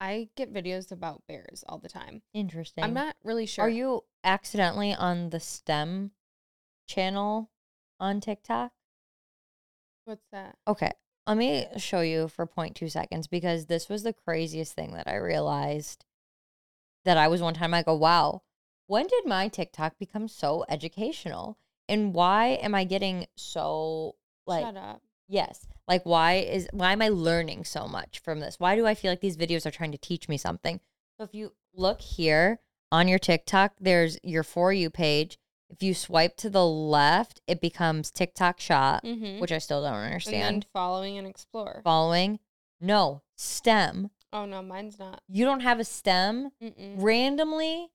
I 0.00 0.28
get 0.34 0.52
videos 0.52 0.90
about 0.90 1.22
bears 1.28 1.62
all 1.68 1.78
the 1.78 1.88
time. 1.88 2.22
Interesting. 2.32 2.84
I'm 2.84 2.94
not 2.94 3.16
really 3.22 3.46
sure. 3.46 3.66
Are 3.66 3.68
you 3.68 4.04
accidentally 4.24 4.94
on 4.94 5.30
the 5.30 5.40
STEM 5.40 6.12
channel 6.86 7.50
on 7.98 8.20
TikTok? 8.20 8.72
What's 10.04 10.26
that? 10.32 10.56
Okay. 10.66 10.90
Let 11.26 11.36
me 11.36 11.66
show 11.76 12.00
you 12.00 12.28
for 12.28 12.46
0.2 12.46 12.90
seconds 12.90 13.26
because 13.26 13.66
this 13.66 13.88
was 13.88 14.02
the 14.02 14.14
craziest 14.14 14.72
thing 14.72 14.94
that 14.94 15.06
I 15.06 15.16
realized 15.16 16.04
that 17.04 17.18
I 17.18 17.28
was 17.28 17.42
one 17.42 17.54
time. 17.54 17.74
I 17.74 17.82
go, 17.82 17.94
wow, 17.94 18.42
when 18.86 19.06
did 19.06 19.26
my 19.26 19.48
TikTok 19.48 19.98
become 19.98 20.28
so 20.28 20.64
educational? 20.68 21.58
And 21.88 22.14
why 22.14 22.58
am 22.62 22.74
I 22.74 22.84
getting 22.84 23.26
so 23.36 24.16
like 24.46 24.64
Shut 24.64 24.76
up. 24.76 25.02
Yes. 25.32 25.66
Like 25.86 26.02
why 26.04 26.34
is 26.34 26.68
why 26.72 26.92
am 26.92 27.00
I 27.02 27.08
learning 27.08 27.64
so 27.64 27.86
much 27.86 28.18
from 28.18 28.40
this? 28.40 28.56
Why 28.58 28.74
do 28.76 28.86
I 28.86 28.94
feel 28.94 29.10
like 29.12 29.20
these 29.20 29.36
videos 29.36 29.64
are 29.64 29.70
trying 29.70 29.92
to 29.92 29.98
teach 29.98 30.28
me 30.28 30.36
something? 30.36 30.80
So 31.18 31.24
if 31.24 31.32
you 31.34 31.52
look 31.74 32.00
here 32.00 32.58
on 32.92 33.06
your 33.08 33.18
TikTok, 33.20 33.74
there's 33.80 34.18
your 34.24 34.42
for 34.42 34.72
you 34.72 34.90
page. 34.90 35.38
If 35.68 35.84
you 35.84 35.94
swipe 35.94 36.36
to 36.38 36.50
the 36.50 36.66
left, 36.66 37.40
it 37.46 37.60
becomes 37.60 38.10
TikTok 38.10 38.58
shop, 38.58 39.04
Mm-hmm. 39.04 39.40
which 39.40 39.52
I 39.52 39.58
still 39.58 39.82
don't 39.82 39.94
and 39.94 40.04
understand. 40.06 40.66
following 40.72 41.16
and 41.16 41.28
explore. 41.28 41.80
Following. 41.84 42.40
No, 42.80 43.22
STEM. 43.36 44.10
Oh 44.32 44.46
no, 44.46 44.62
mine's 44.62 44.98
not. 44.98 45.22
You 45.28 45.44
don't 45.44 45.60
have 45.60 45.78
a 45.78 45.84
STEM. 45.84 46.50
Mm-mm. 46.62 46.94
Randomly, 46.96 47.88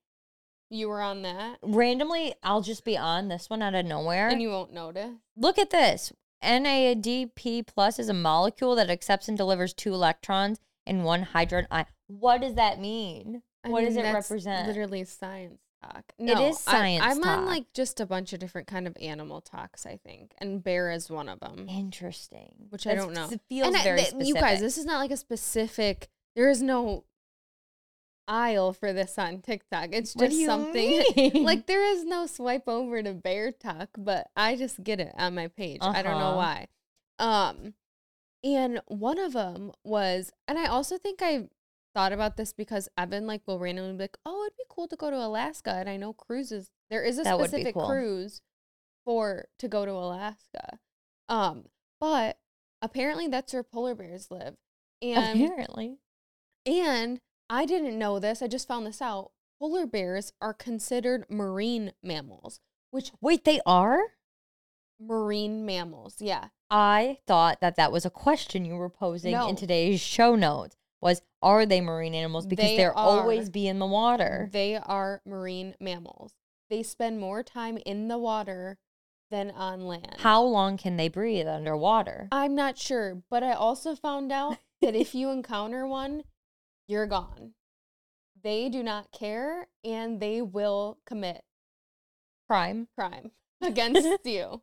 You 0.70 0.88
were 0.90 1.02
on 1.02 1.22
that, 1.24 1.58
randomly, 1.62 2.34
I'll 2.44 2.62
just 2.62 2.86
be 2.86 2.98
on 2.98 3.28
this 3.28 3.50
one 3.50 3.62
out 3.62 3.76
of 3.76 3.86
nowhere. 3.86 4.30
and 4.30 4.42
you 4.42 4.50
won't 4.52 4.72
notice. 4.74 5.12
Look 5.36 5.58
at 5.60 5.70
this. 5.72 6.14
NADP 6.46 7.66
plus 7.68 8.00
is 8.00 8.10
a 8.10 8.14
molecule 8.14 8.76
that 8.76 8.90
accepts 8.90 9.28
and 9.28 9.38
delivers 9.38 9.74
two 9.74 9.94
electrons 9.94 10.60
and 10.86 11.04
one 11.04 11.24
hydrogen 11.24 11.68
ion. 11.72 11.86
What 12.08 12.42
does 12.42 12.56
that 12.56 12.80
mean? 12.80 13.42
I 13.64 13.70
What 13.70 13.82
does 13.84 13.98
it 13.98 14.04
that's 14.04 14.30
represent? 14.30 14.68
Literally 14.68 15.04
science 15.06 15.60
talk. 15.84 16.04
It 16.20 16.24
No, 16.26 16.48
is 16.50 16.60
science 16.60 17.04
I, 17.04 17.12
I'm 17.12 17.24
on 17.24 17.46
like 17.46 17.66
just 17.74 18.00
a 18.00 18.06
bunch 18.06 18.32
of 18.34 18.40
different 18.40 18.68
kind 18.68 18.86
of 18.88 18.96
animal 19.02 19.42
talks. 19.42 19.86
I 19.86 19.98
think, 19.98 20.34
and 20.38 20.64
bear 20.64 20.92
is 20.92 21.10
one 21.10 21.28
of 21.30 21.40
them. 21.40 21.66
Interesting. 21.68 22.54
Which 22.70 22.86
I 22.86 22.94
don't 22.96 23.14
know. 23.14 23.30
It 23.32 23.42
feels 23.50 23.68
and 23.70 23.78
I- 23.78 23.84
very 23.84 23.98
th- 23.98 24.10
specific. 24.10 24.28
you 24.28 24.36
guys, 24.36 24.60
this 24.60 24.78
is 24.78 24.86
not 24.86 25.00
like 25.00 25.12
a 25.12 25.18
specific. 25.18 26.10
There 26.36 26.50
is 26.50 26.62
no 26.62 27.06
aisle 28.28 28.74
for 28.74 28.94
this 28.94 29.18
on 29.18 29.42
TikTok. 29.42 29.90
It's 29.92 30.14
just 30.14 30.46
something. 30.46 31.04
like 31.44 31.68
there 31.68 31.84
is 31.86 32.04
no 32.06 32.26
swipe 32.28 32.68
over 32.68 33.02
to 33.04 33.14
bear 33.14 33.52
talk, 33.52 33.90
but 33.98 34.28
I 34.36 34.56
just 34.56 34.84
get 34.84 35.00
it 35.00 35.14
on 35.18 35.36
my 35.36 35.48
page. 35.48 35.80
I 35.82 36.02
don't 36.02 36.18
know 36.20 36.38
Uh-huh. 36.38 36.38
why. 36.38 36.68
Um, 37.20 37.74
and 38.44 38.82
one 38.88 39.20
of 39.20 39.34
them 39.34 39.72
was, 39.84 40.32
and 40.48 40.58
I 40.60 40.66
also 40.68 40.98
think 40.98 41.22
I 41.22 41.50
thought 41.94 42.12
about 42.14 42.38
this 42.38 42.54
because 42.54 42.90
Evan 42.98 43.26
like 43.26 43.42
will 43.48 43.60
randomly 43.60 43.94
be 43.94 44.00
like, 44.04 44.18
"Oh, 44.26 44.44
it'd 44.44 44.58
be 44.58 44.64
cool 44.70 44.88
to 44.90 44.96
go 44.96 45.10
to 45.10 45.18
Alaska," 45.18 45.72
and 45.76 45.90
I 45.90 45.98
know 45.98 46.14
cruises. 46.14 46.70
There 46.90 47.04
is 47.04 47.18
a 47.18 47.24
That 47.24 47.36
specific 47.40 47.74
cool. 47.74 47.86
cruise 47.88 48.42
for 49.06 49.48
to 49.60 49.68
go 49.68 49.86
to 49.86 49.92
Alaska. 49.92 50.80
Um, 51.30 51.66
but 52.00 52.38
apparently 52.82 53.28
that's 53.28 53.54
where 53.54 53.64
polar 53.64 53.96
bears 53.96 54.30
live, 54.30 54.56
and 55.02 55.42
Apparently. 55.42 55.98
and 56.66 57.20
I 57.50 57.66
didn't 57.66 57.98
know 58.00 58.20
this. 58.20 58.42
I 58.42 58.48
just 58.48 58.68
found 58.68 58.86
this 58.86 59.02
out. 59.02 59.32
Polar 59.60 59.86
bears 59.86 60.34
are 60.42 60.54
considered 60.54 61.26
marine 61.30 61.94
mammals, 62.04 62.60
which 62.92 63.12
Wait, 63.22 63.46
they 63.46 63.62
are? 63.66 64.00
marine 65.00 65.66
mammals, 65.66 66.16
yeah. 66.20 66.46
I 66.70 67.20
thought 67.28 67.60
that 67.62 67.76
that 67.76 67.92
was 67.92 68.06
a 68.06 68.10
question 68.10 68.66
you 68.66 68.76
were 68.76 68.90
posing 68.90 69.32
No. 69.34 69.48
in 69.50 69.56
today's 69.56 70.00
show 70.02 70.36
notes. 70.36 70.76
Was 71.02 71.22
are 71.42 71.66
they 71.66 71.82
marine 71.82 72.16
animals? 72.16 72.46
Because 72.48 72.66
They 72.66 72.78
they're 72.78 72.98
always 72.98 73.48
are. 73.48 73.52
be 73.52 73.68
in 73.68 73.80
the 73.80 73.86
water. 73.86 74.50
They 74.52 74.76
are 74.76 75.22
marine 75.26 75.76
mammals. 75.80 76.34
They 76.70 76.82
spend 76.82 77.20
more 77.20 77.44
time 77.44 77.78
in 77.86 78.08
the 78.08 78.18
water 78.18 78.80
than 79.30 79.52
on 79.52 79.86
land. 79.86 80.16
How 80.20 80.42
long 80.42 80.78
can 80.78 80.98
they 80.98 81.10
breathe 81.10 81.48
underwater? 81.48 82.28
I'm 82.32 82.56
not 82.56 82.78
sure, 82.78 83.22
but 83.30 83.44
I 83.44 83.52
also 83.54 83.96
found 83.96 84.32
out 84.32 84.58
that 84.82 84.96
if 84.96 85.14
you 85.14 85.30
encounter 85.30 85.86
one, 85.86 86.24
you're 86.88 87.08
gone. 87.08 87.54
They 88.44 88.70
do 88.70 88.84
not 88.84 89.12
care 89.12 89.68
and 89.84 90.20
they 90.20 90.42
will 90.42 91.00
commit 91.06 91.44
Crime. 92.48 92.88
crime 92.96 93.32
against 93.62 94.26
you. 94.26 94.62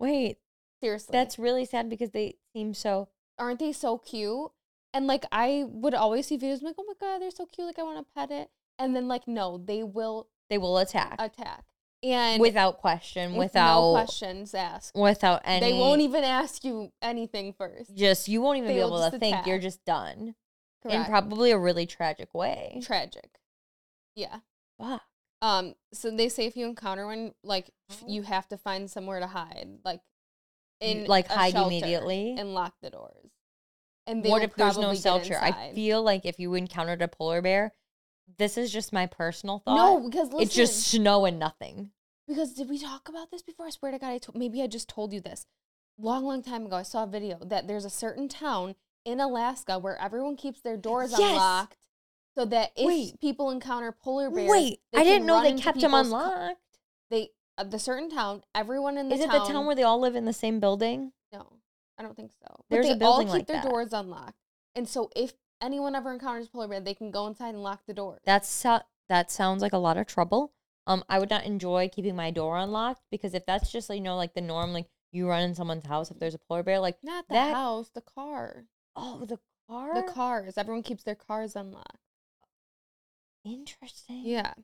Wait, 0.00 0.38
Seriously. 0.82 1.12
that's 1.12 1.38
really 1.38 1.64
sad 1.64 1.88
because 1.88 2.10
they 2.10 2.34
seem 2.52 2.74
so. 2.74 3.08
aren't 3.38 3.60
they 3.60 3.72
so 3.72 3.98
cute? 3.98 4.50
And 4.92 5.06
like 5.06 5.24
I 5.30 5.64
would 5.68 5.94
always 5.94 6.26
see 6.26 6.36
videos 6.36 6.60
I'm 6.60 6.66
like, 6.66 6.74
oh 6.78 6.84
my 6.86 6.94
god, 7.00 7.22
they're 7.22 7.30
so 7.30 7.46
cute. 7.46 7.66
Like 7.66 7.78
I 7.78 7.82
want 7.84 7.98
to 7.98 8.06
pet 8.14 8.30
it. 8.30 8.50
And 8.78 8.96
then 8.96 9.06
like 9.06 9.28
no, 9.28 9.58
they 9.58 9.82
will 9.84 10.28
They 10.50 10.58
will 10.58 10.78
attack 10.78 11.16
attack. 11.20 11.64
And 12.02 12.40
without 12.40 12.78
question, 12.78 13.34
with 13.34 13.50
without 13.50 13.80
no 13.80 13.92
questions 13.92 14.54
asked. 14.54 14.96
without 14.96 15.42
any. 15.44 15.70
They 15.70 15.78
won't 15.78 16.00
even 16.00 16.24
ask 16.24 16.64
you 16.64 16.90
anything 17.00 17.52
first. 17.52 17.94
Just 17.94 18.26
you 18.26 18.40
won't 18.42 18.56
even 18.58 18.68
be 18.70 18.74
They'll 18.74 18.88
able 18.88 18.98
to 19.04 19.10
just 19.10 19.20
think. 19.20 19.46
You're 19.46 19.60
just 19.60 19.84
done 19.84 20.34
in 20.84 21.04
probably 21.04 21.50
a 21.50 21.58
really 21.58 21.86
tragic 21.86 22.32
way. 22.34 22.80
tragic. 22.82 23.38
Yeah. 24.14 24.40
Fuck. 24.78 25.02
Um. 25.40 25.74
So 25.92 26.10
they 26.10 26.28
say 26.28 26.46
if 26.46 26.56
you 26.56 26.66
encounter 26.66 27.06
one, 27.06 27.34
like 27.42 27.70
Oh. 27.90 27.96
you 28.06 28.22
have 28.22 28.48
to 28.48 28.56
find 28.56 28.90
somewhere 28.90 29.20
to 29.20 29.26
hide, 29.26 29.78
like 29.84 30.00
in 30.80 31.04
like, 31.06 31.28
hide 31.28 31.54
immediately? 31.54 32.34
and 32.38 32.54
lock 32.54 32.74
the 32.82 32.90
doors. 32.90 33.30
And 34.06 34.24
What 34.24 34.42
if 34.42 34.54
there's 34.56 34.78
no 34.78 34.94
shelter? 34.94 35.38
I 35.40 35.72
feel 35.74 36.02
like 36.02 36.24
if 36.24 36.38
you 36.40 36.54
encountered 36.54 37.02
a 37.02 37.08
polar 37.08 37.40
bear, 37.40 37.72
this 38.38 38.56
is 38.58 38.72
just 38.72 38.92
my 38.92 39.06
personal 39.06 39.60
thought. 39.60 39.76
no 39.76 40.00
because 40.00 40.28
listen, 40.32 40.40
it's 40.42 40.54
just 40.54 40.88
snow 40.88 41.24
and 41.24 41.38
nothing. 41.38 41.90
Because 42.26 42.52
did 42.54 42.68
we 42.68 42.78
talk 42.78 43.08
about 43.08 43.30
this 43.30 43.42
before? 43.42 43.66
I 43.66 43.70
swear 43.70 43.92
to 43.92 43.98
God, 43.98 44.08
I 44.10 44.18
to- 44.18 44.32
maybe 44.36 44.62
I 44.62 44.66
just 44.66 44.88
told 44.88 45.12
you 45.12 45.20
this. 45.20 45.46
Long, 45.98 46.24
long 46.24 46.42
time 46.42 46.66
ago, 46.66 46.76
I 46.76 46.82
saw 46.82 47.04
a 47.04 47.06
video 47.06 47.38
that 47.44 47.66
there's 47.68 47.84
a 47.84 47.90
certain 47.90 48.28
town 48.28 48.74
in 49.04 49.20
Alaska 49.20 49.78
where 49.78 50.00
everyone 50.00 50.36
keeps 50.36 50.60
their 50.60 50.76
doors 50.76 51.10
Yes! 51.12 51.20
unlocked, 51.30 51.88
so 52.36 52.44
that 52.46 52.70
if 52.76 52.86
Wait. 52.86 53.20
people 53.20 53.50
encounter 53.50 53.92
polar 53.92 54.30
bears, 54.30 54.50
Wait, 54.50 54.80
I 54.94 55.04
didn't 55.04 55.26
know 55.26 55.42
they 55.42 55.52
kept 55.54 55.80
them 55.80 55.90
people's 55.90 56.10
co- 56.10 56.16
unlocked. 56.16 56.60
they 57.10 57.30
uh, 57.58 57.64
the 57.64 57.78
certain 57.78 58.08
town, 58.10 58.42
everyone 58.54 58.96
in 58.96 59.08
the 59.08 59.14
Is 59.14 59.20
it 59.20 59.30
the 59.30 59.40
town 59.44 59.66
where 59.66 59.74
they 59.76 59.82
all 59.82 60.00
live 60.00 60.16
in 60.16 60.24
the 60.24 60.32
same 60.32 60.58
building? 60.60 61.12
No, 61.32 61.52
I 61.98 62.02
don't 62.02 62.16
think 62.16 62.32
so. 62.32 62.64
But 62.70 62.82
they 62.82 62.92
a 62.92 62.96
building 62.96 63.28
all 63.28 63.34
keep 63.34 63.40
like 63.40 63.46
their 63.46 63.62
that. 63.62 63.68
doors 63.70 63.92
unlocked, 63.92 64.38
and 64.74 64.88
so 64.88 65.10
if 65.14 65.34
anyone 65.60 65.94
ever 65.94 66.12
encounters 66.12 66.48
polar 66.48 66.68
bear, 66.68 66.80
they 66.80 66.94
can 66.94 67.10
go 67.10 67.26
inside 67.26 67.50
and 67.50 67.62
lock 67.62 67.82
the 67.86 67.94
door. 67.94 68.20
That's 68.24 68.48
so- 68.48 68.80
that 69.08 69.30
sounds 69.30 69.60
like 69.62 69.72
a 69.74 69.78
lot 69.78 69.98
of 69.98 70.06
trouble. 70.06 70.52
Um, 70.86 71.04
I 71.08 71.18
would 71.18 71.28
not 71.30 71.44
enjoy 71.44 71.88
keeping 71.92 72.16
my 72.16 72.30
door 72.30 72.56
unlocked 72.56 73.02
because 73.10 73.34
if 73.34 73.44
that's 73.46 73.70
just 73.70 73.90
you 73.90 74.00
know 74.00 74.16
like 74.16 74.32
the 74.34 74.40
norm, 74.40 74.72
like 74.72 74.86
you 75.12 75.28
run 75.28 75.42
in 75.42 75.54
someone's 75.54 75.84
house 75.86 76.10
if 76.10 76.18
there's 76.18 76.34
a 76.34 76.38
polar 76.38 76.62
bear, 76.62 76.80
like 76.80 76.96
Not 77.04 77.28
the 77.28 77.34
that- 77.34 77.52
house, 77.54 77.90
the 77.94 78.00
car, 78.00 78.64
oh 78.96 79.24
the 79.24 79.38
car, 79.68 79.94
the 79.94 80.12
cars. 80.12 80.54
Everyone 80.56 80.82
keeps 80.82 81.02
their 81.04 81.14
cars 81.14 81.56
unlocked. 81.56 81.98
Interesting. 83.44 84.22
Yeah. 84.24 84.54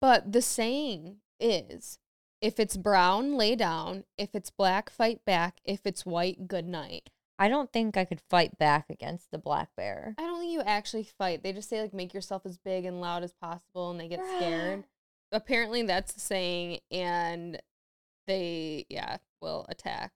But 0.00 0.32
the 0.32 0.42
saying 0.42 1.16
is 1.40 1.98
if 2.40 2.60
it's 2.60 2.76
brown, 2.76 3.36
lay 3.36 3.56
down. 3.56 4.04
If 4.16 4.30
it's 4.34 4.50
black, 4.50 4.90
fight 4.90 5.24
back. 5.24 5.58
If 5.64 5.80
it's 5.84 6.06
white, 6.06 6.46
good 6.46 6.66
night. 6.66 7.10
I 7.38 7.48
don't 7.48 7.72
think 7.72 7.96
I 7.96 8.04
could 8.04 8.20
fight 8.20 8.58
back 8.58 8.86
against 8.90 9.30
the 9.30 9.38
black 9.38 9.68
bear. 9.76 10.14
I 10.18 10.22
don't 10.22 10.40
think 10.40 10.52
you 10.52 10.60
actually 10.62 11.04
fight. 11.04 11.42
They 11.42 11.52
just 11.52 11.68
say, 11.68 11.80
like, 11.80 11.94
make 11.94 12.12
yourself 12.12 12.42
as 12.44 12.58
big 12.58 12.84
and 12.84 13.00
loud 13.00 13.22
as 13.22 13.32
possible 13.32 13.90
and 13.90 14.00
they 14.00 14.08
get 14.08 14.20
scared. 14.36 14.84
Apparently, 15.32 15.82
that's 15.82 16.12
the 16.12 16.20
saying. 16.20 16.80
And 16.90 17.60
they, 18.26 18.86
yeah, 18.88 19.18
will 19.40 19.66
attack. 19.68 20.12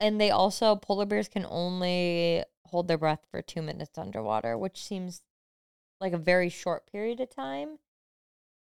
And 0.00 0.20
they 0.20 0.30
also 0.30 0.76
polar 0.76 1.06
bears 1.06 1.28
can 1.28 1.46
only 1.48 2.44
hold 2.66 2.88
their 2.88 2.98
breath 2.98 3.26
for 3.30 3.40
two 3.40 3.62
minutes 3.62 3.96
underwater, 3.96 4.58
which 4.58 4.82
seems 4.82 5.22
like 6.00 6.12
a 6.12 6.18
very 6.18 6.48
short 6.48 6.86
period 6.90 7.20
of 7.20 7.30
time, 7.30 7.78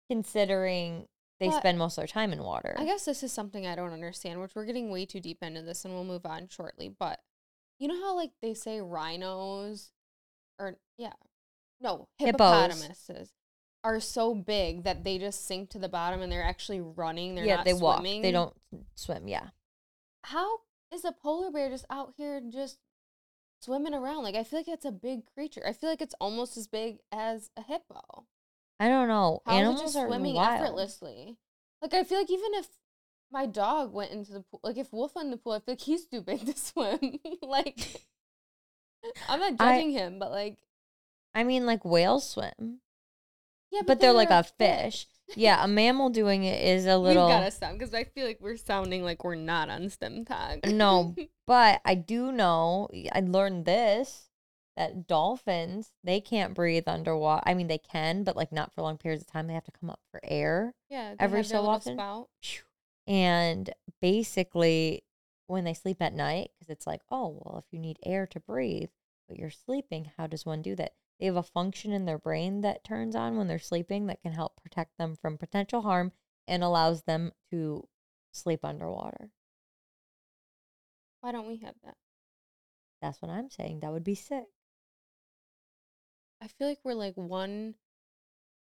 considering 0.10 1.08
they 1.40 1.50
But 1.50 1.58
spend 1.58 1.78
most 1.78 1.98
of 1.98 2.02
their 2.02 2.08
time 2.08 2.34
in 2.34 2.44
water. 2.44 2.76
I 2.78 2.86
guess 2.86 3.06
this 3.06 3.24
is 3.24 3.32
something 3.32 3.66
I 3.66 3.76
don't 3.76 3.94
understand, 3.94 4.40
which 4.42 4.56
we're 4.56 4.66
getting 4.66 4.92
way 4.92 5.06
too 5.06 5.20
deep 5.20 5.40
into 5.42 5.62
this 5.62 5.86
and 5.86 5.94
we'll 5.94 6.04
move 6.04 6.26
on 6.26 6.48
shortly. 6.50 6.90
But 6.90 7.20
you 7.80 7.88
know 7.88 8.00
how, 8.00 8.16
like, 8.16 8.32
they 8.42 8.54
say 8.54 8.82
rhinos 8.82 9.92
or, 10.60 10.76
yeah, 10.98 11.14
no, 11.82 12.08
Hippos. 12.18 12.72
hippopotamuses 12.72 13.32
are 13.86 14.02
so 14.02 14.36
big 14.36 14.84
that 14.84 15.06
they 15.06 15.18
just 15.18 15.46
sink 15.46 15.70
to 15.70 15.80
the 15.80 15.88
bottom 15.88 16.22
and 16.22 16.30
they're 16.32 16.44
actually 16.44 16.82
running. 16.82 17.36
They're 17.36 17.46
yeah, 17.46 17.58
not 17.58 17.66
they 17.66 17.74
walk. 17.74 18.00
swimming. 18.00 18.22
They 18.22 18.32
don't 18.32 18.54
swim. 18.96 19.28
Yeah, 19.30 19.48
How 20.26 20.60
is 20.94 21.06
a 21.06 21.12
polar 21.12 21.52
bear 21.52 21.70
just 21.70 21.86
out 21.90 22.14
here 22.18 22.42
just 22.48 22.80
swimming 23.62 23.94
around? 23.94 24.24
Like 24.24 24.36
I 24.36 24.44
feel 24.44 24.60
like 24.60 24.68
it's 24.68 24.86
a 24.86 24.92
big 24.92 25.26
creature. 25.34 25.62
I 25.68 25.74
feel 25.74 25.90
like 25.90 26.02
it's 26.02 26.16
almost 26.20 26.58
as 26.58 26.68
big 26.68 26.98
as 27.12 27.50
a 27.58 27.62
hippo. 27.62 28.26
I 28.80 28.88
don't 28.88 29.08
know. 29.08 29.42
How 29.46 29.54
Animals 29.54 29.82
just 29.82 29.98
are 29.98 30.08
swimming 30.08 30.36
wild. 30.36 30.62
effortlessly? 30.62 31.38
Like 31.82 31.94
I 31.94 32.04
feel 32.04 32.18
like 32.20 32.32
even 32.32 32.54
if 32.54 32.68
my 33.32 33.46
dog 33.46 33.94
went 33.94 34.12
into 34.12 34.32
the 34.34 34.42
pool, 34.42 34.60
like 34.64 34.78
if 34.78 34.92
Wolf 34.92 35.16
went 35.16 35.26
in 35.28 35.32
the 35.32 35.38
pool, 35.38 35.52
I 35.54 35.60
feel 35.60 35.74
like 35.74 35.82
he's 35.82 36.06
too 36.06 36.22
big 36.22 36.46
to 36.46 36.54
swim. 36.58 37.20
like 37.42 37.80
I'm 39.30 39.40
not 39.40 39.54
I- 39.60 39.76
judging 39.76 39.92
him, 39.92 40.20
but 40.20 40.32
like 40.32 40.58
I 41.36 41.44
mean, 41.44 41.66
like 41.66 41.86
whales 41.86 42.28
swim, 42.28 42.80
yeah, 43.72 43.82
but, 43.86 44.00
they're 44.00 44.14
like 44.14 44.30
a 44.30 44.44
fish. 44.44 45.08
Yeah, 45.36 45.64
a 45.64 45.68
mammal 45.68 46.10
doing 46.10 46.44
it 46.44 46.64
is 46.64 46.86
a 46.86 46.98
little. 46.98 47.28
We've 47.28 47.36
got 47.36 47.46
to 47.46 47.52
stop 47.52 47.74
because 47.74 47.94
I 47.94 48.04
feel 48.04 48.26
like 48.26 48.40
we're 48.42 48.58
sounding 48.58 49.04
like 49.04 49.24
we're 49.24 49.36
not 49.36 49.70
on 49.70 49.90
STEM 49.90 50.26
talk. 50.26 50.66
No, 50.66 51.16
but 51.48 51.82
I 51.86 51.96
do 51.96 52.32
know. 52.32 52.90
I 53.12 53.20
learned 53.20 53.66
this 53.66 54.30
that 54.80 55.08
dolphins 55.08 55.92
they 56.06 56.22
can't 56.22 56.54
breathe 56.54 56.86
underwater. 56.88 57.44
I 57.46 57.54
mean, 57.54 57.68
they 57.68 57.78
can, 57.78 58.24
but 58.24 58.36
like 58.36 58.52
not 58.52 58.74
for 58.74 58.82
long 58.82 58.98
periods 58.98 59.24
of 59.24 59.32
time. 59.32 59.48
They 59.48 59.54
have 59.54 59.66
to 59.66 59.72
come 59.72 59.90
up 59.90 60.00
for 60.10 60.22
air. 60.24 60.74
yeah, 60.90 61.14
every 61.20 61.44
so 61.44 61.66
often. 61.68 61.96
Spout. 61.96 62.30
And 63.06 63.70
basically, 64.02 65.04
when 65.48 65.64
they 65.64 65.74
sleep 65.74 66.02
at 66.02 66.14
night, 66.14 66.52
because 66.58 66.72
it's 66.72 66.88
like, 66.88 67.02
oh, 67.12 67.40
well, 67.44 67.58
if 67.58 67.66
you 67.72 67.80
need 67.80 67.98
air 68.06 68.26
to 68.28 68.40
breathe, 68.40 68.90
but 69.28 69.38
you're 69.38 69.50
sleeping, 69.50 70.12
how 70.16 70.28
does 70.28 70.46
one 70.46 70.62
do 70.62 70.76
that? 70.76 70.94
They 71.20 71.26
have 71.26 71.36
a 71.36 71.44
function 71.44 71.92
in 71.92 72.06
their 72.06 72.18
brain 72.18 72.62
that 72.62 72.84
turns 72.84 73.16
on 73.16 73.38
when 73.38 73.48
they're 73.48 73.60
sleeping 73.60 74.08
that 74.08 74.22
can 74.22 74.32
help 74.32 74.62
protect 74.62 74.98
them 74.98 75.16
from 75.16 75.38
potential 75.38 75.82
harm 75.82 76.14
and 76.48 76.64
allows 76.64 77.04
them 77.04 77.34
to 77.52 77.88
sleep 78.32 78.64
underwater. 78.64 79.32
Why 81.22 81.34
don't 81.34 81.48
we 81.48 81.58
have 81.58 81.76
that? 81.84 81.98
That's 83.02 83.22
what 83.22 83.32
I'm 83.32 83.50
saying. 83.50 83.82
That 83.82 83.92
would 83.92 84.04
be 84.04 84.16
sick. 84.16 84.46
I 86.42 86.48
feel 86.48 86.68
like 86.68 86.80
we're 86.84 86.94
like 86.94 87.16
one 87.16 87.76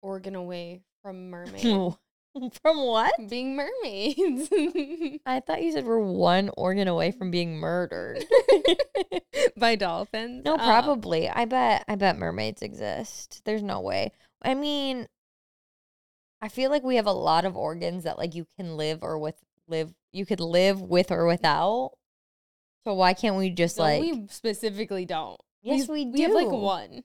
organ 0.01 0.35
away 0.35 0.83
from 1.01 1.29
mermaid 1.29 1.93
from 2.61 2.85
what? 2.85 3.13
being 3.29 3.55
mermaids. 3.55 4.49
I 5.25 5.39
thought 5.39 5.61
you 5.61 5.71
said 5.71 5.85
we're 5.85 5.99
one 5.99 6.49
organ 6.57 6.87
away 6.87 7.11
from 7.11 7.31
being 7.31 7.57
murdered. 7.57 8.23
By 9.57 9.75
dolphins? 9.75 10.43
No, 10.45 10.55
Uh, 10.55 10.65
probably. 10.65 11.29
I 11.29 11.45
bet 11.45 11.85
I 11.87 11.95
bet 11.95 12.17
mermaids 12.17 12.61
exist. 12.61 13.41
There's 13.45 13.63
no 13.63 13.81
way. 13.81 14.11
I 14.41 14.53
mean, 14.53 15.07
I 16.41 16.49
feel 16.49 16.69
like 16.69 16.83
we 16.83 16.97
have 16.97 17.07
a 17.07 17.11
lot 17.11 17.45
of 17.45 17.55
organs 17.57 18.03
that 18.03 18.17
like 18.17 18.35
you 18.35 18.45
can 18.57 18.77
live 18.77 18.99
or 19.01 19.17
with 19.17 19.35
live 19.67 19.93
you 20.11 20.25
could 20.25 20.39
live 20.39 20.81
with 20.81 21.11
or 21.11 21.25
without. 21.25 21.91
So 22.83 22.93
why 22.93 23.13
can't 23.13 23.35
we 23.35 23.49
just 23.49 23.77
no, 23.77 23.83
like 23.83 24.01
we 24.01 24.27
specifically 24.29 25.05
don't. 25.05 25.39
Yes, 25.63 25.87
we 25.87 26.05
do. 26.05 26.11
We 26.11 26.21
have 26.21 26.31
like 26.31 26.51
one. 26.51 27.03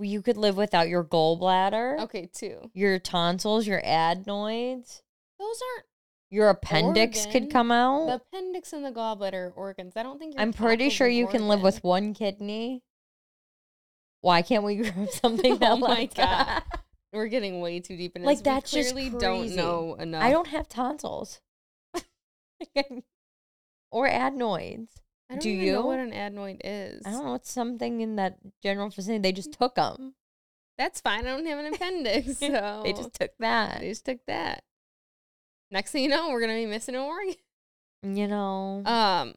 You 0.00 0.22
could 0.22 0.36
live 0.36 0.56
without 0.56 0.88
your 0.88 1.04
gallbladder, 1.04 2.00
Okay, 2.00 2.28
two. 2.32 2.70
your 2.74 2.98
tonsils, 2.98 3.66
your 3.66 3.80
adenoids, 3.84 5.02
Those 5.38 5.60
aren't 5.74 5.86
your 6.30 6.48
appendix 6.50 7.24
Organ. 7.26 7.32
could 7.42 7.50
come 7.52 7.70
out. 7.72 8.06
the 8.06 8.14
appendix 8.16 8.72
and 8.72 8.84
the 8.84 8.90
gallbladder 8.92 9.34
are 9.48 9.52
organs. 9.56 9.96
I 9.96 10.02
don't 10.02 10.18
think 10.18 10.34
you're 10.34 10.42
I'm 10.42 10.52
pretty 10.52 10.90
sure 10.90 11.08
you 11.08 11.26
can 11.26 11.48
live 11.48 11.62
with 11.62 11.82
one 11.82 12.12
kidney. 12.14 12.82
Why 14.20 14.42
can't 14.42 14.64
we 14.64 14.76
grow 14.90 15.06
something 15.06 15.58
Oh 15.62 15.76
my 15.76 15.86
like 15.88 16.14
that? 16.14 16.64
God. 16.70 16.80
We're 17.12 17.28
getting 17.28 17.60
way 17.62 17.80
too 17.80 17.96
deep 17.96 18.14
into 18.16 18.26
Like, 18.26 18.38
this. 18.38 18.42
that's 18.44 18.72
we 18.74 18.80
just 18.82 18.92
clearly 18.94 19.10
crazy. 19.10 19.56
don't 19.56 19.56
know 19.56 19.94
enough. 19.94 20.22
I 20.22 20.30
don't 20.30 20.48
have 20.48 20.68
tonsils. 20.68 21.40
or 23.90 24.06
adenoids. 24.06 25.00
I 25.30 25.34
don't 25.34 25.42
do 25.42 25.50
even 25.50 25.72
know 25.74 25.86
what 25.86 25.98
an 25.98 26.12
adenoid 26.12 26.60
is. 26.64 27.02
I 27.06 27.10
don't 27.10 27.24
know. 27.24 27.34
It's 27.34 27.50
something 27.50 28.00
in 28.00 28.16
that 28.16 28.38
general 28.62 28.88
vicinity. 28.88 29.20
They 29.22 29.32
just 29.32 29.52
took 29.52 29.74
them. 29.74 30.14
That's 30.78 31.00
fine. 31.00 31.26
I 31.26 31.30
don't 31.30 31.44
have 31.46 31.58
an 31.58 31.74
appendix, 31.74 32.38
so 32.38 32.80
They 32.84 32.92
just 32.92 33.12
took 33.14 33.32
that. 33.40 33.80
they 33.80 33.88
just 33.88 34.04
took 34.04 34.24
that. 34.26 34.62
Next 35.70 35.90
thing 35.90 36.04
you 36.04 36.08
know, 36.08 36.30
we're 36.30 36.40
gonna 36.40 36.54
be 36.54 36.66
missing 36.66 36.94
an 36.94 37.02
organ. 37.02 37.34
You 38.02 38.28
know. 38.28 38.82
Um, 38.86 39.34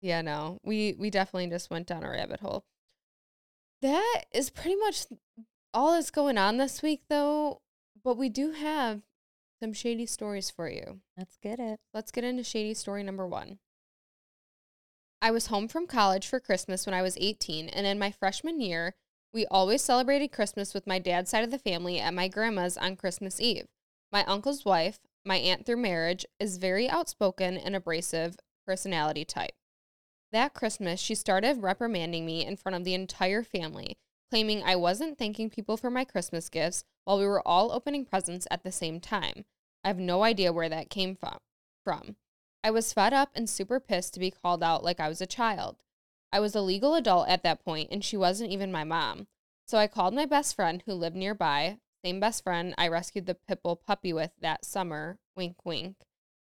yeah, 0.00 0.22
no, 0.22 0.60
we 0.64 0.94
we 0.98 1.10
definitely 1.10 1.48
just 1.50 1.68
went 1.70 1.88
down 1.88 2.04
a 2.04 2.10
rabbit 2.10 2.40
hole. 2.40 2.64
That 3.82 4.24
is 4.32 4.50
pretty 4.50 4.76
much 4.76 5.06
all 5.74 5.92
that's 5.92 6.10
going 6.10 6.38
on 6.38 6.56
this 6.56 6.80
week, 6.82 7.02
though. 7.08 7.60
But 8.02 8.16
we 8.16 8.28
do 8.28 8.52
have 8.52 9.02
some 9.60 9.72
shady 9.72 10.06
stories 10.06 10.48
for 10.50 10.70
you. 10.70 11.00
Let's 11.16 11.36
get 11.42 11.58
it. 11.58 11.80
Let's 11.92 12.12
get 12.12 12.24
into 12.24 12.44
shady 12.44 12.74
story 12.74 13.02
number 13.02 13.26
one. 13.26 13.58
I 15.20 15.32
was 15.32 15.46
home 15.46 15.66
from 15.66 15.88
college 15.88 16.28
for 16.28 16.38
Christmas 16.38 16.86
when 16.86 16.94
I 16.94 17.02
was 17.02 17.18
18, 17.20 17.68
and 17.68 17.86
in 17.86 17.98
my 17.98 18.12
freshman 18.12 18.60
year, 18.60 18.94
we 19.32 19.46
always 19.46 19.82
celebrated 19.82 20.30
Christmas 20.30 20.72
with 20.72 20.86
my 20.86 21.00
dad's 21.00 21.30
side 21.30 21.42
of 21.42 21.50
the 21.50 21.58
family 21.58 21.98
at 21.98 22.14
my 22.14 22.28
grandma's 22.28 22.76
on 22.76 22.94
Christmas 22.94 23.40
Eve. 23.40 23.66
My 24.12 24.24
uncle's 24.24 24.64
wife, 24.64 25.00
my 25.24 25.36
aunt 25.36 25.66
through 25.66 25.78
marriage, 25.78 26.24
is 26.38 26.56
very 26.56 26.88
outspoken 26.88 27.56
and 27.58 27.74
abrasive 27.74 28.36
personality 28.64 29.24
type. 29.24 29.54
That 30.30 30.54
Christmas, 30.54 31.00
she 31.00 31.16
started 31.16 31.62
reprimanding 31.62 32.24
me 32.24 32.46
in 32.46 32.56
front 32.56 32.76
of 32.76 32.84
the 32.84 32.94
entire 32.94 33.42
family, 33.42 33.98
claiming 34.30 34.62
I 34.62 34.76
wasn't 34.76 35.18
thanking 35.18 35.50
people 35.50 35.76
for 35.76 35.90
my 35.90 36.04
Christmas 36.04 36.48
gifts 36.48 36.84
while 37.04 37.18
we 37.18 37.26
were 37.26 37.46
all 37.46 37.72
opening 37.72 38.04
presents 38.04 38.46
at 38.50 38.62
the 38.62 38.72
same 38.72 39.00
time. 39.00 39.44
I 39.82 39.88
have 39.88 39.98
no 39.98 40.22
idea 40.22 40.52
where 40.52 40.68
that 40.68 40.90
came 40.90 41.16
from. 41.16 41.38
I 42.62 42.70
was 42.70 42.92
fed 42.92 43.12
up 43.12 43.30
and 43.34 43.48
super 43.48 43.80
pissed 43.80 44.14
to 44.14 44.20
be 44.20 44.30
called 44.30 44.62
out 44.62 44.82
like 44.82 45.00
I 45.00 45.08
was 45.08 45.20
a 45.20 45.26
child. 45.26 45.76
I 46.32 46.40
was 46.40 46.54
a 46.54 46.60
legal 46.60 46.94
adult 46.94 47.28
at 47.28 47.42
that 47.42 47.64
point 47.64 47.88
and 47.90 48.04
she 48.04 48.16
wasn't 48.16 48.52
even 48.52 48.72
my 48.72 48.84
mom. 48.84 49.28
So 49.66 49.78
I 49.78 49.86
called 49.86 50.14
my 50.14 50.26
best 50.26 50.56
friend 50.56 50.82
who 50.84 50.94
lived 50.94 51.16
nearby, 51.16 51.78
same 52.04 52.20
best 52.20 52.42
friend 52.42 52.74
I 52.78 52.88
rescued 52.88 53.26
the 53.26 53.36
pitbull 53.48 53.78
puppy 53.82 54.12
with 54.12 54.32
that 54.40 54.64
summer, 54.64 55.18
wink 55.36 55.64
wink. 55.64 55.96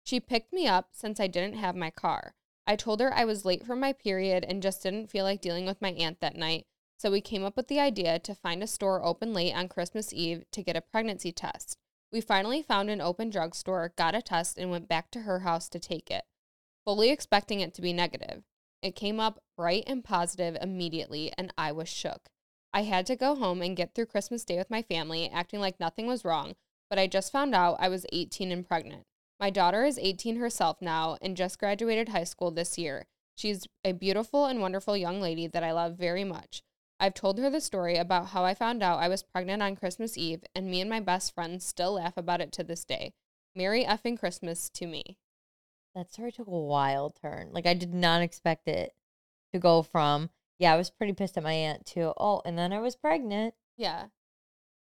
She 0.04 0.20
picked 0.20 0.52
me 0.52 0.66
up 0.66 0.90
since 0.92 1.18
I 1.18 1.26
didn't 1.26 1.58
have 1.58 1.74
my 1.74 1.90
car. 1.90 2.34
I 2.66 2.76
told 2.76 3.00
her 3.00 3.12
I 3.12 3.24
was 3.24 3.44
late 3.44 3.64
for 3.64 3.76
my 3.76 3.92
period 3.92 4.44
and 4.44 4.62
just 4.62 4.82
didn't 4.82 5.10
feel 5.10 5.24
like 5.24 5.40
dealing 5.40 5.66
with 5.66 5.82
my 5.82 5.90
aunt 5.90 6.20
that 6.20 6.36
night, 6.36 6.66
so 6.98 7.10
we 7.10 7.20
came 7.20 7.44
up 7.44 7.56
with 7.56 7.68
the 7.68 7.80
idea 7.80 8.18
to 8.18 8.34
find 8.34 8.62
a 8.62 8.66
store 8.66 9.04
open 9.04 9.32
late 9.32 9.54
on 9.54 9.68
Christmas 9.68 10.12
Eve 10.12 10.44
to 10.52 10.62
get 10.62 10.76
a 10.76 10.80
pregnancy 10.80 11.32
test. 11.32 11.78
We 12.12 12.20
finally 12.20 12.62
found 12.62 12.88
an 12.88 13.00
open 13.00 13.30
drugstore, 13.30 13.92
got 13.96 14.14
a 14.14 14.22
test, 14.22 14.58
and 14.58 14.70
went 14.70 14.88
back 14.88 15.10
to 15.10 15.20
her 15.20 15.40
house 15.40 15.68
to 15.70 15.78
take 15.78 16.10
it, 16.10 16.24
fully 16.84 17.10
expecting 17.10 17.60
it 17.60 17.74
to 17.74 17.82
be 17.82 17.92
negative. 17.92 18.44
It 18.82 18.94
came 18.94 19.18
up 19.18 19.42
bright 19.56 19.84
and 19.86 20.04
positive 20.04 20.56
immediately, 20.60 21.32
and 21.36 21.52
I 21.58 21.72
was 21.72 21.88
shook. 21.88 22.28
I 22.72 22.82
had 22.82 23.06
to 23.06 23.16
go 23.16 23.34
home 23.34 23.62
and 23.62 23.76
get 23.76 23.94
through 23.94 24.06
Christmas 24.06 24.44
Day 24.44 24.58
with 24.58 24.70
my 24.70 24.82
family, 24.82 25.28
acting 25.28 25.60
like 25.60 25.80
nothing 25.80 26.06
was 26.06 26.24
wrong, 26.24 26.54
but 26.88 26.98
I 26.98 27.06
just 27.06 27.32
found 27.32 27.54
out 27.54 27.78
I 27.80 27.88
was 27.88 28.06
18 28.12 28.52
and 28.52 28.66
pregnant. 28.66 29.04
My 29.40 29.50
daughter 29.50 29.84
is 29.84 29.98
18 29.98 30.36
herself 30.36 30.80
now 30.80 31.16
and 31.20 31.36
just 31.36 31.58
graduated 31.58 32.10
high 32.10 32.24
school 32.24 32.50
this 32.50 32.78
year. 32.78 33.06
She's 33.34 33.66
a 33.84 33.92
beautiful 33.92 34.46
and 34.46 34.60
wonderful 34.60 34.96
young 34.96 35.20
lady 35.20 35.46
that 35.46 35.64
I 35.64 35.72
love 35.72 35.96
very 35.96 36.24
much. 36.24 36.62
I've 36.98 37.14
told 37.14 37.38
her 37.38 37.50
the 37.50 37.60
story 37.60 37.96
about 37.96 38.28
how 38.28 38.44
I 38.44 38.54
found 38.54 38.82
out 38.82 38.98
I 38.98 39.08
was 39.08 39.22
pregnant 39.22 39.62
on 39.62 39.76
Christmas 39.76 40.16
Eve, 40.16 40.44
and 40.54 40.70
me 40.70 40.80
and 40.80 40.88
my 40.88 41.00
best 41.00 41.34
friend 41.34 41.62
still 41.62 41.94
laugh 41.94 42.16
about 42.16 42.40
it 42.40 42.52
to 42.52 42.64
this 42.64 42.84
day. 42.84 43.12
Merry 43.54 43.84
effing 43.84 44.18
Christmas 44.18 44.68
to 44.70 44.86
me. 44.86 45.18
That 45.94 46.10
story 46.10 46.32
took 46.32 46.46
a 46.46 46.50
wild 46.50 47.16
turn. 47.20 47.50
Like 47.52 47.66
I 47.66 47.74
did 47.74 47.94
not 47.94 48.22
expect 48.22 48.68
it 48.68 48.94
to 49.52 49.58
go 49.58 49.82
from 49.82 50.30
yeah, 50.58 50.72
I 50.72 50.76
was 50.76 50.90
pretty 50.90 51.12
pissed 51.12 51.36
at 51.36 51.42
my 51.42 51.52
aunt 51.52 51.84
to 51.86 52.14
oh, 52.16 52.42
and 52.44 52.58
then 52.58 52.72
I 52.72 52.80
was 52.80 52.96
pregnant. 52.96 53.54
Yeah. 53.76 54.06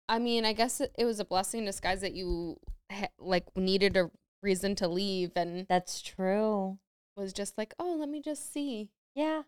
I 0.08 0.18
mean, 0.18 0.44
I 0.44 0.52
guess 0.52 0.80
it, 0.80 1.04
was 1.04 1.20
a 1.20 1.24
blessing 1.24 1.60
in 1.60 1.66
disguise 1.66 2.00
that 2.00 2.14
you 2.14 2.56
like 3.18 3.44
needed 3.56 3.96
a 3.96 4.10
reason 4.42 4.74
to 4.76 4.88
leave 4.88 5.30
and 5.36 5.66
That's 5.68 6.02
true. 6.02 6.78
was 7.16 7.32
just 7.32 7.56
like, 7.56 7.74
oh, 7.78 7.96
let 7.98 8.08
me 8.08 8.20
just 8.20 8.52
see. 8.52 8.88
Yeah, 9.14 9.42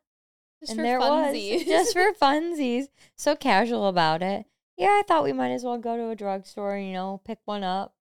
Just 0.63 0.73
and 0.73 0.79
for 0.79 0.83
there 0.85 1.01
funsies. 1.01 1.55
was 1.59 1.65
just 1.65 1.93
for 1.93 2.13
funsies. 2.23 2.85
So 3.17 3.35
casual 3.37 3.89
about 3.89 4.23
it. 4.23 4.47
Yeah, 4.79 4.87
I 4.89 5.03
thought 5.07 5.25
we 5.25 5.33
might 5.33 5.51
as 5.51 5.65
well 5.65 5.77
go 5.79 5.97
to 5.97 6.09
a 6.11 6.17
drugstore. 6.17 6.79
You 6.79 6.93
know, 6.93 7.21
pick 7.25 7.39
one 7.45 7.63
up. 7.65 7.95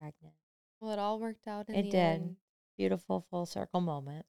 Pregnant. 0.00 0.34
well, 0.80 0.92
it 0.92 0.98
all 0.98 1.18
worked 1.18 1.48
out 1.48 1.68
in 1.68 1.74
It 1.74 1.82
the 1.84 1.90
did. 1.90 1.96
end. 1.98 2.36
Beautiful 2.76 3.26
full 3.30 3.46
circle 3.46 3.80
moment. 3.80 4.26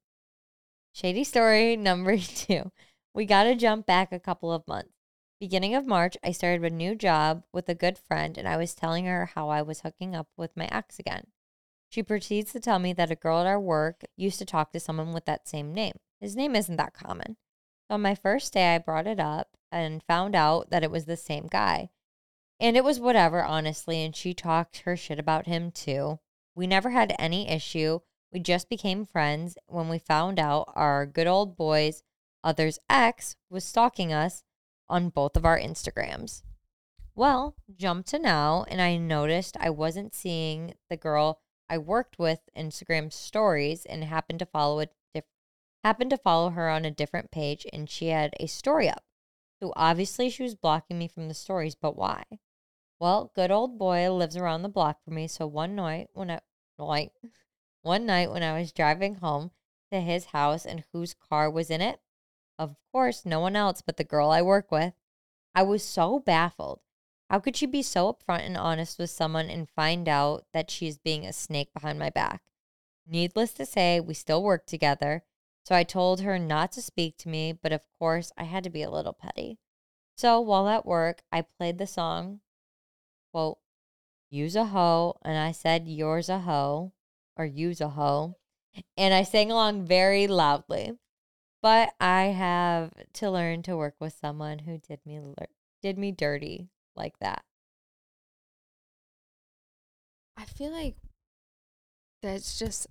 Shady 0.93 1.23
story 1.23 1.75
number 1.77 2.17
two. 2.17 2.71
We 3.13 3.25
got 3.25 3.43
to 3.43 3.55
jump 3.55 3.85
back 3.85 4.11
a 4.11 4.19
couple 4.19 4.51
of 4.51 4.67
months. 4.67 4.89
Beginning 5.39 5.75
of 5.75 5.85
March, 5.85 6.17
I 6.23 6.31
started 6.31 6.65
a 6.65 6.75
new 6.75 6.95
job 6.95 7.43
with 7.53 7.69
a 7.69 7.75
good 7.75 7.97
friend, 7.97 8.37
and 8.37 8.47
I 8.47 8.57
was 8.57 8.73
telling 8.73 9.05
her 9.05 9.27
how 9.35 9.49
I 9.49 9.61
was 9.61 9.81
hooking 9.81 10.15
up 10.15 10.27
with 10.35 10.57
my 10.57 10.67
ex 10.71 10.99
again. 10.99 11.27
She 11.89 12.03
proceeds 12.03 12.51
to 12.53 12.59
tell 12.59 12.77
me 12.79 12.91
that 12.93 13.11
a 13.11 13.15
girl 13.15 13.39
at 13.39 13.47
our 13.47 13.59
work 13.59 14.03
used 14.17 14.37
to 14.39 14.45
talk 14.45 14.71
to 14.73 14.79
someone 14.79 15.13
with 15.13 15.25
that 15.25 15.47
same 15.47 15.73
name. 15.73 15.93
His 16.19 16.35
name 16.35 16.55
isn't 16.55 16.77
that 16.77 16.93
common. 16.93 17.37
So 17.87 17.95
on 17.95 18.01
my 18.01 18.15
first 18.15 18.53
day, 18.53 18.75
I 18.75 18.77
brought 18.77 19.07
it 19.07 19.19
up 19.19 19.49
and 19.71 20.03
found 20.03 20.35
out 20.35 20.69
that 20.69 20.83
it 20.83 20.91
was 20.91 21.05
the 21.05 21.17
same 21.17 21.47
guy. 21.47 21.89
And 22.59 22.75
it 22.75 22.83
was 22.83 22.99
whatever, 22.99 23.43
honestly, 23.43 24.03
and 24.03 24.15
she 24.15 24.33
talked 24.33 24.79
her 24.79 24.97
shit 24.97 25.19
about 25.19 25.47
him 25.47 25.71
too. 25.71 26.19
We 26.55 26.67
never 26.67 26.89
had 26.89 27.15
any 27.17 27.49
issue, 27.49 27.99
We 28.31 28.39
just 28.39 28.69
became 28.69 29.05
friends 29.05 29.57
when 29.65 29.89
we 29.89 29.97
found 29.97 30.39
out 30.39 30.71
our 30.75 31.05
good 31.05 31.25
old 31.25 31.57
boy's 31.57 32.03
other's 32.43 32.79
ex 32.89 33.35
was 33.49 33.65
stalking 33.65 34.13
us 34.13 34.43
on 34.87 35.09
both 35.09 35.35
of 35.35 35.45
our 35.45 35.59
Instagrams. 35.59 36.43
Well, 37.15 37.55
jump 37.75 38.05
to 38.07 38.19
now, 38.19 38.65
and 38.69 38.81
I 38.81 38.97
noticed 38.97 39.57
I 39.59 39.71
wasn't 39.71 40.13
seeing 40.13 40.75
the 40.89 40.97
girl 40.97 41.41
I 41.69 41.77
worked 41.77 42.19
with 42.19 42.39
Instagram 42.57 43.11
stories 43.11 43.85
and 43.85 44.03
happened 44.03 44.39
to 44.39 44.45
follow 44.45 44.79
a 44.79 44.87
happened 45.83 46.09
to 46.11 46.17
follow 46.17 46.49
her 46.51 46.69
on 46.69 46.85
a 46.85 46.91
different 46.91 47.31
page 47.31 47.65
and 47.71 47.89
she 47.89 48.07
had 48.07 48.33
a 48.39 48.47
story 48.47 48.89
up. 48.89 49.03
So 49.61 49.73
obviously 49.75 50.29
she 50.29 50.43
was 50.43 50.55
blocking 50.55 50.97
me 50.97 51.07
from 51.07 51.27
the 51.27 51.33
stories, 51.33 51.75
but 51.75 51.95
why? 51.95 52.23
Well, 52.99 53.31
good 53.35 53.51
old 53.51 53.77
boy 53.77 54.11
lives 54.11 54.37
around 54.37 54.61
the 54.61 54.69
block 54.69 55.03
from 55.03 55.15
me, 55.15 55.27
so 55.27 55.47
one 55.47 55.75
night 55.75 56.09
when 56.13 56.29
I 56.31 56.39
like 56.77 57.13
one 57.81 58.05
night 58.05 58.31
when 58.31 58.43
I 58.43 58.59
was 58.59 58.71
driving 58.71 59.15
home 59.15 59.51
to 59.91 59.99
his 60.01 60.25
house 60.25 60.65
and 60.65 60.83
whose 60.91 61.13
car 61.13 61.49
was 61.49 61.69
in 61.69 61.81
it? 61.81 61.99
Of 62.57 62.75
course, 62.91 63.25
no 63.25 63.39
one 63.39 63.55
else 63.55 63.81
but 63.81 63.97
the 63.97 64.03
girl 64.03 64.31
I 64.31 64.41
work 64.41 64.71
with. 64.71 64.93
I 65.55 65.63
was 65.63 65.83
so 65.83 66.19
baffled. 66.19 66.81
How 67.29 67.39
could 67.39 67.55
she 67.55 67.65
be 67.65 67.83
so 67.83 68.11
upfront 68.11 68.45
and 68.45 68.57
honest 68.57 68.97
with 68.97 69.11
someone 69.11 69.49
and 69.49 69.69
find 69.69 70.09
out 70.09 70.45
that 70.51 70.71
she's 70.71 70.97
being 70.97 71.25
a 71.25 71.33
snake 71.33 71.73
behind 71.73 71.99
my 71.99 72.09
back? 72.09 72.41
Needless 73.07 73.53
to 73.53 73.65
say, 73.65 73.99
we 73.99 74.13
still 74.13 74.43
work 74.43 74.65
together. 74.65 75.23
So 75.69 75.75
I 75.75 75.83
told 75.83 76.21
her 76.21 76.39
not 76.39 76.71
to 76.71 76.81
speak 76.81 77.15
to 77.19 77.29
me, 77.29 77.53
but 77.53 77.71
of 77.71 77.81
course, 77.99 78.31
I 78.35 78.45
had 78.45 78.63
to 78.63 78.71
be 78.71 78.81
a 78.81 78.89
little 78.89 79.13
petty. 79.13 79.59
So 80.17 80.41
while 80.41 80.67
at 80.67 80.83
work, 80.83 81.21
I 81.31 81.43
played 81.43 81.77
the 81.77 81.85
song, 81.85 82.39
quote, 83.31 83.59
use 84.31 84.55
a 84.55 84.65
hoe, 84.65 85.19
and 85.23 85.37
I 85.37 85.51
said, 85.51 85.87
yours 85.87 86.27
a 86.27 86.39
hoe, 86.39 86.93
or 87.37 87.45
use 87.45 87.81
a 87.81 87.89
hoe. 87.89 88.37
And 88.97 89.13
I 89.13 89.21
sang 89.21 89.51
along 89.51 89.85
very 89.85 90.25
loudly. 90.25 90.97
But 91.61 91.91
I 91.99 92.23
have 92.35 92.91
to 93.13 93.29
learn 93.29 93.61
to 93.63 93.77
work 93.77 93.93
with 93.99 94.17
someone 94.19 94.57
who 94.57 94.79
did 94.79 95.01
me 95.05 95.21
did 95.83 95.99
me 95.99 96.11
dirty 96.11 96.69
like 96.95 97.19
that. 97.19 97.43
I 100.35 100.45
feel 100.45 100.71
like 100.71 100.95
that's 102.23 102.57
just 102.57 102.87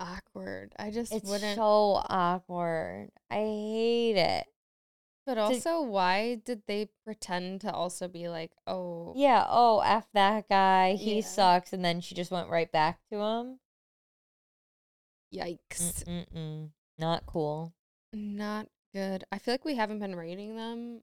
awkward. 0.00 0.74
I 0.78 0.90
just 0.90 1.12
It's 1.12 1.28
wouldn't. 1.30 1.54
so 1.56 2.02
awkward. 2.08 3.10
I 3.30 3.36
hate 3.36 4.16
it. 4.16 4.46
but 5.26 5.38
also, 5.38 5.82
why 5.82 6.36
did 6.44 6.62
they 6.66 6.88
pretend 7.04 7.60
to 7.60 7.72
also 7.72 8.08
be 8.08 8.28
like, 8.28 8.50
oh, 8.66 9.12
Yeah, 9.14 9.44
oh, 9.48 9.78
F 9.80 10.08
that 10.14 10.48
guy. 10.48 10.94
He 10.94 11.16
Yeah. 11.16 11.26
sucks. 11.26 11.72
And 11.72 11.84
then 11.84 12.00
she 12.00 12.14
just 12.16 12.30
went 12.32 12.48
right 12.48 12.70
back 12.72 12.98
to 13.12 13.18
him. 13.20 13.60
yikes, 15.32 16.02
Mm-mm-mm. 16.04 16.70
Not 16.98 17.26
cool. 17.26 17.72
not 18.12 18.66
good. 18.92 19.22
I 19.30 19.38
feel 19.38 19.54
like 19.54 19.64
we 19.64 19.76
haven't 19.76 20.00
been 20.00 20.16
rating 20.16 20.56
them. 20.56 21.02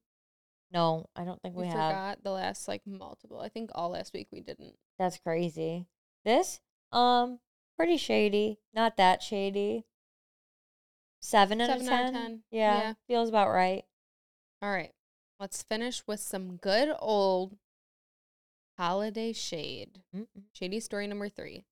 No, 0.72 1.06
I 1.16 1.24
don't 1.24 1.42
think 1.42 1.56
We, 1.56 1.62
we, 1.62 1.68
have. 1.70 1.92
forgot 1.92 2.24
the 2.24 2.32
last 2.32 2.68
like 2.68 2.82
multiple. 2.86 3.40
I 3.40 3.48
think 3.48 3.70
all 3.74 3.92
last 3.92 4.14
week 4.14 4.28
we 4.32 4.42
didn't. 4.42 4.76
That's 5.00 5.18
crazy. 5.18 5.88
This, 6.26 6.60
um, 6.92 7.40
pretty 7.78 7.98
shady. 7.98 8.60
Not 8.74 8.98
that 8.98 9.22
shady. 9.24 9.86
Seven 11.22 11.62
out 11.62 11.70
of 11.70 11.82
Seven 11.82 11.90
out 11.94 11.98
ten. 11.98 12.08
of 12.08 12.22
10. 12.22 12.44
Yeah, 12.52 12.78
Yeah. 12.80 12.94
feels 13.08 13.30
about 13.30 13.50
right. 13.50 13.86
All 14.62 14.72
right, 14.72 14.92
let's 15.40 15.64
finish 15.64 16.06
with 16.08 16.20
some 16.20 16.58
good 16.58 16.96
old 17.00 17.58
holiday 18.78 19.34
shade. 19.34 20.04
Mm-mm. 20.16 20.28
Shady 20.54 20.80
story 20.80 21.08
number 21.08 21.30
three. 21.30 21.66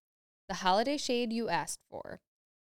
The 0.50 0.56
holiday 0.56 0.98
shade 0.98 1.32
you 1.34 1.50
asked 1.50 1.82
for. 1.90 2.22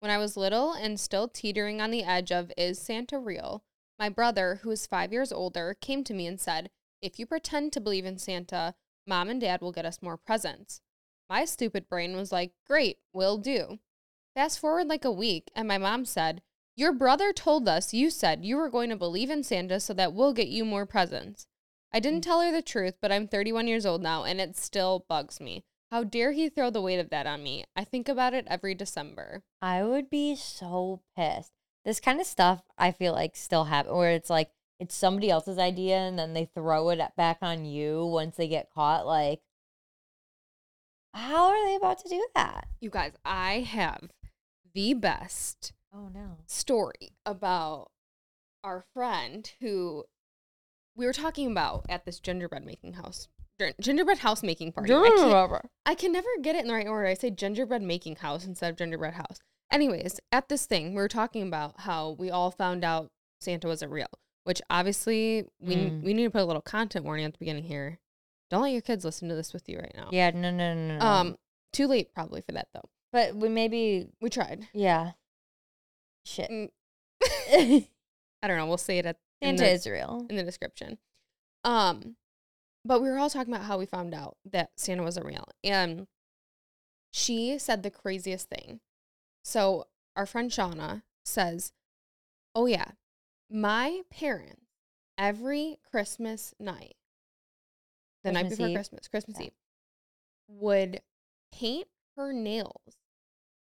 When 0.00 0.10
I 0.10 0.18
was 0.18 0.36
little 0.36 0.72
and 0.72 0.98
still 0.98 1.28
teetering 1.28 1.80
on 1.80 1.90
the 1.90 2.02
edge 2.02 2.32
of 2.32 2.52
is 2.56 2.78
Santa 2.80 3.18
real, 3.18 3.62
my 3.98 4.08
brother, 4.08 4.56
who 4.62 4.70
is 4.70 4.86
five 4.86 5.12
years 5.12 5.32
older, 5.32 5.76
came 5.80 6.02
to 6.04 6.14
me 6.14 6.26
and 6.26 6.40
said, 6.40 6.70
If 7.00 7.18
you 7.18 7.26
pretend 7.26 7.72
to 7.72 7.80
believe 7.80 8.04
in 8.04 8.18
Santa, 8.18 8.74
mom 9.06 9.28
and 9.30 9.40
dad 9.40 9.60
will 9.60 9.72
get 9.72 9.86
us 9.86 10.02
more 10.02 10.16
presents. 10.16 10.80
My 11.32 11.46
stupid 11.46 11.88
brain 11.88 12.14
was 12.14 12.30
like, 12.30 12.52
Great, 12.66 12.98
will 13.14 13.38
do. 13.38 13.78
Fast 14.34 14.58
forward 14.58 14.86
like 14.86 15.06
a 15.06 15.10
week, 15.10 15.50
and 15.56 15.66
my 15.66 15.78
mom 15.78 16.04
said, 16.04 16.42
Your 16.76 16.92
brother 16.92 17.32
told 17.32 17.66
us 17.66 17.94
you 17.94 18.10
said 18.10 18.44
you 18.44 18.58
were 18.58 18.68
going 18.68 18.90
to 18.90 18.96
believe 18.96 19.30
in 19.30 19.42
Santa 19.42 19.80
so 19.80 19.94
that 19.94 20.12
we'll 20.12 20.34
get 20.34 20.48
you 20.48 20.66
more 20.66 20.84
presents. 20.84 21.46
I 21.90 22.00
didn't 22.00 22.20
mm. 22.20 22.24
tell 22.24 22.42
her 22.42 22.52
the 22.52 22.60
truth, 22.60 22.96
but 23.00 23.10
I'm 23.10 23.26
31 23.26 23.66
years 23.66 23.86
old 23.86 24.02
now, 24.02 24.24
and 24.24 24.42
it 24.42 24.58
still 24.58 25.06
bugs 25.08 25.40
me. 25.40 25.64
How 25.90 26.04
dare 26.04 26.32
he 26.32 26.50
throw 26.50 26.68
the 26.68 26.82
weight 26.82 26.98
of 26.98 27.08
that 27.08 27.26
on 27.26 27.42
me? 27.42 27.64
I 27.74 27.84
think 27.84 28.10
about 28.10 28.34
it 28.34 28.46
every 28.46 28.74
December. 28.74 29.42
I 29.62 29.82
would 29.82 30.10
be 30.10 30.36
so 30.36 31.00
pissed. 31.16 31.52
This 31.82 31.98
kind 31.98 32.20
of 32.20 32.26
stuff 32.26 32.60
I 32.76 32.92
feel 32.92 33.14
like 33.14 33.36
still 33.36 33.64
happen 33.64 33.96
where 33.96 34.10
it's 34.10 34.28
like 34.28 34.50
it's 34.78 34.94
somebody 34.94 35.30
else's 35.30 35.58
idea 35.58 35.96
and 35.96 36.18
then 36.18 36.34
they 36.34 36.44
throw 36.44 36.90
it 36.90 37.00
back 37.16 37.38
on 37.40 37.64
you 37.64 38.04
once 38.04 38.36
they 38.36 38.48
get 38.48 38.70
caught. 38.70 39.06
Like, 39.06 39.40
how 41.14 41.48
are 41.50 41.66
they 41.66 41.76
about 41.76 41.98
to 41.98 42.08
do 42.08 42.26
that? 42.34 42.68
You 42.80 42.90
guys, 42.90 43.12
I 43.24 43.60
have 43.60 44.10
the 44.74 44.94
best 44.94 45.72
Oh 45.94 46.08
no. 46.12 46.38
story 46.46 47.12
about 47.26 47.90
our 48.64 48.84
friend 48.94 49.50
who 49.60 50.04
we 50.96 51.04
were 51.06 51.12
talking 51.12 51.50
about 51.50 51.84
at 51.88 52.04
this 52.04 52.20
gingerbread 52.20 52.64
making 52.64 52.94
house. 52.94 53.28
Gingerbread 53.80 54.18
house 54.18 54.42
making 54.42 54.72
party. 54.72 54.92
I 54.92 54.96
I 55.86 55.94
can 55.94 56.10
never 56.12 56.28
get 56.40 56.56
it 56.56 56.62
in 56.62 56.68
the 56.68 56.74
right 56.74 56.86
order. 56.88 57.06
I 57.06 57.14
say 57.14 57.30
gingerbread 57.30 57.82
making 57.82 58.16
house 58.16 58.44
instead 58.44 58.70
of 58.70 58.76
gingerbread 58.76 59.14
house. 59.14 59.38
Anyways, 59.70 60.18
at 60.32 60.48
this 60.48 60.66
thing, 60.66 60.88
we 60.90 60.96
were 60.96 61.08
talking 61.08 61.46
about 61.46 61.80
how 61.80 62.10
we 62.18 62.30
all 62.30 62.50
found 62.50 62.84
out 62.84 63.10
Santa 63.40 63.68
wasn't 63.68 63.92
real, 63.92 64.08
which 64.44 64.60
obviously 64.68 65.44
we 65.60 65.76
Mm. 65.76 66.02
we 66.02 66.12
need 66.14 66.24
to 66.24 66.30
put 66.30 66.42
a 66.42 66.44
little 66.44 66.62
content 66.62 67.04
warning 67.04 67.24
at 67.24 67.32
the 67.32 67.38
beginning 67.38 67.64
here. 67.64 67.98
Don't 68.52 68.62
let 68.62 68.72
your 68.72 68.82
kids 68.82 69.04
listen 69.04 69.28
to 69.30 69.34
this 69.34 69.52
with 69.52 69.68
you 69.68 69.78
right 69.78 69.94
now. 69.96 70.10
Yeah, 70.12 70.30
no, 70.30 70.50
no, 70.52 70.74
no, 70.74 70.98
no. 70.98 71.04
Um, 71.04 71.36
too 71.72 71.86
late 71.88 72.12
probably 72.14 72.42
for 72.42 72.52
that 72.52 72.68
though. 72.72 72.88
but 73.12 73.34
we 73.34 73.48
maybe, 73.48 74.06
We 74.20 74.30
tried. 74.30 74.68
yeah. 74.72 75.12
Shit. 76.24 76.50
Mm. 76.50 76.68
I 78.42 78.46
don't 78.48 78.56
know. 78.58 78.66
We'll 78.66 78.76
say 78.78 78.98
it 78.98 79.06
at 79.06 79.16
in 79.40 79.56
Santa 79.58 79.70
the, 79.70 79.74
is 79.74 79.86
real. 79.86 80.26
in 80.30 80.36
the 80.36 80.42
description. 80.44 80.98
Um, 81.64 82.16
but 82.84 83.00
we 83.02 83.08
were 83.08 83.18
all 83.18 83.30
talking 83.30 83.52
about 83.54 83.66
how 83.66 83.78
we 83.78 83.86
found 83.86 84.14
out 84.14 84.36
that 84.50 84.70
Santa 84.76 85.02
wasn't 85.02 85.26
real, 85.26 85.48
and 85.64 86.06
she 87.10 87.58
said 87.58 87.82
the 87.82 87.90
craziest 87.90 88.48
thing. 88.48 88.80
So 89.44 89.86
our 90.14 90.26
friend 90.26 90.50
Shauna 90.50 91.02
says, 91.24 91.72
"Oh 92.54 92.66
yeah, 92.66 92.92
my 93.50 94.02
parents 94.10 94.60
every 95.16 95.78
Christmas 95.88 96.54
night, 96.58 96.96
the 98.22 98.32
night 98.32 98.48
before 98.48 98.68
Eve? 98.68 98.76
Christmas, 98.76 99.08
Christmas 99.08 99.36
Yeah. 99.38 99.46
Eve, 99.46 99.52
would 100.48 101.02
paint 101.52 101.88
her 102.16 102.32
nails, 102.32 102.98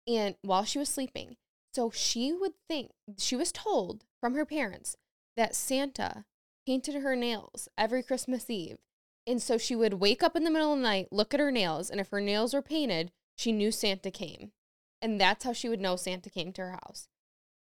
and 0.07 0.35
while 0.41 0.63
she 0.63 0.79
was 0.79 0.89
sleeping." 0.89 1.37
So 1.73 1.89
she 1.89 2.31
would 2.31 2.53
think 2.67 2.91
she 3.17 3.35
was 3.35 3.51
told 3.51 4.05
from 4.19 4.35
her 4.35 4.45
parents 4.45 4.95
that 5.35 5.55
Santa 5.55 6.25
painted 6.65 6.95
her 6.95 7.15
nails 7.15 7.67
every 7.77 8.03
Christmas 8.03 8.49
Eve. 8.49 8.77
And 9.25 9.41
so 9.41 9.57
she 9.57 9.75
would 9.75 9.95
wake 9.95 10.21
up 10.21 10.35
in 10.35 10.43
the 10.43 10.51
middle 10.51 10.73
of 10.73 10.79
the 10.79 10.83
night, 10.83 11.07
look 11.11 11.33
at 11.33 11.39
her 11.39 11.51
nails, 11.51 11.89
and 11.89 11.99
if 11.99 12.09
her 12.09 12.21
nails 12.21 12.53
were 12.53 12.61
painted, 12.61 13.11
she 13.35 13.51
knew 13.51 13.71
Santa 13.71 14.11
came. 14.11 14.51
And 15.01 15.19
that's 15.19 15.45
how 15.45 15.53
she 15.53 15.69
would 15.69 15.81
know 15.81 15.95
Santa 15.95 16.29
came 16.29 16.51
to 16.53 16.61
her 16.61 16.71
house. 16.71 17.07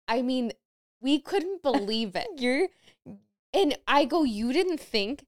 I 0.06 0.20
mean, 0.20 0.52
we 1.00 1.18
couldn't 1.18 1.62
believe 1.62 2.14
it. 2.14 2.26
You're 2.36 2.68
And 3.52 3.78
I 3.86 4.04
go, 4.04 4.24
you 4.24 4.52
didn't 4.52 4.80
think 4.80 5.24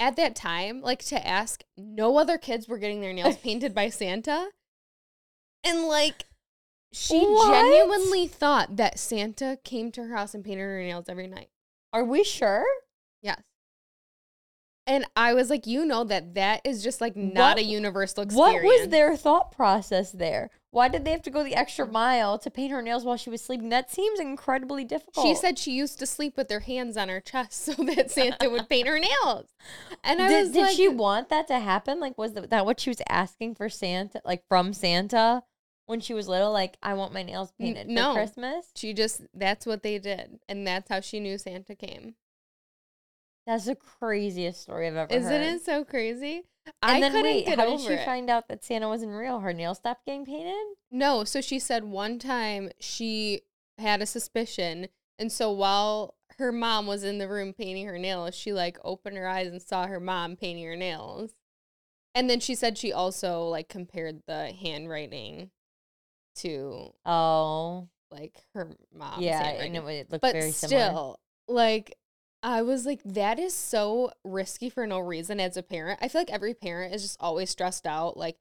at 0.00 0.16
that 0.16 0.34
time, 0.34 0.80
like 0.80 1.04
to 1.06 1.26
ask, 1.26 1.62
no 1.76 2.18
other 2.18 2.38
kids 2.38 2.68
were 2.68 2.78
getting 2.78 3.00
their 3.00 3.12
nails 3.12 3.36
painted 3.42 3.74
by 3.74 3.88
Santa? 3.90 4.50
And 5.64 5.82
like, 5.84 6.24
she 6.92 7.18
What? 7.24 7.52
genuinely 7.52 8.26
thought 8.26 8.76
that 8.76 8.98
Santa 8.98 9.58
came 9.64 9.90
to 9.92 10.04
her 10.04 10.14
house 10.16 10.34
and 10.34 10.44
painted 10.44 10.62
her 10.62 10.82
nails 10.82 11.06
every 11.08 11.26
night. 11.26 11.48
Are 11.92 12.04
we 12.04 12.22
sure? 12.24 12.64
And 14.86 15.06
I 15.16 15.32
was 15.32 15.48
like, 15.48 15.66
you 15.66 15.86
know 15.86 16.04
that 16.04 16.34
that 16.34 16.60
is 16.64 16.82
just 16.82 17.00
like 17.00 17.16
not 17.16 17.56
What- 17.56 17.58
a 17.58 17.64
universal 17.64 18.22
experience. 18.22 18.64
What 18.64 18.80
was 18.80 18.88
their 18.88 19.16
thought 19.16 19.52
process 19.52 20.12
there? 20.12 20.50
Why 20.74 20.88
did 20.88 21.04
they 21.04 21.12
have 21.12 21.22
to 21.22 21.30
go 21.30 21.44
the 21.44 21.54
extra 21.54 21.86
mile 21.86 22.36
to 22.40 22.50
paint 22.50 22.72
her 22.72 22.82
nails 22.82 23.04
while 23.04 23.16
she 23.16 23.30
was 23.30 23.40
sleeping? 23.40 23.68
That 23.68 23.92
seems 23.92 24.18
incredibly 24.18 24.84
difficult. 24.84 25.24
She 25.24 25.36
said 25.36 25.56
she 25.56 25.70
used 25.70 26.00
to 26.00 26.06
sleep 26.06 26.36
with 26.36 26.50
her 26.50 26.60
hands 26.60 26.96
on 26.96 27.08
her 27.08 27.20
chest 27.20 27.52
so 27.64 27.72
that 27.84 28.10
Santa 28.10 28.50
would 28.50 28.68
paint 28.68 28.88
her 28.88 28.98
nails. 28.98 29.54
And 30.02 30.20
I 30.20 30.28
did, 30.28 30.42
was 30.42 30.50
did 30.50 30.62
like, 30.62 30.76
she 30.76 30.88
want 30.88 31.28
that 31.28 31.46
to 31.46 31.60
happen? 31.60 32.00
Like, 32.00 32.18
was 32.18 32.32
that 32.32 32.66
what 32.66 32.80
she 32.80 32.90
was 32.90 33.00
asking 33.08 33.54
for 33.54 33.68
Santa, 33.68 34.20
like 34.24 34.42
from 34.48 34.72
Santa 34.72 35.44
when 35.86 36.00
she 36.00 36.12
was 36.12 36.26
little? 36.26 36.50
Like, 36.50 36.76
I 36.82 36.94
want 36.94 37.14
my 37.14 37.22
nails 37.22 37.52
painted 37.56 37.86
no. 37.86 38.12
for 38.12 38.18
Christmas. 38.18 38.66
she 38.74 38.92
just 38.92 39.22
that's 39.32 39.66
what 39.66 39.84
they 39.84 40.00
did, 40.00 40.40
and 40.48 40.66
that's 40.66 40.88
how 40.88 40.98
she 40.98 41.20
knew 41.20 41.38
Santa 41.38 41.76
came. 41.76 42.16
That's 43.46 43.66
the 43.66 43.74
craziest 43.74 44.62
story 44.62 44.86
I've 44.86 44.96
ever 44.96 45.12
heard. 45.12 45.20
Isn't 45.20 45.30
heard. 45.32 45.54
it 45.56 45.64
so 45.64 45.84
crazy? 45.84 46.44
I 46.82 46.98
then 47.00 47.12
couldn't 47.12 47.24
wait, 47.24 47.46
get 47.46 47.58
how 47.58 47.66
over 47.66 47.76
did 47.76 47.86
she 47.86 47.92
it. 47.92 48.04
find 48.06 48.30
out 48.30 48.48
that 48.48 48.64
Santa 48.64 48.88
wasn't 48.88 49.12
real? 49.12 49.40
Her 49.40 49.52
nails 49.52 49.78
stopped 49.78 50.06
getting 50.06 50.24
painted? 50.24 50.54
No, 50.90 51.24
so 51.24 51.40
she 51.42 51.58
said 51.58 51.84
one 51.84 52.18
time 52.18 52.70
she 52.80 53.42
had 53.78 54.00
a 54.00 54.06
suspicion, 54.06 54.88
and 55.18 55.30
so 55.30 55.50
while 55.52 56.14
her 56.38 56.50
mom 56.52 56.86
was 56.86 57.04
in 57.04 57.18
the 57.18 57.28
room 57.28 57.52
painting 57.52 57.86
her 57.86 57.98
nails, 57.98 58.34
she 58.34 58.52
like 58.52 58.78
opened 58.82 59.16
her 59.18 59.28
eyes 59.28 59.48
and 59.48 59.60
saw 59.60 59.86
her 59.86 60.00
mom 60.00 60.36
painting 60.36 60.64
her 60.64 60.74
nails. 60.76 61.32
And 62.14 62.30
then 62.30 62.40
she 62.40 62.54
said 62.54 62.78
she 62.78 62.92
also 62.92 63.44
like 63.44 63.68
compared 63.68 64.22
the 64.26 64.52
handwriting 64.52 65.50
to 66.36 66.92
Oh, 67.04 67.88
like 68.10 68.42
her 68.54 68.70
mom's 68.96 69.22
yeah, 69.22 69.38
and 69.42 69.46
handwriting. 69.46 69.74
it, 69.74 69.82
wa- 69.84 69.88
it 69.90 70.10
looked 70.10 70.22
but 70.22 70.32
very 70.32 70.50
similar. 70.50 70.84
still, 70.86 71.20
like 71.48 71.94
I 72.44 72.60
was 72.62 72.84
like, 72.84 73.00
that 73.04 73.38
is 73.38 73.54
so 73.54 74.12
risky 74.22 74.68
for 74.68 74.86
no 74.86 75.00
reason 75.00 75.40
as 75.40 75.56
a 75.56 75.62
parent. 75.62 75.98
I 76.02 76.08
feel 76.08 76.20
like 76.20 76.30
every 76.30 76.52
parent 76.54 76.94
is 76.94 77.02
just 77.02 77.16
always 77.18 77.48
stressed 77.50 77.86
out, 77.86 78.16
like, 78.18 78.36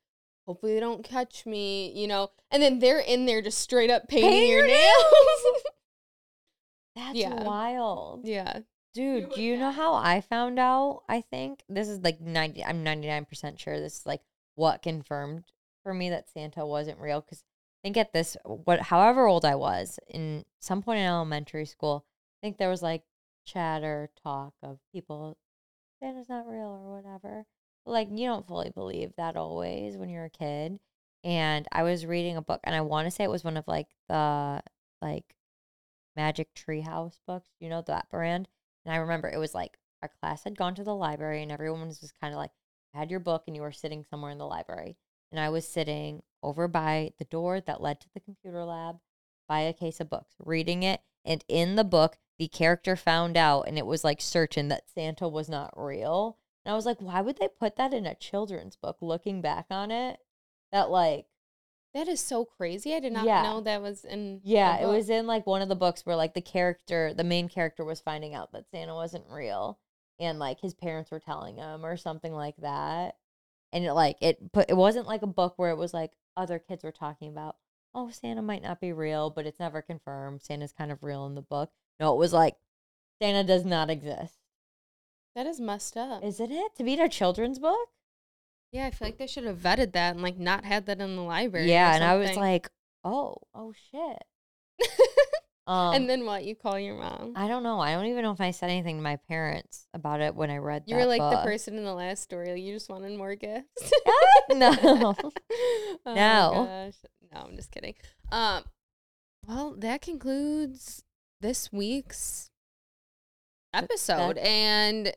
hopefully 0.45 0.73
they 0.73 0.81
don't 0.81 1.03
catch 1.05 1.45
me, 1.45 1.91
you 1.95 2.05
know. 2.07 2.29
And 2.51 2.61
then 2.61 2.79
they're 2.79 2.99
in 2.99 3.25
there 3.25 3.41
just 3.41 3.59
straight 3.59 3.89
up 3.89 4.09
painting, 4.09 4.29
Painting 4.31 4.49
your 4.49 4.59
your 4.59 4.67
nails. 4.67 5.53
That's 6.95 7.17
Yeah. 7.17 7.43
wild. 7.43 8.25
yeah. 8.25 8.59
Dude, 8.93 9.31
do 9.33 9.41
you 9.41 9.57
know 9.57 9.71
how 9.71 9.95
I 9.95 10.21
found 10.21 10.59
out? 10.59 11.01
I 11.09 11.21
think 11.21 11.63
this 11.67 11.87
is 11.89 12.01
like 12.01 12.21
90 12.21 12.63
I'm 12.63 12.83
99% 12.85 13.57
sure 13.57 13.79
this 13.79 14.01
is 14.01 14.05
like 14.05 14.21
what 14.53 14.83
confirmed 14.83 15.45
for 15.81 15.95
me 15.95 16.11
that 16.11 16.29
Santa 16.29 16.63
wasn't 16.63 16.99
real 16.99 17.19
cuz 17.23 17.43
think 17.83 17.97
at 17.97 18.13
this 18.13 18.37
what 18.45 18.79
however 18.81 19.25
old 19.25 19.45
I 19.45 19.55
was 19.55 19.97
in 20.07 20.45
some 20.59 20.83
point 20.83 20.99
in 20.99 21.05
elementary 21.07 21.65
school, 21.65 22.05
I 22.39 22.45
think 22.45 22.57
there 22.57 22.69
was 22.69 22.83
like 22.83 23.03
chatter 23.45 24.09
talk 24.21 24.53
of 24.61 24.79
people 24.91 25.37
Santa's 26.03 26.27
not 26.27 26.47
real 26.47 26.67
or 26.67 26.95
whatever. 26.95 27.45
Like 27.85 28.09
you 28.11 28.27
don't 28.27 28.45
fully 28.45 28.69
believe 28.69 29.13
that 29.17 29.37
always 29.37 29.95
when 29.97 30.09
you're 30.09 30.25
a 30.25 30.29
kid. 30.29 30.79
And 31.23 31.65
I 31.71 31.83
was 31.83 32.05
reading 32.05 32.35
a 32.35 32.41
book 32.41 32.59
and 32.65 32.75
I 32.75 32.81
want 32.81 33.07
to 33.07 33.11
say 33.11 33.23
it 33.23 33.29
was 33.29 33.45
one 33.45 33.55
of 33.55 33.67
like 33.67 33.87
the 34.09 34.61
like 35.01 35.35
Magic 36.15 36.49
Treehouse 36.53 37.19
books, 37.25 37.49
you 37.59 37.69
know 37.69 37.81
that 37.87 38.09
brand. 38.09 38.49
And 38.85 38.93
I 38.93 38.97
remember 38.97 39.29
it 39.29 39.37
was 39.37 39.55
like 39.55 39.77
our 40.01 40.11
class 40.19 40.43
had 40.43 40.57
gone 40.57 40.75
to 40.75 40.83
the 40.83 40.95
library 40.95 41.41
and 41.41 41.51
everyone 41.51 41.87
was 41.87 41.99
just 41.99 42.19
kind 42.19 42.33
of 42.33 42.37
like 42.37 42.51
had 42.93 43.09
your 43.09 43.21
book 43.21 43.43
and 43.47 43.55
you 43.55 43.61
were 43.61 43.71
sitting 43.71 44.03
somewhere 44.03 44.31
in 44.31 44.37
the 44.37 44.45
library. 44.45 44.97
And 45.31 45.39
I 45.39 45.49
was 45.49 45.67
sitting 45.67 46.21
over 46.43 46.67
by 46.67 47.11
the 47.17 47.25
door 47.25 47.61
that 47.61 47.81
led 47.81 48.01
to 48.01 48.07
the 48.13 48.19
computer 48.19 48.65
lab 48.65 48.97
by 49.47 49.61
a 49.61 49.73
case 49.73 49.99
of 50.01 50.09
books, 50.09 50.33
reading 50.39 50.83
it. 50.83 51.01
And 51.25 51.43
in 51.47 51.75
the 51.75 51.83
book, 51.83 52.17
the 52.39 52.47
character 52.47 52.95
found 52.95 53.37
out 53.37 53.63
and 53.67 53.77
it 53.77 53.85
was 53.85 54.03
like 54.03 54.21
certain 54.21 54.67
that 54.69 54.89
Santa 54.93 55.27
was 55.27 55.47
not 55.49 55.73
real. 55.75 56.37
And 56.65 56.73
I 56.73 56.75
was 56.75 56.85
like, 56.85 56.99
why 56.99 57.21
would 57.21 57.37
they 57.37 57.47
put 57.47 57.75
that 57.77 57.93
in 57.93 58.05
a 58.05 58.15
children's 58.15 58.75
book 58.75 58.97
looking 59.01 59.41
back 59.41 59.67
on 59.69 59.91
it? 59.91 60.17
That 60.71 60.89
like 60.89 61.27
That 61.93 62.07
is 62.07 62.19
so 62.19 62.43
crazy. 62.43 62.95
I 62.95 62.99
did 62.99 63.13
not 63.13 63.25
Yeah. 63.25 63.43
know 63.43 63.61
that 63.61 63.81
was 63.81 64.03
in. 64.03 64.41
Yeah, 64.43 64.77
it 64.81 64.87
was 64.87 65.09
in 65.11 65.27
like 65.27 65.45
one 65.45 65.61
of 65.61 65.69
the 65.69 65.75
books 65.75 66.05
where 66.05 66.15
like 66.15 66.33
the 66.33 66.41
character, 66.41 67.13
the 67.13 67.23
main 67.23 67.47
character 67.49 67.85
was 67.85 68.01
finding 68.01 68.33
out 68.33 68.51
that 68.53 68.69
Santa 68.71 68.95
wasn't 68.95 69.29
real 69.29 69.77
and 70.19 70.39
like 70.39 70.59
his 70.59 70.73
parents 70.73 71.11
were 71.11 71.19
telling 71.19 71.57
him 71.57 71.85
or 71.85 71.95
something 71.97 72.33
like 72.33 72.55
that. 72.57 73.17
And 73.71 73.85
it 73.85 73.93
like 73.93 74.17
it 74.21 74.51
put 74.51 74.69
it 74.69 74.75
wasn't 74.77 75.07
like 75.07 75.21
a 75.21 75.27
book 75.27 75.53
where 75.57 75.69
it 75.69 75.77
was 75.77 75.93
like 75.93 76.11
other 76.35 76.57
kids 76.59 76.83
were 76.83 76.91
talking 76.91 77.29
about, 77.29 77.57
"Oh, 77.95 78.09
Santa 78.09 78.41
might 78.41 78.63
not 78.63 78.81
be 78.81 78.91
real, 78.91 79.29
but 79.29 79.45
it's 79.45 79.59
never 79.59 79.81
confirmed. 79.81 80.41
Santa's 80.41 80.73
kind 80.73 80.91
of 80.91 81.03
real 81.03 81.25
in 81.25 81.35
the 81.35 81.41
book." 81.41 81.71
No, 81.99 82.13
it 82.13 82.17
was 82.17 82.33
like 82.33 82.55
Santa 83.21 83.43
does 83.43 83.65
not 83.65 83.89
exist. 83.89 84.39
That 85.35 85.47
is 85.47 85.59
messed 85.59 85.97
up. 85.97 86.23
Isn't 86.23 86.51
it? 86.51 86.75
To 86.75 86.83
be 86.83 86.93
in 86.93 86.99
a 86.99 87.09
children's 87.09 87.59
book? 87.59 87.89
yeah, 88.71 88.87
I 88.87 88.91
feel 88.91 89.07
like 89.07 89.17
they 89.19 89.27
should 89.27 89.45
have 89.45 89.57
vetted 89.59 89.93
that 89.93 90.15
and 90.15 90.23
like 90.23 90.37
not 90.37 90.65
had 90.65 90.87
that 90.87 90.99
in 90.99 91.15
the 91.15 91.21
library. 91.21 91.67
or 91.67 91.69
Yeah, 91.69 91.93
and 91.93 92.03
I 92.03 92.15
was 92.15 92.35
like, 92.35 92.69
"Oh, 93.03 93.37
oh 93.53 93.73
shit." 93.91 94.23
Um 95.65 95.93
and 95.95 96.09
then 96.09 96.25
what? 96.25 96.43
You 96.43 96.55
call 96.55 96.77
your 96.77 96.95
mom? 96.95 97.33
I 97.35 97.47
don't 97.47 97.63
know. 97.63 97.79
I 97.79 97.93
don't 97.93 98.07
even 98.07 98.23
know 98.23 98.31
if 98.31 98.41
I 98.41 98.51
said 98.51 98.69
anything 98.69 98.97
to 98.97 99.01
my 99.03 99.15
parents 99.15 99.87
about 99.93 100.19
it 100.19 100.35
when 100.35 100.49
I 100.49 100.57
read 100.57 100.83
You 100.87 100.95
that 100.95 101.01
were 101.01 101.07
like 101.07 101.21
the 101.21 101.43
person 101.43 101.77
in 101.77 101.85
the 101.85 101.93
last 101.93 102.21
story. 102.23 102.59
You 102.59 102.73
just 102.73 102.89
wanted 102.89 103.17
more 103.17 103.35
gifts. 103.35 103.91
No. 104.51 105.15
Oh 106.05 106.13
No. 106.13 106.91
No, 107.33 107.39
I'm 107.47 107.55
just 107.55 107.71
kidding. 107.71 107.95
Um. 108.31 108.63
Well, 109.47 109.75
that 109.79 110.01
concludes 110.01 111.03
this 111.41 111.71
week's 111.71 112.49
episode, 113.73 114.37
and 114.37 115.13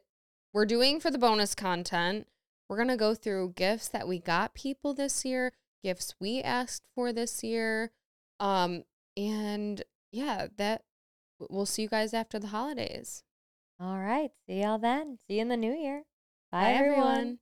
we're 0.52 0.66
doing 0.66 1.00
for 1.00 1.10
the 1.10 1.18
bonus 1.18 1.54
content. 1.54 2.26
We're 2.68 2.78
gonna 2.78 2.96
go 2.96 3.14
through 3.14 3.52
gifts 3.56 3.88
that 3.88 4.08
we 4.08 4.18
got 4.18 4.54
people 4.54 4.94
this 4.94 5.24
year, 5.24 5.52
gifts 5.84 6.14
we 6.20 6.40
asked 6.42 6.84
for 6.94 7.12
this 7.12 7.44
year, 7.44 7.92
um, 8.40 8.84
and 9.16 9.82
yeah, 10.16 10.46
that 10.56 10.82
we'll 11.38 11.66
see 11.66 11.82
you 11.82 11.88
guys 11.88 12.14
after 12.14 12.38
the 12.38 12.46
holidays. 12.48 13.22
All 13.78 13.98
right. 13.98 14.30
See 14.46 14.62
y'all 14.62 14.78
then. 14.78 15.18
See 15.28 15.34
you 15.34 15.42
in 15.42 15.48
the 15.48 15.56
new 15.56 15.74
year. 15.74 16.04
Bye, 16.50 16.62
Bye, 16.62 16.72
everyone. 16.72 16.98
everyone. 17.18 17.38